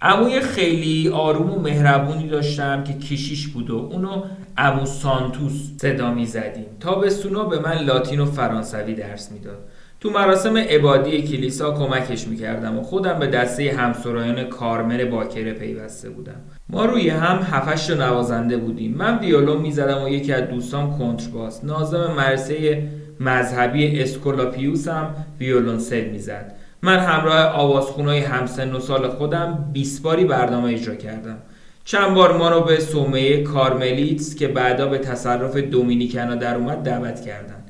عموی 0.02 0.40
خیلی 0.40 1.10
آروم 1.10 1.52
و 1.52 1.60
مهربونی 1.60 2.28
داشتم 2.28 2.84
که 2.84 2.94
کشیش 2.94 3.48
بود 3.48 3.70
و 3.70 3.78
اونو 3.78 4.24
عمو 4.58 4.86
سانتوس 4.86 5.72
صدا 5.78 6.14
می 6.14 6.26
زدیم 6.26 6.66
تابستونا 6.80 7.44
به 7.44 7.60
من 7.60 7.78
لاتین 7.78 8.20
و 8.20 8.26
فرانسوی 8.26 8.94
درس 8.94 9.32
می‌داد. 9.32 9.60
تو 10.02 10.10
مراسم 10.10 10.58
عبادی 10.58 11.22
کلیسا 11.22 11.72
کمکش 11.72 12.28
می‌کردم 12.28 12.80
و 12.80 12.82
خودم 12.84 13.20
به 13.20 13.28
دسته 13.28 13.76
همسرایان 13.78 14.44
کارمل 14.44 15.06
باکره 15.06 15.54
پیوسته 15.54 16.10
بودم. 16.10 16.36
ما 16.70 16.86
روی 16.86 17.10
هم 17.10 17.40
هفش 17.52 17.90
نوازنده 17.90 18.58
بودیم. 18.58 18.96
من 18.98 19.20
ویولون 19.20 19.62
می‌زدم 19.62 20.04
و 20.04 20.10
یکی 20.10 20.34
از 20.34 20.50
دوستان 20.50 20.98
کنترباس. 20.98 21.64
ناظم 21.64 22.14
مدرسه 22.18 22.84
مذهبی 23.20 24.02
اسکولاپیوس 24.02 24.88
هم 24.88 25.16
ویولونسل 25.40 26.10
می‌زد. 26.10 26.52
من 26.82 27.00
همراه 27.00 27.46
آوازخونای 27.46 28.20
همسن 28.20 28.76
و 28.76 28.80
سال 28.80 29.08
خودم 29.10 29.70
20 29.74 30.04
باری 30.04 30.26
برنامه 30.26 30.74
اجرا 30.74 30.96
کردم. 30.96 31.38
چند 31.86 32.14
بار 32.14 32.38
ما 32.38 32.50
رو 32.50 32.62
به 32.62 32.80
سومه 32.80 33.44
کارملیتس 33.44 34.36
که 34.36 34.48
بعدا 34.48 34.88
به 34.88 34.98
تصرف 34.98 35.58
دومینیکنا 35.58 36.36
در 36.36 36.56
اومد 36.56 36.84
دعوت 36.84 37.22
کردن. 37.22 37.61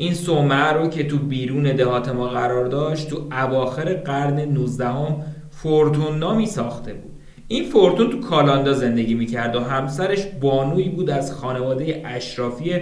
این 0.00 0.14
سومه 0.14 0.72
رو 0.72 0.88
که 0.88 1.04
تو 1.04 1.18
بیرون 1.18 1.62
دهات 1.62 2.08
ما 2.08 2.28
قرار 2.28 2.66
داشت 2.66 3.08
تو 3.08 3.28
اواخر 3.32 3.94
قرن 3.94 4.40
19 4.40 4.86
هم 4.86 5.16
فورتون 5.50 6.18
نامی 6.18 6.46
ساخته 6.46 6.94
بود. 6.94 7.10
این 7.48 7.64
فورتون 7.64 8.10
تو 8.10 8.20
کالاندا 8.20 8.72
زندگی 8.72 9.14
می‌کرد 9.14 9.56
و 9.56 9.60
همسرش 9.60 10.26
بانوی 10.40 10.88
بود 10.88 11.10
از 11.10 11.32
خانواده 11.32 12.02
اشرافی 12.06 12.72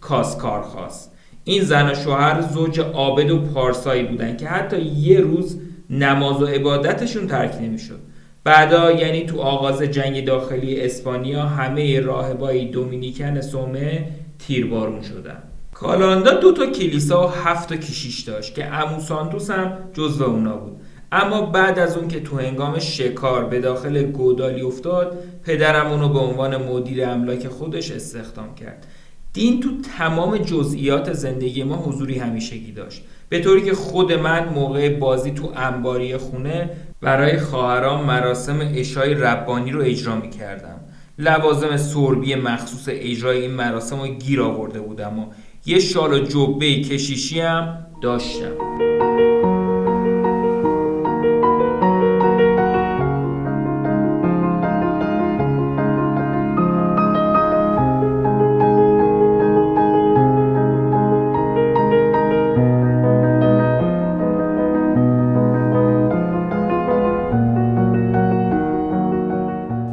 کاسکارخاس. 0.00 1.08
این 1.44 1.62
زن 1.62 1.90
و 1.90 1.94
شوهر 1.94 2.40
زوج 2.40 2.80
عابد 2.80 3.30
و 3.30 3.38
پارسایی 3.38 4.04
بودن 4.04 4.36
که 4.36 4.46
حتی 4.46 4.80
یه 4.80 5.20
روز 5.20 5.60
نماز 5.90 6.42
و 6.42 6.46
عبادتشون 6.46 7.26
ترک 7.26 7.58
نمی‌شد. 7.62 8.00
بعدا 8.44 8.92
یعنی 8.92 9.26
تو 9.26 9.40
آغاز 9.40 9.82
جنگ 9.82 10.24
داخلی 10.24 10.80
اسپانیا 10.80 11.42
همه 11.42 12.00
راهبای 12.00 12.64
دومینیکن 12.64 13.40
سومه 13.40 14.08
تیربارون 14.38 15.02
شدن. 15.02 15.47
کالاندا 15.80 16.30
دو 16.30 16.52
تا 16.52 16.66
کلیسا 16.66 17.26
و 17.26 17.30
هفت 17.30 17.68
تا 17.68 17.76
کشیش 17.76 18.20
داشت 18.20 18.54
که 18.54 18.66
امو 18.66 19.00
سانتوس 19.00 19.50
هم 19.50 19.78
جزو 19.92 20.24
اونا 20.24 20.56
بود. 20.56 20.76
اما 21.12 21.42
بعد 21.46 21.78
از 21.78 21.96
اون 21.96 22.08
که 22.08 22.20
تو 22.20 22.38
هنگام 22.38 22.78
شکار 22.78 23.44
به 23.44 23.60
داخل 23.60 24.02
گودالی 24.02 24.62
افتاد 24.62 25.18
پدرم 25.44 25.86
اونو 25.86 26.08
به 26.08 26.18
عنوان 26.18 26.56
مدیر 26.56 27.04
املاک 27.04 27.48
خودش 27.48 27.90
استخدام 27.90 28.54
کرد. 28.54 28.86
دین 29.32 29.60
تو 29.60 29.68
تمام 29.98 30.38
جزئیات 30.38 31.12
زندگی 31.12 31.62
ما 31.62 31.76
حضوری 31.76 32.18
همیشگی 32.18 32.72
داشت. 32.72 33.02
به 33.28 33.40
طوری 33.40 33.62
که 33.62 33.74
خود 33.74 34.12
من 34.12 34.48
موقع 34.48 34.88
بازی 34.88 35.30
تو 35.30 35.52
انباری 35.56 36.16
خونه 36.16 36.70
برای 37.00 37.38
خواهران 37.38 38.04
مراسم 38.04 38.72
اشای 38.74 39.14
ربانی 39.14 39.70
رو 39.70 39.82
اجرا 39.82 40.16
می 40.16 40.30
کردم 40.30 40.80
لوازم 41.18 41.76
سربی 41.76 42.34
مخصوص 42.34 42.84
اجرای 42.88 43.40
این 43.40 43.50
مراسم 43.50 44.00
رو 44.00 44.06
گیر 44.06 44.42
آورده 44.42 44.80
بودم 44.80 45.18
و 45.18 45.26
یه 45.68 45.78
شال 45.78 46.12
و 46.12 46.18
جبه 46.18 46.80
کشیشی 46.80 47.40
هم 47.40 47.86
داشتم. 48.02 48.52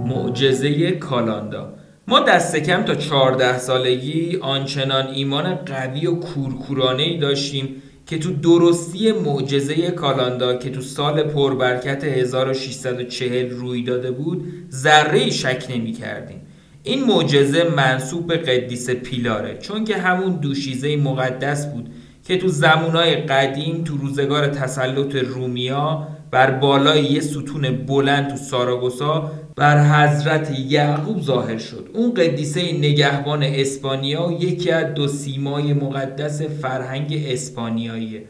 معجزه 0.06 0.92
کالاندا 0.92 1.64
ما 2.08 2.20
دست 2.20 2.56
کم 2.56 2.84
تا 2.84 2.96
14 2.96 3.58
سالگی 3.58 4.38
آنچنان 4.41 5.08
ایمان 5.08 5.56
قوی 5.56 6.08
و 6.08 6.15
کورکورانه 6.15 7.04
ای 7.04 7.18
داشتیم 7.18 7.82
که 8.06 8.20
تو 8.20 8.34
درستی 8.34 9.12
معجزه 9.12 9.91
کالاندا 9.91 10.58
که 10.58 10.70
تو 10.70 10.82
سال 10.82 11.24
پربرکت 11.24 12.04
1640 12.04 13.50
روی 13.50 13.84
داده 13.84 14.12
بود 14.12 14.46
ذره 14.72 15.30
شک 15.30 15.65
نمی 15.70 15.91
کردیم. 15.91 16.41
این 16.84 17.04
معجزه 17.04 17.63
منصوب 17.63 18.28
به 18.28 18.38
قدیس 18.38 18.89
پیلاره 18.89 19.58
چون 19.58 19.86
که 19.86 19.98
همون 19.98 20.36
دوشیزه 20.36 20.98
مقدس 20.98 21.65
بود 21.65 21.89
که 22.28 22.38
تو 22.38 22.48
زمانهای 22.48 23.15
قدیم 23.15 23.84
تو 23.84 23.98
روزگار 23.98 24.48
تسلط 24.48 25.15
رومیا 25.15 26.08
بر 26.32 26.52
بالای 26.52 27.04
یه 27.04 27.22
ستون 27.22 27.86
بلند 27.86 28.30
تو 28.30 28.38
ساراگوسا 28.38 29.32
بر 29.56 30.06
حضرت 30.06 30.60
یعقوب 30.60 31.22
ظاهر 31.22 31.58
شد. 31.58 31.89
اون 31.94 32.13
قدیسه 32.13 32.62
نگهبان 32.62 33.44
اسپانیا 33.44 34.38
یکی 34.39 34.72
از 34.72 34.94
دو 34.94 35.08
سیمای 35.08 35.74
مقدس 35.74 36.41
فرهنگ 36.41 37.26
اسپانیاییه. 37.28 38.24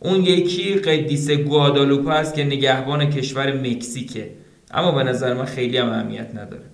اون 0.00 0.20
یکی 0.20 0.74
قدیسه 0.74 1.36
گوادالوپا 1.36 2.12
است 2.12 2.34
که 2.34 2.44
نگهبان 2.44 3.10
کشور 3.10 3.52
مکزیکه. 3.52 4.30
اما 4.70 4.92
به 4.92 5.02
نظر 5.02 5.34
من 5.34 5.44
خیلی 5.44 5.78
هم 5.78 5.88
اهمیت 5.88 6.30
نداره. 6.34 6.64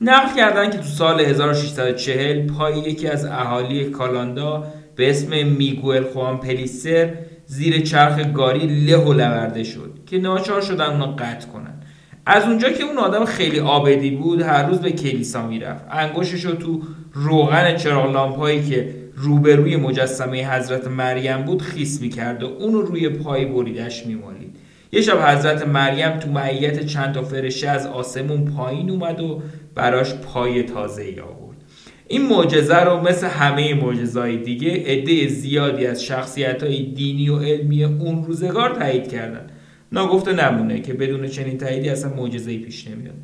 نقل 0.00 0.36
کردن 0.36 0.70
که 0.70 0.78
تو 0.78 0.84
سال 0.84 1.20
1640 1.20 2.46
پای 2.46 2.78
یکی 2.78 3.08
از 3.08 3.24
اهالی 3.24 3.84
کالاندا 3.84 4.64
به 4.96 5.10
اسم 5.10 5.46
میگوئل 5.46 6.02
خوان 6.02 6.40
پلیسر 6.40 7.14
زیر 7.46 7.80
چرخ 7.80 8.32
گاری 8.32 8.86
له 8.86 8.96
و 8.96 9.12
لورده 9.12 9.64
شد 9.64 9.98
که 10.06 10.18
ناچار 10.18 10.60
شدن 10.60 10.86
اونا 10.86 11.06
قطع 11.06 11.48
کنن. 11.48 11.73
از 12.26 12.44
اونجا 12.44 12.70
که 12.70 12.84
اون 12.84 12.98
آدم 12.98 13.24
خیلی 13.24 13.60
آبدی 13.60 14.10
بود 14.10 14.42
هر 14.42 14.66
روز 14.66 14.78
به 14.78 14.92
کلیسا 14.92 15.46
می‌رفت. 15.46 15.84
انگشتش 15.90 16.44
رو 16.44 16.54
تو 16.54 16.82
روغن 17.12 17.76
چراغ 17.76 18.12
لامپایی 18.12 18.62
که 18.62 18.94
روبروی 19.16 19.76
مجسمه 19.76 20.50
حضرت 20.50 20.88
مریم 20.88 21.42
بود 21.42 21.62
خیس 21.62 22.00
می‌کرد 22.00 22.42
و 22.42 22.46
اونو 22.46 22.82
روی 22.82 23.08
پای 23.08 23.44
بریدش 23.44 24.06
میمالید. 24.06 24.56
یه 24.92 25.00
شب 25.00 25.18
حضرت 25.28 25.66
مریم 25.66 26.18
تو 26.18 26.30
معیت 26.30 26.86
چند 26.86 27.14
تا 27.14 27.22
فرشه 27.22 27.68
از 27.68 27.86
آسمون 27.86 28.44
پایین 28.44 28.90
اومد 28.90 29.20
و 29.20 29.42
براش 29.74 30.14
پای 30.14 30.62
تازه 30.62 31.02
ای 31.02 31.20
آورد. 31.20 31.56
این 32.08 32.28
معجزه 32.28 32.80
رو 32.80 33.00
مثل 33.00 33.26
همه 33.26 33.74
معجزهای 33.74 34.36
دیگه 34.36 34.70
عده 34.70 35.28
زیادی 35.28 35.86
از 35.86 36.04
شخصیت 36.04 36.62
های 36.62 36.82
دینی 36.82 37.28
و 37.28 37.38
علمی 37.38 37.84
اون 37.84 38.24
روزگار 38.24 38.70
تایید 38.70 39.08
کردن. 39.08 39.46
ناگفته 39.94 40.32
نمونه 40.32 40.80
که 40.80 40.94
بدون 40.94 41.26
چنین 41.26 41.58
تاییدی 41.58 41.88
اصلا 41.88 42.14
معجزه 42.14 42.58
پیش 42.58 42.88
نمیاد. 42.88 43.14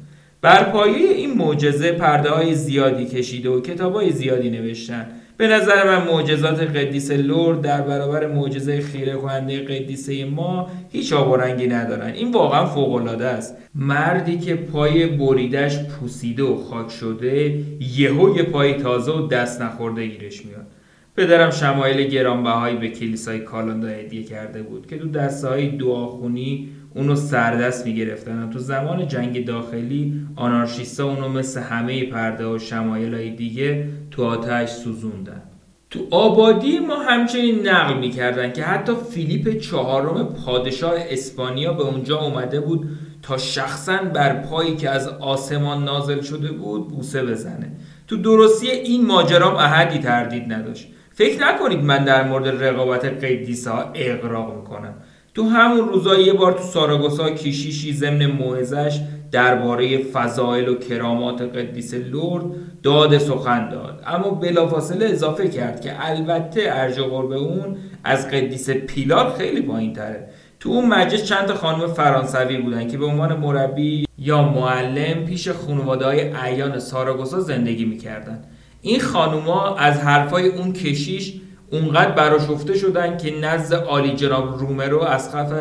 بر 0.42 0.64
پایه 0.64 1.10
این 1.10 1.34
معجزه 1.34 1.92
پرده 1.92 2.30
های 2.30 2.54
زیادی 2.54 3.06
کشیده 3.06 3.48
و 3.48 3.60
کتاب 3.60 3.94
های 3.94 4.10
زیادی 4.10 4.50
نوشتن. 4.50 5.06
به 5.36 5.48
نظر 5.48 5.86
من 5.86 6.06
معجزات 6.12 6.60
قدیس 6.60 7.10
لورد 7.10 7.60
در 7.60 7.80
برابر 7.80 8.26
معجزه 8.26 8.80
خیره 8.80 9.12
کننده 9.12 9.60
قدیسه 9.60 10.24
ما 10.24 10.70
هیچ 10.92 11.12
آب 11.12 11.30
و 11.30 11.36
رنگی 11.36 11.66
ندارن. 11.66 12.12
این 12.12 12.32
واقعا 12.32 12.66
فوق 12.66 12.92
العاده 12.92 13.26
است. 13.26 13.56
مردی 13.74 14.38
که 14.38 14.54
پای 14.54 15.06
بریدش 15.06 15.78
پوسیده 15.84 16.42
و 16.42 16.56
خاک 16.56 16.90
شده 16.90 17.58
یهو 17.96 18.36
یه 18.36 18.42
پای 18.42 18.74
تازه 18.74 19.12
و 19.12 19.26
دست 19.26 19.62
نخورده 19.62 20.06
گیرش 20.06 20.46
میاد. 20.46 20.66
پدرم 21.16 21.50
شمایل 21.50 22.08
گرانبهایی 22.08 22.76
به 22.76 22.88
کلیسای 22.88 23.38
کالاندا 23.38 23.88
هدیه 23.88 24.22
کرده 24.22 24.62
بود 24.62 24.86
که 24.86 24.98
تو 24.98 25.08
دسته 25.08 25.48
های 25.48 25.68
دعاخونی 25.68 26.68
اونو 26.94 27.16
سردست 27.16 27.86
می‌گرفتن. 27.86 28.50
تو 28.50 28.58
زمان 28.58 29.08
جنگ 29.08 29.44
داخلی 29.44 30.26
آنارشیستا 30.36 31.04
اونو 31.04 31.28
مثل 31.28 31.60
همه 31.60 32.06
پرده 32.06 32.46
و 32.46 32.58
شمایل 32.58 33.14
های 33.14 33.30
دیگه 33.30 33.88
تو 34.10 34.24
آتش 34.24 34.68
سوزوندن. 34.70 35.42
تو 35.90 36.00
آبادی 36.10 36.78
ما 36.78 36.96
همچنین 36.96 37.68
نقل 37.68 37.98
می‌کردن 37.98 38.52
که 38.52 38.62
حتی 38.62 38.92
فیلیپ 39.10 39.58
چهارم 39.58 40.34
پادشاه 40.46 40.94
اسپانیا 41.10 41.72
به 41.72 41.82
اونجا 41.82 42.18
اومده 42.18 42.60
بود 42.60 42.88
تا 43.22 43.38
شخصا 43.38 43.96
بر 44.14 44.42
پایی 44.42 44.76
که 44.76 44.90
از 44.90 45.08
آسمان 45.08 45.84
نازل 45.84 46.20
شده 46.20 46.52
بود 46.52 46.88
بوسه 46.88 47.22
بزنه. 47.22 47.72
تو 48.06 48.16
درستی 48.16 48.70
این 48.70 49.06
ماجرام 49.06 49.56
احدی 49.56 49.98
تردید 49.98 50.52
نداشت. 50.52 50.88
فکر 51.20 51.46
نکنید 51.46 51.84
من 51.84 52.04
در 52.04 52.28
مورد 52.28 52.64
رقابت 52.64 53.04
قدیسا 53.04 53.90
اقراق 53.94 54.56
می‌کنم. 54.56 54.94
تو 55.34 55.44
همون 55.44 55.88
روزا 55.88 56.18
یه 56.18 56.32
بار 56.32 56.52
تو 56.52 56.62
ساراگوسا 56.62 57.30
کیشیشی 57.30 57.92
ضمن 57.92 58.26
موعظش 58.26 59.00
درباره 59.32 59.98
فضائل 59.98 60.68
و 60.68 60.74
کرامات 60.74 61.42
قدیس 61.42 61.94
لورد 61.94 62.44
داد 62.82 63.18
سخن 63.18 63.68
داد. 63.68 64.02
اما 64.06 64.30
بلافاصله 64.30 65.06
اضافه 65.06 65.48
کرد 65.48 65.80
که 65.80 65.92
البته 65.98 66.62
ارج 66.66 67.00
قرب 67.00 67.32
اون 67.32 67.76
از 68.04 68.30
قدیس 68.30 68.70
پیلار 68.70 69.34
خیلی 69.38 69.62
پایین 69.62 69.92
تره 69.92 70.28
تو 70.60 70.70
اون 70.70 70.88
مجلس 70.88 71.24
چند 71.24 71.46
تا 71.46 71.54
خانم 71.54 71.86
فرانسوی 71.86 72.56
بودن 72.56 72.88
که 72.88 72.98
به 72.98 73.06
عنوان 73.06 73.36
مربی 73.36 74.06
یا 74.18 74.42
معلم 74.42 75.24
پیش 75.24 75.48
خانواده 75.48 76.04
های 76.04 76.20
ایان 76.20 76.78
ساراگوسا 76.78 77.40
زندگی 77.40 77.84
می‌کردن. 77.84 78.44
این 78.82 79.00
خانوما 79.00 79.76
از 79.76 79.98
حرفای 79.98 80.48
اون 80.48 80.72
کشیش 80.72 81.34
اونقدر 81.70 82.10
براشفته 82.10 82.74
شدن 82.78 83.16
که 83.16 83.40
نزد 83.40 83.74
عالی 83.74 84.14
جناب 84.14 84.58
رومرو 84.58 85.02
از 85.02 85.30
خف 85.30 85.52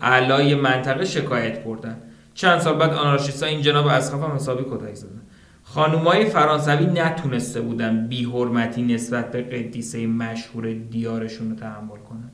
اعلای 0.00 0.54
منطقه 0.54 1.04
شکایت 1.04 1.64
بردن. 1.64 1.96
چند 2.34 2.60
سال 2.60 2.78
بعد 2.78 2.94
آنارشیستا 2.94 3.46
این 3.46 3.62
جناب 3.62 3.86
از 3.86 4.14
خف 4.14 4.22
هم 4.22 4.34
حسابی 4.34 4.64
کتک 4.64 4.94
زدن. 4.94 5.20
خانومای 5.62 6.24
فرانسوی 6.24 6.86
نتونسته 6.86 7.60
بودن 7.60 8.06
بی 8.08 8.24
حرمتی 8.24 8.82
نسبت 8.82 9.32
به 9.32 9.42
قدیسه 9.42 10.06
مشهور 10.06 10.72
دیارشون 10.72 11.50
رو 11.50 11.56
تحمل 11.56 11.98
کنن. 12.08 12.30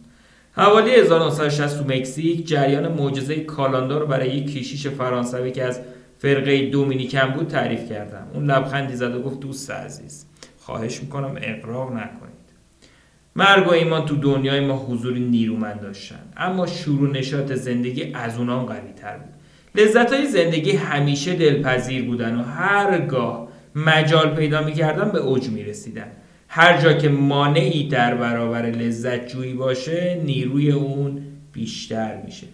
حوالی 0.52 0.90
1960 0.90 1.78
تو 1.78 1.84
مکزیک 1.84 2.46
جریان 2.46 2.92
معجزه 2.92 3.40
کالاندا 3.40 3.98
رو 3.98 4.06
برای 4.06 4.36
یک 4.36 4.58
کشیش 4.58 4.86
فرانسوی 4.86 5.50
که 5.50 5.64
از 5.64 5.80
فرقه 6.18 6.70
دومینیکن 6.70 7.26
بود 7.26 7.48
تعریف 7.48 7.88
کردم 7.88 8.26
اون 8.34 8.50
لبخندی 8.50 8.96
زد 8.96 9.14
و 9.14 9.22
گفت 9.22 9.40
دوست 9.40 9.70
عزیز 9.70 10.26
خواهش 10.64 11.00
می‌کنم 11.00 11.34
اقراق 11.42 11.92
نکنید. 11.92 12.34
مرگ 13.36 13.66
و 13.66 13.70
ایمان 13.70 14.06
تو 14.06 14.16
دنیای 14.16 14.60
ما 14.60 14.74
حضوری 14.76 15.20
نیرومند 15.20 15.80
داشتن. 15.80 16.20
اما 16.36 16.66
شروع 16.66 17.10
نشات 17.10 17.54
زندگی 17.54 18.12
از 18.14 18.38
اونام 18.38 18.64
قوی 18.64 18.92
تر 18.96 19.16
بود. 19.16 19.34
لذت 19.74 20.12
های 20.12 20.26
زندگی 20.26 20.70
همیشه 20.70 21.34
دلپذیر 21.34 22.04
بودن 22.04 22.40
و 22.40 22.42
هرگاه 22.42 23.48
مجال 23.74 24.34
پیدا 24.34 24.62
می‌کردن 24.62 25.10
به 25.10 25.18
اوج 25.18 25.48
می‌رسیدن. 25.48 26.10
هر 26.48 26.80
جا 26.80 26.92
که 26.92 27.08
مانعی 27.08 27.88
در 27.88 28.14
برابر 28.14 28.62
لذت 28.62 29.26
جویی 29.26 29.54
باشه 29.54 30.20
نیروی 30.24 30.70
اون 30.70 31.22
بیشتر 31.52 32.22
میشه. 32.24 32.46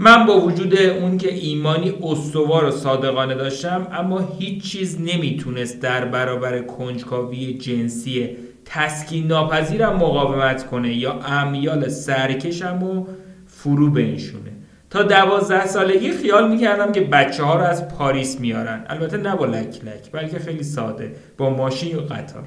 من 0.00 0.26
با 0.26 0.40
وجود 0.40 0.78
اون 0.78 1.18
که 1.18 1.34
ایمانی 1.34 1.94
استوار 2.02 2.64
و 2.64 2.70
صادقانه 2.70 3.34
داشتم 3.34 3.86
اما 3.92 4.28
هیچ 4.38 4.72
چیز 4.72 5.00
نمی‌تونست 5.00 5.80
در 5.80 6.04
برابر 6.04 6.58
کنجکاوی 6.58 7.54
جنسی 7.54 8.36
تسکین 8.64 9.26
ناپذیرم 9.26 9.96
مقاومت 9.96 10.66
کنه 10.66 10.94
یا 10.94 11.12
امیال 11.12 11.88
سرکشم 11.88 12.82
و 12.82 13.06
فرو 13.46 13.90
بنشونه. 13.90 14.52
تا 14.90 15.02
دوازده 15.02 15.66
سالگی 15.66 16.12
خیال 16.12 16.50
می‌کردم 16.50 16.92
که 16.92 17.00
بچه 17.00 17.42
ها 17.42 17.56
رو 17.56 17.64
از 17.64 17.88
پاریس 17.88 18.40
میارن. 18.40 18.84
البته 18.88 19.16
نه 19.16 19.36
با 19.36 19.46
لک 19.46 19.84
لک 19.84 20.12
بلکه 20.12 20.38
خیلی 20.38 20.62
ساده 20.62 21.12
با 21.38 21.50
ماشین 21.50 21.90
یا 21.90 22.00
قطار. 22.00 22.44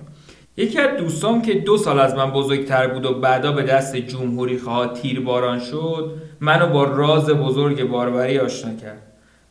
یکی 0.57 0.79
از 0.79 0.97
دوستام 0.97 1.41
که 1.41 1.53
دو 1.53 1.77
سال 1.77 1.99
از 1.99 2.15
من 2.15 2.31
بزرگتر 2.31 2.87
بود 2.87 3.05
و 3.05 3.19
بعدا 3.19 3.51
به 3.51 3.63
دست 3.63 3.95
جمهوری 3.95 4.57
خواه 4.57 4.93
تیرباران 4.93 5.59
شد 5.59 6.21
منو 6.41 6.67
با 6.67 6.84
راز 6.84 7.30
بزرگ 7.30 7.84
باربری 7.84 8.39
آشنا 8.39 8.75
کرد. 8.75 9.01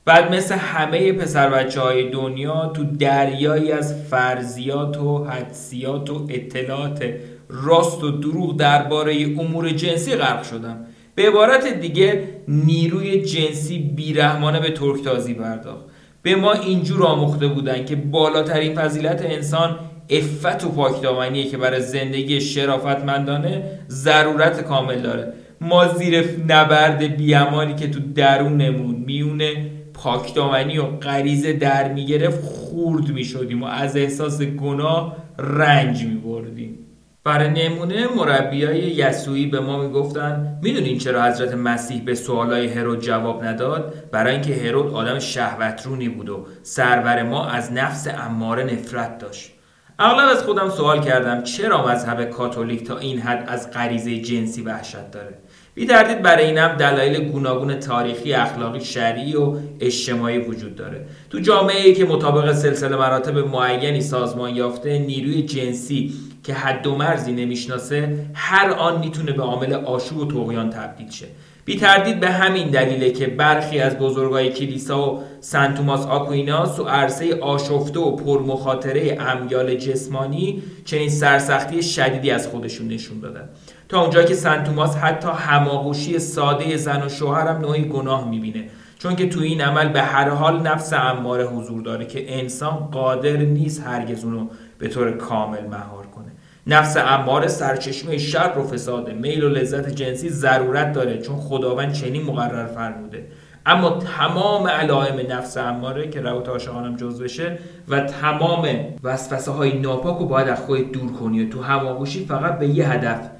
بعد 0.05 0.35
مثل 0.35 0.55
همه 0.55 1.13
پسر 1.13 1.51
بچه 1.51 1.81
های 1.81 2.11
دنیا 2.11 2.67
تو 2.75 2.85
دریایی 2.85 3.73
از 3.73 3.95
فرضیات 4.05 4.97
و 4.97 5.25
حدسیات 5.25 6.11
و 6.11 6.27
اطلاعات 6.29 7.05
راست 7.49 8.05
و 8.05 8.11
دروغ 8.11 8.57
درباره 8.57 9.37
امور 9.39 9.71
جنسی 9.71 10.17
غرق 10.17 10.43
شدم. 10.43 10.87
به 11.15 11.29
عبارت 11.29 11.81
دیگه 11.81 12.25
نیروی 12.49 13.21
جنسی 13.23 13.79
بیرحمانه 13.79 14.61
به 14.61 14.71
ترکتازی 14.71 15.35
پرداخت. 15.35 15.85
به 16.23 16.37
ما 16.37 16.53
اینجور 16.53 17.03
آموخته 17.03 17.47
بودن 17.47 17.85
که 17.85 17.97
بالاترین 17.97 18.75
فضیلت 18.75 19.23
انسان 19.25 19.79
افت 20.11 20.65
و 20.65 20.69
پاکدامنیه 20.69 21.45
که 21.51 21.57
برای 21.57 21.81
زندگی 21.81 22.41
شرافتمندانه 22.41 23.63
ضرورت 23.89 24.63
کامل 24.63 25.01
داره. 25.01 25.33
ما 25.61 25.89
زیر 25.89 26.25
نبرد 26.49 27.17
بیامانی 27.17 27.75
که 27.75 27.91
تو 27.91 28.01
درونمون 28.15 28.95
میونه 29.07 29.71
پاکدامنی 29.95 30.79
و 30.79 30.83
غریزه 30.83 31.53
در 31.53 31.93
می‌گرفت 31.93 32.45
خورد 32.45 33.09
می‌شدیم 33.09 33.63
و 33.63 33.67
از 33.67 33.97
احساس 33.97 34.43
گناه 34.43 35.17
رنج 35.39 36.05
میبردیم. 36.05 36.79
برای 37.25 37.69
نمونه 37.69 38.07
مربیای 38.17 38.79
یسوعی 38.79 39.47
به 39.47 39.61
ما 39.61 39.83
می‌گفتن 39.83 40.59
می‌دونین 40.63 40.99
چرا 40.99 41.25
حضرت 41.25 41.55
مسیح 41.55 42.03
به 42.05 42.15
سوالای 42.15 42.69
هرود 42.69 43.01
جواب 43.01 43.45
نداد؟ 43.45 43.95
برای 44.13 44.33
اینکه 44.33 44.55
هرود 44.55 44.95
آدم 44.95 45.19
شهوترونی 45.19 46.09
بود 46.09 46.29
و 46.29 46.47
سرور 46.63 47.23
ما 47.23 47.47
از 47.47 47.73
نفس 47.73 48.09
اماره 48.27 48.65
نفرت 48.65 49.19
داشت. 49.19 49.51
اغلب 49.99 50.29
از 50.29 50.43
خودم 50.43 50.71
سوال 50.71 51.03
کردم 51.03 51.43
چرا 51.43 51.89
مذهب 51.89 52.25
کاتولیک 52.25 52.87
تا 52.87 52.99
این 52.99 53.19
حد 53.19 53.45
از 53.49 53.71
غریزه 53.71 54.19
جنسی 54.19 54.63
وحشت 54.63 55.11
داره؟ 55.11 55.39
بی 55.81 55.87
برای 56.23 56.47
این 56.47 56.59
هم 56.59 56.77
دلایل 56.77 57.31
گوناگون 57.31 57.75
تاریخی 57.75 58.33
اخلاقی 58.33 58.81
شرعی 58.81 59.37
و 59.37 59.55
اجتماعی 59.81 60.39
وجود 60.39 60.77
داره. 60.77 61.07
تو 61.31 61.39
جامعه 61.39 61.87
ای 61.87 61.95
که 61.95 62.05
مطابق 62.05 62.53
سلسله 62.53 62.97
مراتب 62.97 63.39
معینی 63.39 64.01
سازمان 64.01 64.57
یافته 64.57 64.99
نیروی 64.99 65.43
جنسی 65.43 66.15
که 66.45 66.55
حد 66.55 66.87
و 66.87 66.97
مرزی 66.97 67.33
نمی‌شناسه 67.33 68.19
هر 68.35 68.71
آن 68.71 69.01
می‌تونه 69.01 69.33
به 69.33 69.43
عامل 69.43 69.73
آشوب 69.73 70.19
و 70.19 70.25
طغیان 70.25 70.71
تبدیل 70.71 71.11
شه. 71.11 71.27
بی 71.65 71.77
تردید 71.77 72.21
به 72.21 72.31
همین 72.31 72.69
دلیله 72.69 73.11
که 73.11 73.27
برخی 73.27 73.79
از 73.79 73.99
بزرگای 73.99 74.51
کلیسا 74.51 75.13
و 75.13 75.23
سنت 75.41 75.75
توماس 75.75 76.07
آکویناس 76.07 76.81
و 76.81 76.85
عرصه 76.85 77.41
آشفته 77.41 78.01
و 78.01 78.17
پرمخاطره 78.17 79.19
امیال 79.21 79.75
جسمانی 79.75 80.63
چنین 80.85 81.09
سرسختی 81.09 81.83
شدیدی 81.83 82.31
از 82.31 82.49
خودشون 82.49 82.89
نشون 82.89 83.21
دادن. 83.21 83.49
تا 83.91 84.01
اونجا 84.01 84.23
که 84.23 84.35
سنت 84.35 84.65
توماس 84.65 84.97
حتی 84.97 85.29
هماغوشی 85.29 86.19
ساده 86.19 86.77
زن 86.77 87.03
و 87.03 87.09
شوهرم 87.09 87.61
نوعی 87.61 87.85
گناه 87.85 88.29
می‌بینه. 88.29 88.65
چون 88.99 89.17
که 89.17 89.29
تو 89.29 89.41
این 89.41 89.61
عمل 89.61 89.89
به 89.89 90.03
هر 90.03 90.29
حال 90.29 90.61
نفس 90.61 90.93
اماره 90.93 91.45
حضور 91.45 91.83
داره 91.83 92.07
که 92.07 92.39
انسان 92.41 92.77
قادر 92.77 93.37
نیست 93.37 93.87
هرگز 93.87 94.25
اونو 94.25 94.47
به 94.79 94.89
طور 94.89 95.11
کامل 95.11 95.67
مهار 95.67 96.07
کنه. 96.07 96.33
نفس 96.67 96.97
اماره 96.97 97.49
سرچشمه 97.49 98.19
شر 98.19 98.59
و 98.59 98.63
فساده 98.63 99.13
میل 99.13 99.45
و 99.45 99.49
لذت 99.49 99.89
جنسی 99.89 100.29
ضرورت 100.29 100.93
داره 100.93 101.19
چون 101.19 101.37
خداوند 101.37 101.93
چنین 101.93 102.23
مقرر 102.23 102.67
فرموده. 102.67 103.27
اما 103.67 103.91
تمام 103.91 104.67
علائم 104.67 105.33
نفس 105.33 105.57
اماره 105.57 106.11
که 106.11 106.21
روات 106.21 106.49
عاشقانم 106.49 106.97
جز 106.97 107.23
بشه 107.23 107.59
و 107.89 108.01
تمام 108.01 108.69
وسوسه 109.03 109.51
های 109.51 109.79
ناپاک 109.79 110.19
رو 110.19 110.27
باید 110.27 110.49
از 110.49 110.61
خود 110.61 110.93
دور 110.93 111.13
کنی 111.13 111.45
و 111.45 111.51
تو 111.51 111.63
هماغوشی 111.63 112.27
فقط 112.27 112.59
به 112.59 112.67
یه 112.67 112.89
هدف 112.89 113.31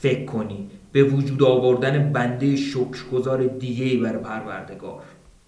فکر 0.00 0.24
کنی. 0.24 0.68
به 0.92 1.02
وجود 1.02 1.42
آوردن 1.42 2.12
بنده 2.12 2.56
شکرگزار 2.56 3.44
دیگه 3.44 3.84
ای 3.84 3.96
بر 3.96 4.16
پروردگار. 4.16 5.02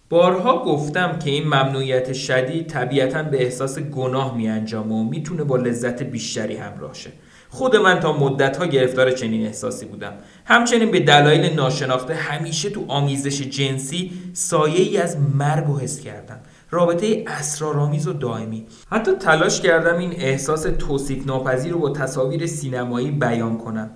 بارها 0.09 0.65
گفتم 0.65 1.19
که 1.19 1.31
این 1.31 1.45
ممنوعیت 1.45 2.13
شدید 2.13 2.67
طبیعتا 2.67 3.23
به 3.23 3.43
احساس 3.43 3.79
گناه 3.79 4.37
می 4.37 4.49
انجام 4.49 4.93
و 4.93 5.05
می‌تونه 5.05 5.45
با 5.45 5.57
لذت 5.57 6.03
بیشتری 6.03 6.57
همراه 6.57 6.95
شه. 6.95 7.11
خود 7.49 7.77
من 7.77 8.01
تا 8.01 8.19
مدت 8.19 8.57
ها 8.57 8.67
گرفتار 8.67 9.11
چنین 9.11 9.47
احساسی 9.47 9.87
بودم. 9.87 10.13
همچنین 10.45 10.91
به 10.91 11.01
دلایل 11.01 11.55
ناشناخته 11.55 12.15
همیشه 12.15 12.71
تو 12.71 12.85
آمیزش 12.89 13.43
جنسی 13.43 14.13
سایه 14.33 14.81
ای 14.81 14.99
از 14.99 15.17
مرگ 15.35 15.71
و 15.71 15.79
حس 15.79 16.01
کردم. 16.01 16.41
رابطه 16.71 17.25
اسرارآمیز 17.27 18.09
و 18.09 18.13
دائمی. 18.13 18.67
حتی 18.91 19.13
تلاش 19.13 19.61
کردم 19.61 19.99
این 19.99 20.13
احساس 20.17 20.63
توصیف 20.63 21.27
ناپذیر 21.27 21.73
رو 21.73 21.79
با 21.79 21.91
تصاویر 21.91 22.47
سینمایی 22.47 23.11
بیان 23.11 23.59
کنم. 23.59 23.91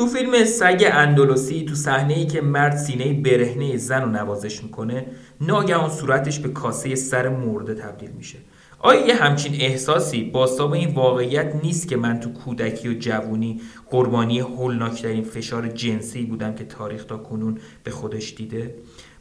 تو 0.00 0.06
فیلم 0.06 0.44
سگ 0.44 0.90
اندلوسی 0.92 1.64
تو 1.64 1.74
صحنه 1.74 2.14
ای 2.14 2.26
که 2.26 2.40
مرد 2.40 2.76
سینه 2.76 3.12
برهنه 3.12 3.76
زن 3.76 4.02
رو 4.02 4.08
نوازش 4.08 4.62
می‌کنه 4.62 5.06
ناگهان 5.40 5.90
صورتش 5.90 6.38
به 6.38 6.48
کاسه 6.48 6.94
سر 6.94 7.28
مرده 7.28 7.74
تبدیل 7.74 8.10
میشه. 8.10 8.38
آیا 8.78 9.06
یه 9.06 9.14
همچین 9.14 9.54
احساسی 9.60 10.24
باستاب 10.24 10.72
این 10.72 10.94
واقعیت 10.94 11.54
نیست 11.62 11.88
که 11.88 11.96
من 11.96 12.20
تو 12.20 12.32
کودکی 12.32 12.88
و 12.88 12.94
جوونی 12.98 13.60
قربانی 13.90 14.40
هولناکترین 14.40 15.24
فشار 15.24 15.68
جنسی 15.68 16.22
بودم 16.22 16.54
که 16.54 16.64
تاریخ 16.64 17.04
تا 17.04 17.16
کنون 17.16 17.58
به 17.84 17.90
خودش 17.90 18.34
دیده؟ 18.34 18.74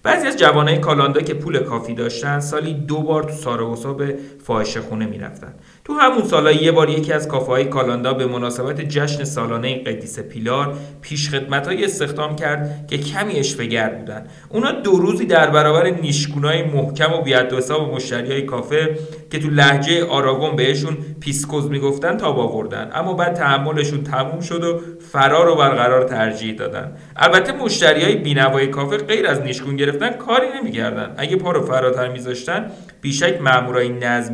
بعضی 0.03 0.27
از 0.27 0.37
جوانای 0.37 0.77
کالاندا 0.77 1.21
که 1.21 1.33
پول 1.33 1.59
کافی 1.59 1.93
داشتن 1.93 2.39
سالی 2.39 2.73
دو 2.73 3.01
بار 3.01 3.23
تو 3.23 3.29
ساراگوسا 3.29 3.93
به 3.93 4.19
فاحشه 4.49 4.81
خونه 4.81 5.05
می‌رفتن. 5.05 5.53
تو 5.85 5.93
همون 5.93 6.23
سالا 6.23 6.51
یه 6.51 6.71
بار 6.71 6.89
یکی 6.89 7.13
از 7.13 7.27
کافه 7.27 7.51
های 7.51 7.65
کالاندا 7.65 8.13
به 8.13 8.25
مناسبت 8.25 8.81
جشن 8.81 9.23
سالانه 9.23 9.83
قدیس 9.83 10.19
پیلار 10.19 10.77
پیش 11.01 11.29
خدمت 11.29 11.67
هایی 11.67 11.85
استخدام 11.85 12.35
کرد 12.35 12.88
که 12.88 12.97
کمی 12.97 13.33
عشوه‌گر 13.33 13.89
بودن. 13.89 14.27
اونا 14.49 14.71
دو 14.71 14.91
روزی 14.91 15.25
در 15.25 15.49
برابر 15.49 15.89
نیشگونای 15.89 16.63
محکم 16.63 17.13
و 17.13 17.21
بی‌حد 17.21 17.47
و 17.47 17.53
حساب 17.53 17.93
مشتری 17.93 18.31
های 18.31 18.41
کافه 18.41 18.99
که 19.31 19.39
تو 19.39 19.49
لهجه 19.49 20.05
آراگون 20.05 20.55
بهشون 20.55 20.97
pizcos 21.19 21.69
می‌گفتن 21.69 22.17
تاب 22.17 22.27
آوردن. 22.27 22.91
اما 22.93 23.13
بعد 23.13 23.33
تحملشون 23.33 24.03
تموم 24.03 24.39
شد 24.39 24.63
و 24.63 24.79
فرار 25.12 25.49
و 25.49 25.55
برقرار 25.55 26.03
ترجیح 26.03 26.55
دادن. 26.55 26.91
البته 27.15 27.51
مشتری 27.51 28.03
های 28.03 28.15
بینوای 28.15 28.67
کافه 28.67 28.97
غیر 28.97 29.27
از 29.27 29.41
نیشگون 29.41 29.75
گرفتن 29.75 30.09
کاری 30.09 30.47
نمی‌کردن. 30.59 31.13
اگه 31.17 31.35
پا 31.35 31.51
رو 31.51 31.65
فراتر 31.65 32.07
میذاشتن 32.09 32.71
بیشک 33.01 33.41
مامورای 33.41 33.89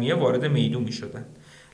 نظمیه 0.05 0.15
وارد 0.15 0.45
میدون 0.45 0.83
می‌شدن. 0.83 1.25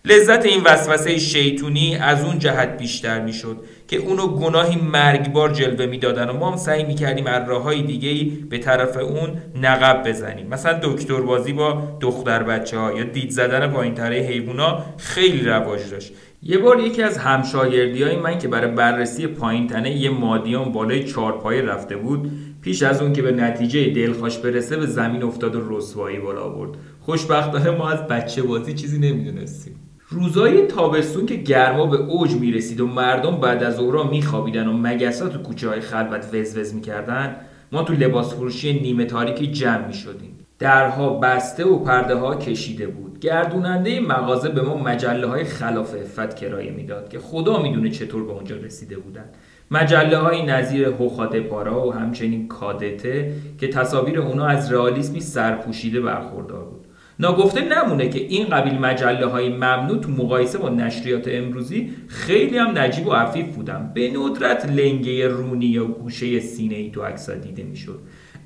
لذت 0.06 0.46
این 0.46 0.62
وسوسه 0.66 1.18
شیطونی 1.18 1.96
از 1.96 2.24
اون 2.26 2.40
جهت 2.40 2.78
بیشتر 2.78 3.22
می‌شد 3.22 3.58
که 3.88 3.98
اونو 3.98 4.28
گناهی 4.28 4.76
مرگبار 4.76 5.54
جلوه 5.54 5.86
می‌دادن 5.86 6.30
و 6.30 6.34
ما 6.34 6.52
هم 6.52 6.58
سعی 6.58 6.84
می‌کردیم 6.84 7.28
از 7.28 7.50
راههای 7.50 7.82
دیگه 7.82 8.32
به 8.50 8.58
طرف 8.58 8.98
اون 8.98 9.30
نقب 9.62 10.10
بزنیم. 10.10 10.48
مثلا 10.48 10.80
دکتر 10.84 11.22
بازی 11.22 11.54
با 11.54 11.98
دختر 12.00 12.44
بچه 12.44 12.78
ها 12.78 12.94
یا 12.94 13.04
دید 13.04 13.30
زدن 13.30 13.68
پایین 13.68 13.94
تره 13.94 14.16
حیوونا 14.16 14.86
خیلی 14.98 15.42
رواج 15.42 15.80
داشت. 15.92 16.14
یه 16.44 16.58
بار 16.58 16.80
یکی 16.80 17.04
از 17.04 17.18
همشاگردی 17.18 18.04
های 18.04 18.16
من 18.16 18.38
که 18.38 18.48
برای 18.48 18.72
بررسی 18.72 19.28
پایین 19.28 19.68
تنه 19.68 19.92
یه 19.92 20.10
مادیان 20.10 20.72
بالای 20.72 21.04
چارپایه 21.04 21.62
رفته 21.62 21.96
بود 21.96 22.32
پیش 22.62 22.84
از 22.84 23.02
اون 23.02 23.14
که 23.14 23.22
به 23.22 23.32
نتیجه 23.32 23.90
دلخواش 23.90 24.38
برسه 24.38 24.78
به 24.78 24.86
زمین 24.86 25.24
افتاد 25.24 25.56
و 25.56 25.78
رسوایی 25.78 26.20
بالا 26.20 26.50
برد 26.50 26.70
خوشبختانه 27.02 27.70
ما 27.70 27.90
از 27.90 28.08
بچه 28.08 28.42
بازی 28.42 28.74
چیزی 28.74 29.00
نمی‌دونستیم. 29.00 29.76
روزای 30.10 30.68
تابستون 30.68 31.26
که 31.26 31.36
گرما 31.36 31.86
به 31.86 31.98
اوج 31.98 32.32
می‌رسید 32.36 32.82
و 32.82 32.88
مردم 32.88 33.36
بعد 33.36 33.64
از 33.64 33.80
اورا 33.80 34.04
میخوابیدن 34.04 34.68
و 34.68 34.74
مگسات 34.78 35.34
تو 35.34 35.40
کوچه 35.40 35.70
های 35.70 35.80
خلوت 35.80 36.26
وز 36.34 36.74
می‌کردن 36.74 37.36
ما 37.72 37.84
تو 37.84 37.94
لباس 37.94 38.34
فروشی 38.34 38.80
نیمه 38.80 39.06
تاریکی 39.06 39.48
جمع 39.48 39.88
می‌شدیم. 39.88 40.38
درها 40.60 41.20
بسته 41.20 41.66
و 41.66 41.80
پرده 41.80 42.16
ها 42.16 42.36
کشیده 42.36 42.88
بود. 42.88 43.20
گردوننده 43.20 44.00
مغازه 44.00 44.50
به 44.50 44.62
ما 44.62 44.78
مجله 44.78 45.28
های 45.28 45.44
خلاف 45.44 45.96
افت 45.96 46.36
کرایه 46.36 46.72
می‌داد 46.72 47.10
که 47.10 47.20
خدا 47.20 47.62
می‌دونه 47.62 47.90
چطور 47.90 48.24
به 48.24 48.32
اونجا 48.32 48.56
رسیده 48.56 48.98
بودن. 48.98 49.26
مجله 49.72 50.18
های 50.18 50.46
نظیر 50.46 50.88
هوخاده 50.88 51.42
پارا 51.42 51.88
و 51.88 51.94
همچنین 51.94 52.48
کادته 52.48 53.34
که 53.58 53.68
تصاویر 53.68 54.20
اونا 54.20 54.46
از 54.46 54.74
رئالیسمی 54.74 55.20
سرپوشیده 55.20 56.02
برخوردار 56.02 56.64
بود. 56.64 56.81
ناگفته 57.22 57.62
نمونه 57.62 58.10
که 58.10 58.20
این 58.20 58.48
قبیل 58.48 58.80
مجله 58.80 59.26
های 59.26 59.50
ممنوع 59.50 60.00
تو 60.00 60.12
مقایسه 60.12 60.58
با 60.58 60.70
نشریات 60.70 61.28
امروزی 61.28 61.92
خیلی 62.08 62.58
هم 62.58 62.78
نجیب 62.78 63.08
و 63.08 63.12
عفیف 63.12 63.56
بودن. 63.56 63.92
به 63.94 64.12
ندرت 64.12 64.66
لنگه 64.66 65.28
رونی 65.28 65.66
یا 65.66 65.86
گوشه 65.86 66.40
سینه 66.40 66.76
ای 66.76 66.92
تو 66.92 67.02
عکس 67.02 67.30
دیده 67.30 67.64
می‌شد. 67.64 68.00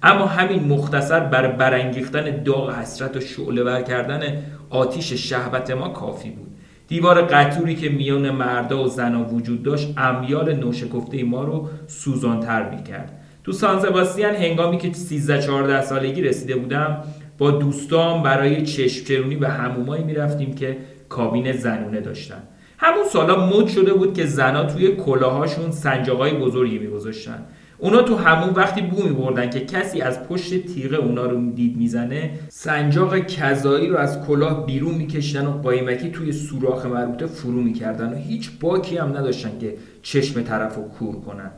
اما 0.03 0.25
همین 0.25 0.63
مختصر 0.63 1.19
بر 1.19 1.47
برانگیختن 1.47 2.43
داغ 2.43 2.75
حسرت 2.75 3.17
و 3.17 3.19
شعله 3.19 3.63
بر 3.63 3.81
کردن 3.81 4.43
آتیش 4.69 5.13
شهوت 5.13 5.71
ما 5.71 5.89
کافی 5.89 6.29
بود. 6.29 6.47
دیوار 6.87 7.21
قطوری 7.21 7.75
که 7.75 7.89
میان 7.89 8.29
مردا 8.29 8.83
و 8.83 8.87
زنا 8.87 9.33
وجود 9.33 9.63
داشت 9.63 9.93
امیال 9.97 10.55
نوشکفته 10.55 11.23
ما 11.23 11.43
رو 11.43 11.69
سوزانتر 11.87 12.69
می‌کرد. 12.69 13.21
تو 13.43 13.51
سان 13.51 13.85
هنگامی 14.19 14.77
که 14.77 14.93
13 14.93 15.41
14 15.41 15.81
سالگی 15.81 16.21
رسیده 16.21 16.55
بودم 16.55 17.03
با 17.37 17.51
دوستان 17.51 18.23
برای 18.23 18.61
چشم 18.61 19.05
چرونی 19.05 19.35
به 19.35 19.49
همومایی 19.49 20.03
می‌رفتیم 20.03 20.53
که 20.53 20.77
کابین 21.09 21.51
زنونه 21.51 22.01
داشتن. 22.01 22.43
همون 22.77 23.03
سالا 23.11 23.49
مد 23.49 23.67
شده 23.67 23.93
بود 23.93 24.13
که 24.13 24.25
زنا 24.25 24.63
توی 24.63 24.95
کلاهاشون 24.95 25.71
سنجاقای 25.71 26.33
بزرگی 26.33 26.79
میگذاشتن. 26.79 27.45
اونا 27.77 28.01
تو 28.01 28.15
همون 28.15 28.49
وقتی 28.49 28.81
بو 28.81 29.03
میبردن 29.03 29.49
که 29.49 29.59
کسی 29.59 30.01
از 30.01 30.27
پشت 30.27 30.65
تیغه 30.65 30.95
اونا 30.95 31.25
رو 31.25 31.51
دید 31.51 31.77
می‌زنه 31.77 32.31
سنجاق 32.49 33.17
کذایی 33.19 33.87
رو 33.87 33.97
از 33.97 34.25
کلاه 34.27 34.65
بیرون 34.65 34.95
میکشیدن 34.95 35.45
و 35.45 35.51
قایمکی 35.51 36.09
توی 36.09 36.31
سوراخ 36.31 36.85
مربوطه 36.85 37.25
فرو 37.25 37.61
می‌کردن 37.61 38.13
و 38.13 38.15
هیچ 38.15 38.51
باکی 38.59 38.97
هم 38.97 39.17
نداشتن 39.17 39.59
که 39.59 39.73
چشم 40.01 40.41
طرف 40.41 40.75
رو 40.75 40.83
کور 40.83 41.15
کنن. 41.15 41.51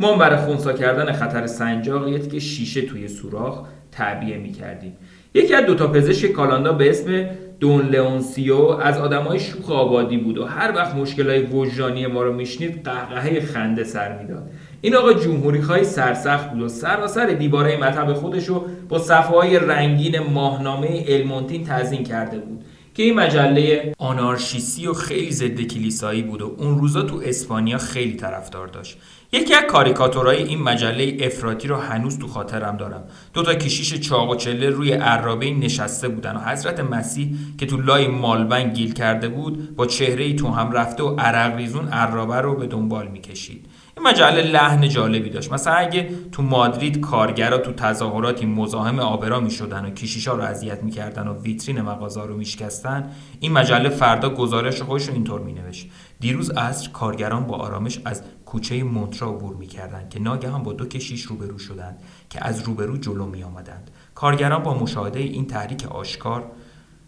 ما 0.00 0.16
برای 0.16 0.36
خونسا 0.36 0.72
کردن 0.72 1.12
خطر 1.12 1.46
سنجاق 1.46 2.08
یه 2.08 2.18
که 2.18 2.38
شیشه 2.38 2.82
توی 2.82 3.08
سوراخ 3.08 3.62
تعبیه 3.92 4.36
می‌کردیم. 4.36 4.96
یکی 5.34 5.54
از 5.54 5.66
دوتا 5.66 5.86
پزشک 5.86 6.32
کالاندا 6.32 6.72
به 6.72 6.90
اسم 6.90 7.26
دون 7.60 7.88
لئونسیو 7.88 8.56
از 8.56 8.98
آدمای 8.98 9.40
شوخ 9.40 9.70
آبادی 9.70 10.16
بود 10.16 10.38
و 10.38 10.44
هر 10.44 10.72
وقت 10.76 10.94
مشکلای 10.94 11.42
وجدانی 11.42 12.06
ما 12.06 12.22
رو 12.22 12.32
میشنید 12.32 12.82
قهقهه 12.84 13.40
خنده 13.40 13.84
سر 13.84 14.18
می‌داد. 14.18 14.50
این 14.80 14.94
آقا 14.96 15.12
جمهوری 15.12 15.62
خواهی 15.62 15.84
سرسخت 15.84 16.50
بود 16.50 16.62
و 16.62 16.68
سراسر 16.68 17.26
دیواره 17.26 17.76
مطب 17.76 18.12
خودش 18.12 18.46
رو 18.46 18.64
با 18.88 18.98
صفحه 18.98 19.58
رنگین 19.58 20.18
ماهنامه 20.18 21.04
المونتین 21.08 21.64
تزین 21.64 22.04
کرده 22.04 22.38
بود. 22.38 22.64
که 22.94 23.02
این 23.02 23.14
مجله 23.14 23.94
آنارشیسی 23.98 24.86
و 24.86 24.92
خیلی 24.92 25.32
ضد 25.32 25.60
کلیسایی 25.60 26.22
بود 26.22 26.42
و 26.42 26.54
اون 26.58 26.78
روزا 26.78 27.02
تو 27.02 27.22
اسپانیا 27.24 27.78
خیلی 27.78 28.14
طرفدار 28.14 28.66
داشت. 28.66 28.98
یکی 29.32 29.54
از 29.54 29.64
کاریکاتورهای 29.64 30.42
این 30.42 30.62
مجله 30.62 31.16
افراطی 31.20 31.68
رو 31.68 31.76
هنوز 31.76 32.18
تو 32.18 32.28
خاطرم 32.28 32.76
دارم. 32.76 33.04
دو 33.34 33.42
تا 33.42 33.54
کشیش 33.54 33.94
چاق 33.94 34.30
و 34.30 34.36
چله 34.36 34.70
روی 34.70 34.92
عرابه 34.92 35.50
نشسته 35.50 36.08
بودن 36.08 36.36
و 36.36 36.40
حضرت 36.40 36.80
مسیح 36.80 37.36
که 37.58 37.66
تو 37.66 37.76
لای 37.76 38.06
مالبن 38.06 38.72
گیل 38.72 38.92
کرده 38.92 39.28
بود 39.28 39.76
با 39.76 39.86
چهره 39.86 40.24
ای 40.24 40.34
تو 40.34 40.48
هم 40.48 40.72
رفته 40.72 41.02
و 41.02 41.16
عرق 41.18 41.56
ریزون 41.56 41.88
عرابه 41.88 42.36
رو 42.36 42.56
به 42.56 42.66
دنبال 42.66 43.08
می‌کشید. 43.08 43.66
مجله 44.04 44.42
لحن 44.42 44.88
جالبی 44.88 45.30
داشت. 45.30 45.52
مثلا 45.52 45.74
اگه 45.74 46.10
تو 46.32 46.42
مادرید 46.42 47.00
کارگرا 47.00 47.58
تو 47.58 47.72
تظاهراتی 47.72 48.46
مزاحم 48.46 48.98
آبرا 48.98 49.40
می‌شدن 49.40 49.84
و 49.84 49.90
کشیشا 49.90 50.34
رو 50.34 50.42
اذیت 50.42 50.82
می‌کردن 50.82 51.28
و 51.28 51.42
ویترین 51.42 51.80
مغازه 51.80 52.22
رو 52.22 52.36
میشکستن 52.36 53.10
این 53.40 53.52
مجله 53.52 53.88
فردا 53.88 54.30
گزارش 54.30 54.82
خودش 54.82 55.08
رو 55.08 55.14
اینطور 55.14 55.40
مینوشت. 55.40 55.90
دیروز 56.20 56.50
عصر 56.50 56.90
کارگران 56.90 57.46
با 57.46 57.56
آرامش 57.56 58.00
از 58.04 58.22
کوچه 58.46 58.82
مونترا 58.82 59.28
عبور 59.28 59.56
می‌کردند 59.56 60.10
که 60.10 60.20
ناگهان 60.20 60.62
با 60.62 60.72
دو 60.72 60.86
کشیش 60.86 61.22
روبرو 61.22 61.58
شدند 61.58 62.02
که 62.30 62.46
از 62.46 62.62
روبرو 62.62 62.96
جلو 62.96 63.26
می 63.26 63.42
آمدند. 63.42 63.90
کارگران 64.14 64.62
با 64.62 64.74
مشاهده 64.74 65.18
این 65.20 65.46
تحریک 65.46 65.86
آشکار 65.86 66.44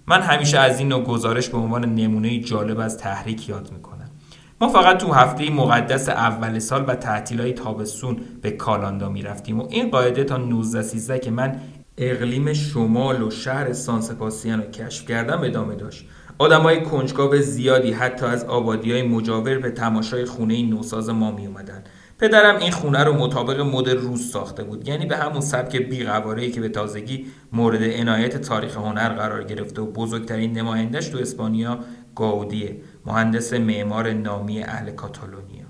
من 0.07 0.23
همیشه 0.23 0.59
از 0.59 0.79
این 0.79 0.89
نوع 0.89 1.05
گزارش 1.05 1.49
به 1.49 1.59
عنوان 1.59 1.95
نمونه 1.95 2.41
جالب 2.41 2.79
از 2.79 2.99
تحریک 2.99 3.49
یاد 3.49 3.73
می‌کنم. 3.73 4.04
ما 4.61 4.69
فقط 4.69 4.99
تو 4.99 5.13
هفته 5.13 5.51
مقدس 5.51 6.09
اول 6.09 6.59
سال 6.59 6.85
و 6.89 6.95
تعطیلای 6.95 7.53
تابستون 7.53 8.17
به 8.43 8.51
کالاندا 8.51 9.09
می‌رفتیم 9.09 9.61
و 9.61 9.67
این 9.71 9.91
قاعده 9.91 10.25
تا 10.25 10.37
19 10.37 10.83
13 10.83 11.19
که 11.19 11.31
من 11.31 11.61
اقلیم 11.99 12.53
شمال 12.53 13.23
و 13.23 13.31
شهر 13.31 13.73
سانسپاسیان 13.73 14.63
رو 14.63 14.71
کشف 14.71 15.09
کردم 15.09 15.41
ادامه 15.45 15.75
داشت 15.75 16.07
آدمای 16.39 16.83
کنجکاو 16.83 17.37
زیادی 17.37 17.93
حتی 17.93 18.27
از 18.27 18.45
آبادی 18.45 18.93
های 18.93 19.03
مجاور 19.03 19.59
به 19.59 19.71
تماشای 19.71 20.25
خونه 20.25 20.63
نوساز 20.63 21.09
ما 21.09 21.31
می 21.31 21.47
اومدن. 21.47 21.85
پدرم 22.19 22.57
این 22.57 22.71
خونه 22.71 23.05
رو 23.05 23.13
مطابق 23.13 23.61
مد 23.61 23.89
روز 23.89 24.31
ساخته 24.31 24.65
بود 24.65 24.89
یعنی 24.89 25.07
به 25.07 25.17
همون 25.17 25.41
سبک 25.41 25.77
بیقواره‌ای 25.77 26.51
که 26.51 26.61
به 26.61 26.69
تازگی 26.69 27.27
مورد 27.53 27.83
عنایت 27.83 28.37
تاریخ 28.37 28.77
هنر 28.77 29.09
قرار 29.09 29.45
گرفته 29.45 29.83
و 29.83 29.87
بزرگترین 29.87 30.53
نمایندش 30.53 31.09
تو 31.09 31.19
اسپانیا 31.19 31.79
گاودیه 32.15 32.77
مهندس 33.07 33.53
معمار 33.53 34.13
نامی 34.13 34.63
اهل 34.63 34.91
کاتالونیا 34.91 35.64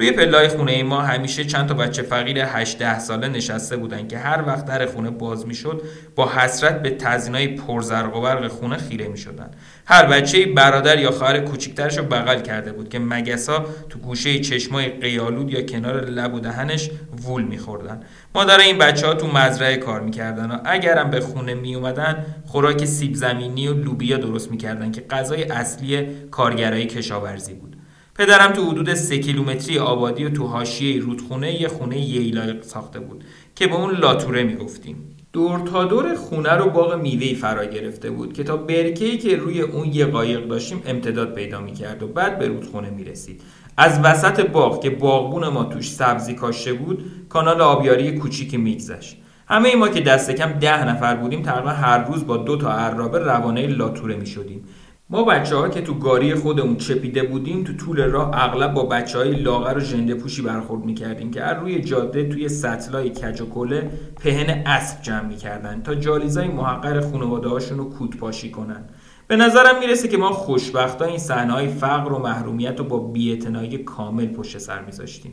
روی 0.00 0.10
پلای 0.10 0.48
خونه 0.48 0.72
ای 0.72 0.82
ما 0.82 1.00
همیشه 1.00 1.44
چند 1.44 1.68
تا 1.68 1.74
بچه 1.74 2.02
فقیر 2.02 2.44
18 2.44 2.98
ساله 2.98 3.28
نشسته 3.28 3.76
بودن 3.76 4.08
که 4.08 4.18
هر 4.18 4.44
وقت 4.46 4.64
در 4.64 4.86
خونه 4.86 5.10
باز 5.10 5.46
می‌شد 5.46 5.82
با 6.16 6.28
حسرت 6.28 6.82
به 6.82 6.90
تزینای 6.90 7.48
پرزرق 7.48 8.16
و 8.16 8.20
برق 8.20 8.48
خونه 8.48 8.76
خیره 8.76 9.08
می 9.08 9.18
شدن. 9.18 9.50
هر 9.86 10.06
بچه 10.06 10.46
برادر 10.46 10.98
یا 10.98 11.10
خواهر 11.10 11.38
کوچیکترش 11.38 11.98
رو 11.98 12.04
بغل 12.04 12.40
کرده 12.40 12.72
بود 12.72 12.88
که 12.88 12.98
مگسا 12.98 13.66
تو 13.88 13.98
گوشه 13.98 14.38
چشمای 14.38 14.88
قیالود 14.88 15.50
یا 15.50 15.62
کنار 15.62 16.04
لب 16.04 16.34
و 16.34 16.40
دهنش 16.40 16.90
وول 17.26 17.42
میخوردن 17.42 18.00
مادر 18.34 18.60
این 18.60 18.78
بچه 18.78 19.06
ها 19.06 19.14
تو 19.14 19.26
مزرعه 19.26 19.76
کار 19.76 20.00
می‌کردن 20.00 20.50
و 20.50 20.58
اگرم 20.64 21.10
به 21.10 21.20
خونه 21.20 21.54
می 21.54 21.74
اومدن 21.74 22.26
خوراک 22.46 22.84
سیب 22.84 23.14
زمینی 23.14 23.68
و 23.68 23.74
لوبیا 23.74 24.16
درست 24.16 24.50
می‌کردن 24.50 24.92
که 24.92 25.00
غذای 25.00 25.44
اصلی 25.44 26.06
کارگرای 26.30 26.86
کشاورزی 26.86 27.54
بود 27.54 27.76
پدرم 28.14 28.52
تو 28.52 28.64
حدود 28.70 28.94
سه 28.94 29.18
کیلومتری 29.18 29.78
آبادی 29.78 30.24
و 30.24 30.30
تو 30.30 30.46
حاشیه 30.46 31.00
رودخونه 31.00 31.60
یه 31.60 31.68
خونه 31.68 31.98
ییلا 31.98 32.62
ساخته 32.62 33.00
بود 33.00 33.24
که 33.54 33.66
به 33.66 33.74
اون 33.74 33.94
لاتوره 33.94 34.42
می‌گفتیم. 34.42 34.96
دور 35.32 35.58
تا 35.58 35.84
دور 35.84 36.14
خونه 36.14 36.50
رو 36.50 36.70
باغ 36.70 36.94
میوهی 36.94 37.34
فرا 37.34 37.64
گرفته 37.64 38.10
بود 38.10 38.32
که 38.32 38.44
تا 38.44 38.56
برکه‌ای 38.56 39.18
که 39.18 39.36
روی 39.36 39.60
اون 39.60 39.88
یه 39.88 40.06
قایق 40.06 40.48
داشتیم 40.48 40.82
امتداد 40.86 41.34
پیدا 41.34 41.60
می‌کرد 41.60 42.02
و 42.02 42.08
بعد 42.08 42.38
به 42.38 42.48
رودخونه 42.48 42.90
می‌رسید. 42.90 43.42
از 43.76 44.00
وسط 44.04 44.40
باغ 44.40 44.82
که 44.82 44.90
باغبون 44.90 45.48
ما 45.48 45.64
توش 45.64 45.90
سبزی 45.90 46.34
کاشته 46.34 46.72
بود 46.72 47.04
کانال 47.28 47.60
آبیاری 47.60 48.18
کوچیکی 48.18 48.56
میگذشت. 48.56 49.16
همه 49.48 49.76
ما 49.76 49.88
که 49.88 50.00
دست 50.00 50.30
کم 50.30 50.52
ده 50.52 50.88
نفر 50.88 51.16
بودیم 51.16 51.42
تقریبا 51.42 51.70
هر 51.70 52.04
روز 52.04 52.26
با 52.26 52.36
دو 52.36 52.56
تا 52.56 52.72
عرابه 52.72 53.18
روانه 53.18 53.66
لاتوره 53.66 54.16
می 54.16 54.26
شدیم 54.26 54.64
ما 55.12 55.24
بچه 55.24 55.56
ها 55.56 55.68
که 55.68 55.80
تو 55.80 55.94
گاری 55.94 56.34
خودمون 56.34 56.76
چپیده 56.76 57.22
بودیم 57.22 57.64
تو 57.64 57.72
طول 57.72 58.00
راه 58.00 58.30
اغلب 58.34 58.74
با 58.74 58.84
بچه 58.84 59.18
های 59.18 59.30
لاغر 59.30 59.76
و 59.76 59.80
ژنده 59.80 60.14
پوشی 60.14 60.42
برخورد 60.42 60.84
می‌کردیم 60.84 61.30
که 61.30 61.42
از 61.42 61.56
روی 61.62 61.80
جاده 61.80 62.28
توی 62.28 62.48
سطلای 62.48 63.10
کج 63.10 63.40
و 63.40 63.46
کله 63.46 63.90
پهن 64.16 64.62
اسب 64.66 65.02
جمع 65.02 65.26
می‌کردن 65.26 65.82
تا 65.82 65.94
جالیزای 65.94 66.48
محقر 66.48 67.00
خانواده 67.00 67.48
هاشون 67.48 67.78
رو 67.78 67.90
کود 67.90 68.16
پاشی 68.16 68.50
کنن. 68.50 68.84
به 69.28 69.36
نظرم 69.36 69.78
می‌رسه 69.78 70.08
که 70.08 70.16
ما 70.16 70.30
خوشبختا 70.30 71.04
این 71.04 71.18
صحنه 71.18 71.68
فقر 71.68 72.12
و 72.12 72.18
محرومیت 72.18 72.78
رو 72.78 72.84
با 72.84 72.98
بی‌اعتنایی 72.98 73.78
کامل 73.78 74.26
پشت 74.26 74.58
سر 74.58 74.82
میذاشتیم. 74.82 75.32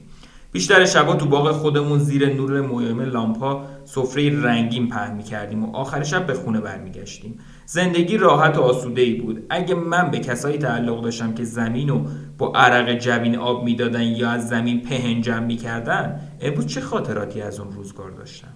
بیشتر 0.51 0.85
شبا 0.85 1.15
تو 1.15 1.25
باغ 1.25 1.51
خودمون 1.51 1.99
زیر 1.99 2.33
نور 2.33 2.61
ملایم 2.61 3.01
لامپا 3.01 3.63
سفره 3.85 4.41
رنگین 4.41 4.89
پهن 4.89 5.15
می‌کردیم 5.15 5.65
و 5.65 5.75
آخر 5.75 6.03
شب 6.03 6.27
به 6.27 6.33
خونه 6.33 6.61
برمیگشتیم. 6.61 7.39
زندگی 7.69 8.17
راحت 8.17 8.57
و 8.57 8.61
آسوده 8.61 9.01
ای 9.01 9.13
بود. 9.13 9.45
اگه 9.49 9.75
من 9.75 10.11
به 10.11 10.19
کسایی 10.19 10.57
تعلق 10.57 11.01
داشتم 11.01 11.33
که 11.33 11.43
زمین 11.43 11.89
رو 11.89 12.05
با 12.37 12.51
عرق 12.55 12.93
جبین 12.93 13.37
آب 13.37 13.63
می‌دادن 13.63 14.03
یا 14.03 14.29
از 14.29 14.49
زمین 14.49 14.81
پهنجم 14.81 15.43
می‌کردن 15.43 16.19
امروز 16.41 16.67
چه 16.67 16.81
خاطراتی 16.81 17.41
از 17.41 17.59
اون 17.59 17.71
روزگار 17.71 18.11
داشتم؟ 18.11 18.47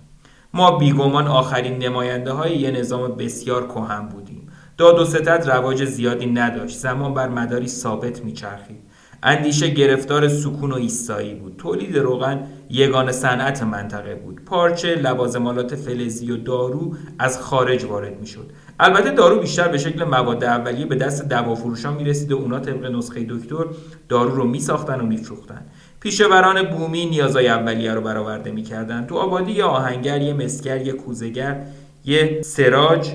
ما 0.53 0.77
بیگمان 0.77 1.27
آخرین 1.27 1.77
نماینده 1.77 2.31
های 2.31 2.57
یه 2.57 2.71
نظام 2.71 3.11
بسیار 3.15 3.67
کهن 3.67 4.07
بودیم. 4.07 4.47
داد 4.77 4.99
و 4.99 5.05
ستد 5.05 5.49
رواج 5.49 5.85
زیادی 5.85 6.25
نداشت. 6.25 6.77
زمان 6.77 7.13
بر 7.13 7.29
مداری 7.29 7.67
ثابت 7.67 8.25
میچرخید. 8.25 8.79
اندیشه 9.23 9.67
گرفتار 9.67 10.27
سکون 10.27 10.71
و 10.71 10.75
ایستایی 10.75 11.35
بود. 11.35 11.57
تولید 11.57 11.97
روغن 11.97 12.47
یگان 12.69 13.11
صنعت 13.11 13.63
منطقه 13.63 14.15
بود. 14.15 14.41
پارچه 14.45 14.95
لوازمالات 14.95 15.75
فلزی 15.75 16.31
و 16.31 16.37
دارو 16.37 16.95
از 17.19 17.39
خارج 17.39 17.85
وارد 17.85 18.19
می‌شد. 18.19 18.51
البته 18.83 19.11
دارو 19.11 19.39
بیشتر 19.39 19.67
به 19.67 19.77
شکل 19.77 20.03
مواد 20.03 20.43
اولیه 20.43 20.85
به 20.85 20.95
دست 20.95 21.29
دوافروشان 21.29 21.93
می‌رسید 21.93 22.31
و 22.31 22.35
اونا 22.35 22.59
طبق 22.59 22.85
نسخه 22.85 23.25
دکتر 23.29 23.65
دارو 24.09 24.35
رو 24.35 24.47
میساختن 24.47 25.01
و 25.01 25.05
میفروختن. 25.05 25.61
پیشوران 25.99 26.63
بومی 26.63 27.05
نیازهای 27.05 27.47
اولیه 27.47 27.93
رو 27.93 28.01
برآورده 28.01 28.51
می‌کردن 28.51 29.05
تو 29.05 29.15
آبادی 29.15 29.51
یه 29.51 29.63
آهنگر 29.63 30.21
یه 30.21 30.33
مسگر 30.33 30.81
یه 30.81 30.93
کوزگر 30.93 31.61
یه 32.05 32.41
سراج 32.41 33.09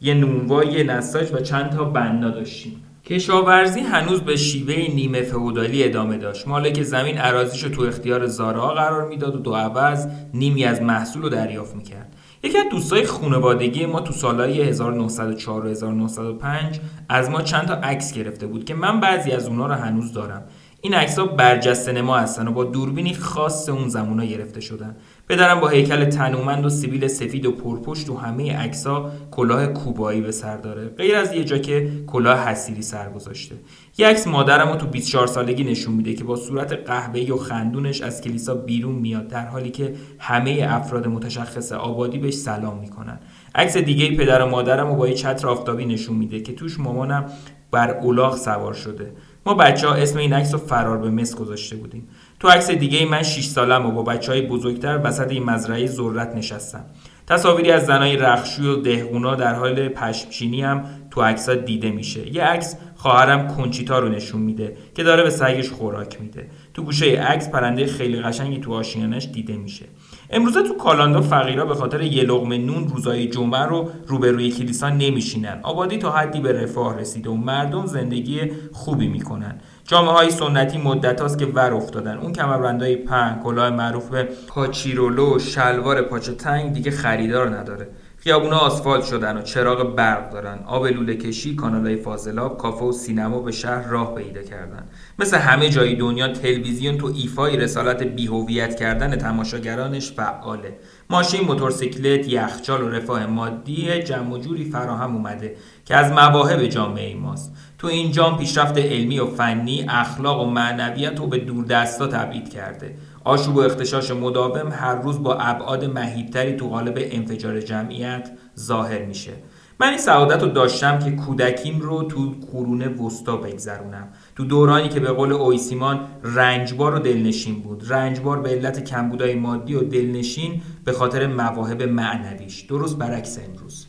یه 0.00 0.14
نونوا 0.14 0.64
یه 0.64 0.84
نساج 0.84 1.32
و 1.32 1.36
چند 1.36 1.70
تا 1.70 1.84
بنا 1.84 2.30
داشتیم. 2.30 2.84
کشاورزی 3.04 3.80
هنوز 3.80 4.20
به 4.20 4.36
شیوه 4.36 4.94
نیمه 4.94 5.22
فئودالی 5.22 5.84
ادامه 5.84 6.18
داشت. 6.18 6.48
مالک 6.48 6.82
زمین 6.82 7.18
عراضیش 7.18 7.64
رو 7.64 7.70
تو 7.70 7.82
اختیار 7.82 8.26
زارها 8.26 8.74
قرار 8.74 9.08
می‌داد 9.08 9.36
و 9.36 9.38
دو 9.38 9.54
عوض 9.54 10.06
نیمی 10.34 10.64
از 10.64 10.82
محصول 10.82 11.22
رو 11.22 11.28
دریافت 11.28 11.76
می‌کرد. 11.76 12.14
یکی 12.42 12.58
از 12.58 12.64
دوستای 12.70 13.04
خانوادگی 13.06 13.86
ما 13.86 14.00
تو 14.00 14.12
سالهای 14.12 14.62
1904 14.62 15.66
و 15.66 15.68
1905 15.68 16.80
از 17.08 17.30
ما 17.30 17.42
چند 17.42 17.66
تا 17.66 17.74
عکس 17.74 18.12
گرفته 18.12 18.46
بود 18.46 18.64
که 18.64 18.74
من 18.74 19.00
بعضی 19.00 19.30
از 19.30 19.46
اونا 19.46 19.66
رو 19.66 19.74
هنوز 19.74 20.12
دارم. 20.12 20.42
این 20.80 20.94
عکس 20.94 21.18
ها 21.18 21.26
برجسته 21.26 21.92
نما 21.92 22.18
هستن 22.18 22.48
و 22.48 22.52
با 22.52 22.64
دوربینی 22.64 23.14
خاص 23.14 23.68
اون 23.68 23.88
زمونا 23.88 24.24
گرفته 24.24 24.60
شدن. 24.60 24.96
پدرم 25.28 25.60
با 25.60 25.68
هیکل 25.68 26.04
تنومند 26.04 26.66
و 26.66 26.68
سیبیل 26.68 27.08
سفید 27.08 27.46
و 27.46 27.52
پرپشت 27.52 28.10
و 28.10 28.16
همه 28.16 28.56
عکسا 28.56 29.12
کلاه 29.30 29.66
کوبایی 29.66 30.20
به 30.20 30.32
سر 30.32 30.56
داره. 30.56 30.88
غیر 30.88 31.16
از 31.16 31.32
یه 31.32 31.44
جا 31.44 31.58
که 31.58 31.90
کلاه 32.06 32.48
حسیری 32.48 32.82
سر 32.82 33.10
گذاشته. 33.10 33.54
یه 33.98 34.06
عکس 34.06 34.26
مادرم 34.26 34.68
رو 34.68 34.76
تو 34.76 34.86
24 34.86 35.26
سالگی 35.26 35.64
نشون 35.64 35.94
میده 35.94 36.14
که 36.14 36.24
با 36.24 36.36
صورت 36.36 36.72
قهوه‌ای 36.72 37.30
و 37.30 37.36
خندونش 37.36 38.00
از 38.00 38.20
کلیسا 38.20 38.54
بیرون 38.54 38.94
میاد 38.94 39.28
در 39.28 39.46
حالی 39.46 39.70
که 39.70 39.94
همه 40.18 40.66
افراد 40.70 41.08
متشخص 41.08 41.72
آبادی 41.72 42.18
بهش 42.18 42.34
سلام 42.34 42.78
می‌کنن. 42.78 43.18
عکس 43.54 43.76
دیگه 43.76 44.16
پدر 44.16 44.42
و 44.42 44.46
مادرم 44.46 44.88
رو 44.88 44.94
با 44.94 45.08
یه 45.08 45.14
چتر 45.14 45.48
آفتابی 45.48 45.84
نشون 45.84 46.16
میده 46.16 46.40
که 46.40 46.52
توش 46.52 46.80
مامانم 46.80 47.24
بر 47.70 47.90
اولاغ 47.90 48.36
سوار 48.36 48.74
شده. 48.74 49.12
ما 49.46 49.54
بچه 49.54 49.88
ها 49.88 49.94
اسم 49.94 50.18
این 50.18 50.32
عکس 50.32 50.52
رو 50.52 50.58
فرار 50.60 50.98
به 50.98 51.10
مصر 51.10 51.36
گذاشته 51.36 51.76
بودیم. 51.76 52.08
تو 52.40 52.48
عکس 52.48 52.70
دیگه 52.70 53.06
من 53.06 53.22
6 53.22 53.44
سالم 53.44 53.86
و 53.86 53.90
با 53.90 54.02
بچه 54.02 54.32
های 54.32 54.42
بزرگتر 54.42 55.00
وسط 55.04 55.30
این 55.30 55.44
مزرعه 55.44 55.86
ذرت 55.86 56.36
نشستم. 56.36 56.84
تصاویری 57.26 57.70
از 57.70 57.86
زنای 57.86 58.16
رخشوی 58.16 58.66
و 58.66 58.76
دهقونا 58.76 59.34
در 59.34 59.54
حال 59.54 59.88
پشمچینی 59.88 60.62
هم 60.62 60.84
تو 61.10 61.22
عکس 61.22 61.50
دیده 61.50 61.90
میشه. 61.90 62.34
یه 62.34 62.42
عکس 62.42 62.76
خواهرم 62.96 63.48
کنچیتا 63.48 63.98
رو 63.98 64.08
نشون 64.08 64.40
میده 64.40 64.76
که 64.94 65.02
داره 65.02 65.22
به 65.22 65.30
سگش 65.30 65.70
خوراک 65.70 66.20
میده. 66.20 66.46
تو 66.74 66.82
گوشه 66.82 67.06
عکس 67.06 67.50
پرنده 67.50 67.86
خیلی 67.86 68.20
قشنگی 68.20 68.58
تو 68.58 68.74
آشیانش 68.74 69.28
دیده 69.32 69.56
میشه. 69.56 69.84
امروزه 70.30 70.62
تو 70.62 70.74
کالاندا 70.76 71.20
فقیرا 71.20 71.66
به 71.66 71.74
خاطر 71.74 72.00
یه 72.00 72.22
لقمه 72.22 72.58
نون 72.58 72.88
روزای 72.88 73.26
جمعه 73.26 73.62
رو 73.62 73.90
روبروی 74.06 74.50
کلیسا 74.50 74.90
نمیشینن. 74.90 75.60
آبادی 75.62 75.98
تا 75.98 76.10
حدی 76.10 76.40
به 76.40 76.52
رفاه 76.52 76.98
رسیده 76.98 77.30
و 77.30 77.34
مردم 77.34 77.86
زندگی 77.86 78.40
خوبی 78.72 79.08
می‌کنن. 79.08 79.60
جامعه 79.88 80.12
های 80.12 80.30
سنتی 80.30 80.78
مدت 80.78 81.20
هاست 81.20 81.38
که 81.38 81.46
ور 81.46 81.74
افتادن. 81.74 82.16
اون 82.16 82.32
کمربندهای 82.32 82.96
پهن 82.96 83.40
کلاه 83.44 83.70
معروف 83.70 84.08
به 84.08 84.28
پاچیرولو 84.48 85.38
شلوار 85.38 86.02
پاچه 86.02 86.32
تنگ 86.32 86.72
دیگه 86.72 86.90
خریدار 86.90 87.48
نداره. 87.56 87.88
خیابونا 88.18 88.58
آسفالت 88.58 89.04
شدن 89.04 89.36
و 89.36 89.42
چراغ 89.42 89.94
برق 89.94 90.30
دارن. 90.30 90.58
آب 90.66 90.86
لوله 90.86 91.16
کشی 91.16 91.56
کانالای 91.56 91.96
فاضلاب 91.96 92.58
کافه 92.58 92.84
و 92.84 92.92
سینما 92.92 93.38
به 93.40 93.52
شهر 93.52 93.88
راه 93.88 94.14
پیدا 94.14 94.42
کردن. 94.42 94.84
مثل 95.18 95.36
همه 95.36 95.68
جای 95.68 95.94
دنیا 95.94 96.28
تلویزیون 96.28 96.98
تو 96.98 97.12
ایفای 97.14 97.56
رسالت 97.56 98.02
بیهویت 98.02 98.76
کردن 98.76 99.16
تماشاگرانش 99.16 100.12
فعاله. 100.12 100.76
ماشین 101.10 101.44
موتورسیکلت 101.44 102.28
یخچال 102.28 102.82
و 102.82 102.88
رفاه 102.88 103.26
مادی 103.26 104.02
جمع 104.02 104.38
جوری 104.38 104.64
فراهم 104.64 105.14
اومده 105.14 105.56
که 105.84 105.96
از 105.96 106.12
مواهب 106.12 106.66
جامعه 106.66 107.14
ماست. 107.14 107.52
تو 107.78 107.86
این 107.86 108.12
جام 108.12 108.38
پیشرفت 108.38 108.78
علمی 108.78 109.18
و 109.18 109.26
فنی 109.26 109.84
اخلاق 109.88 110.46
و 110.46 110.50
معنویت 110.50 111.18
رو 111.18 111.26
به 111.26 111.38
دوردستا 111.38 112.06
تبعید 112.06 112.48
کرده. 112.48 112.94
آشوب 113.24 113.56
و 113.56 113.60
اختشاش 113.60 114.10
مداوم 114.10 114.72
هر 114.72 114.94
روز 114.94 115.22
با 115.22 115.34
ابعاد 115.34 115.84
مهیبتری 115.84 116.56
تو 116.56 116.68
قالب 116.68 116.98
انفجار 116.98 117.60
جمعیت 117.60 118.30
ظاهر 118.58 119.04
میشه. 119.04 119.32
من 119.80 119.88
این 119.88 119.98
سعادت 119.98 120.42
رو 120.42 120.48
داشتم 120.48 120.98
که 120.98 121.10
کودکیم 121.10 121.80
رو 121.80 122.02
تو 122.02 122.34
قرون 122.52 122.82
وسطا 122.82 123.36
بگذرونم. 123.36 124.08
تو 124.36 124.44
دورانی 124.44 124.88
که 124.88 125.00
به 125.00 125.12
قول 125.12 125.32
اویسیمان 125.32 126.00
رنجبار 126.22 126.94
و 126.94 126.98
دلنشین 126.98 127.60
بود. 127.60 127.92
رنجبار 127.92 128.40
به 128.40 128.48
علت 128.48 128.84
کمبودای 128.84 129.34
مادی 129.34 129.74
و 129.74 129.80
دلنشین 129.80 130.62
به 130.84 130.92
خاطر 130.92 131.26
مواهب 131.26 131.82
معنویش. 131.82 132.60
درست 132.60 132.98
برعکس 132.98 133.38
امروز. 133.48 133.86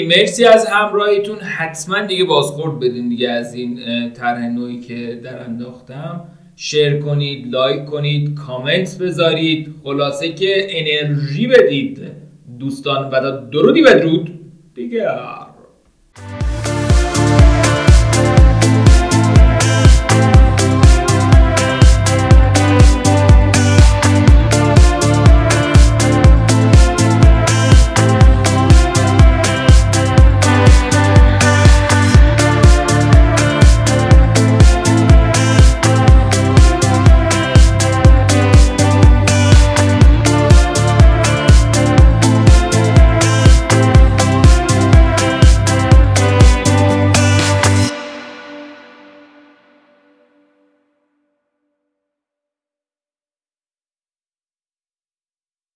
خیلی 0.00 0.20
مرسی 0.20 0.44
از 0.44 0.66
همراهیتون. 0.66 1.38
حتما 1.38 2.00
دیگه 2.00 2.24
بازخورد 2.24 2.80
بدین 2.80 3.08
دیگه 3.08 3.30
از 3.30 3.54
این 3.54 3.80
طرح 4.12 4.48
نوعی 4.48 4.80
که 4.80 5.20
در 5.24 5.42
انداختم. 5.42 6.24
شیر 6.56 7.00
کنید 7.00 7.52
لایک 7.52 7.84
کنید 7.84 8.34
کامنت 8.34 8.98
بذارید. 8.98 9.74
خلاصه 9.84 10.32
که 10.32 10.66
انرژی 10.70 11.46
بدید 11.46 12.00
دوستان 12.58 13.10
و 13.10 13.40
درودی 13.52 13.82
بدرود. 13.82 14.40
دیگه. 14.74 15.08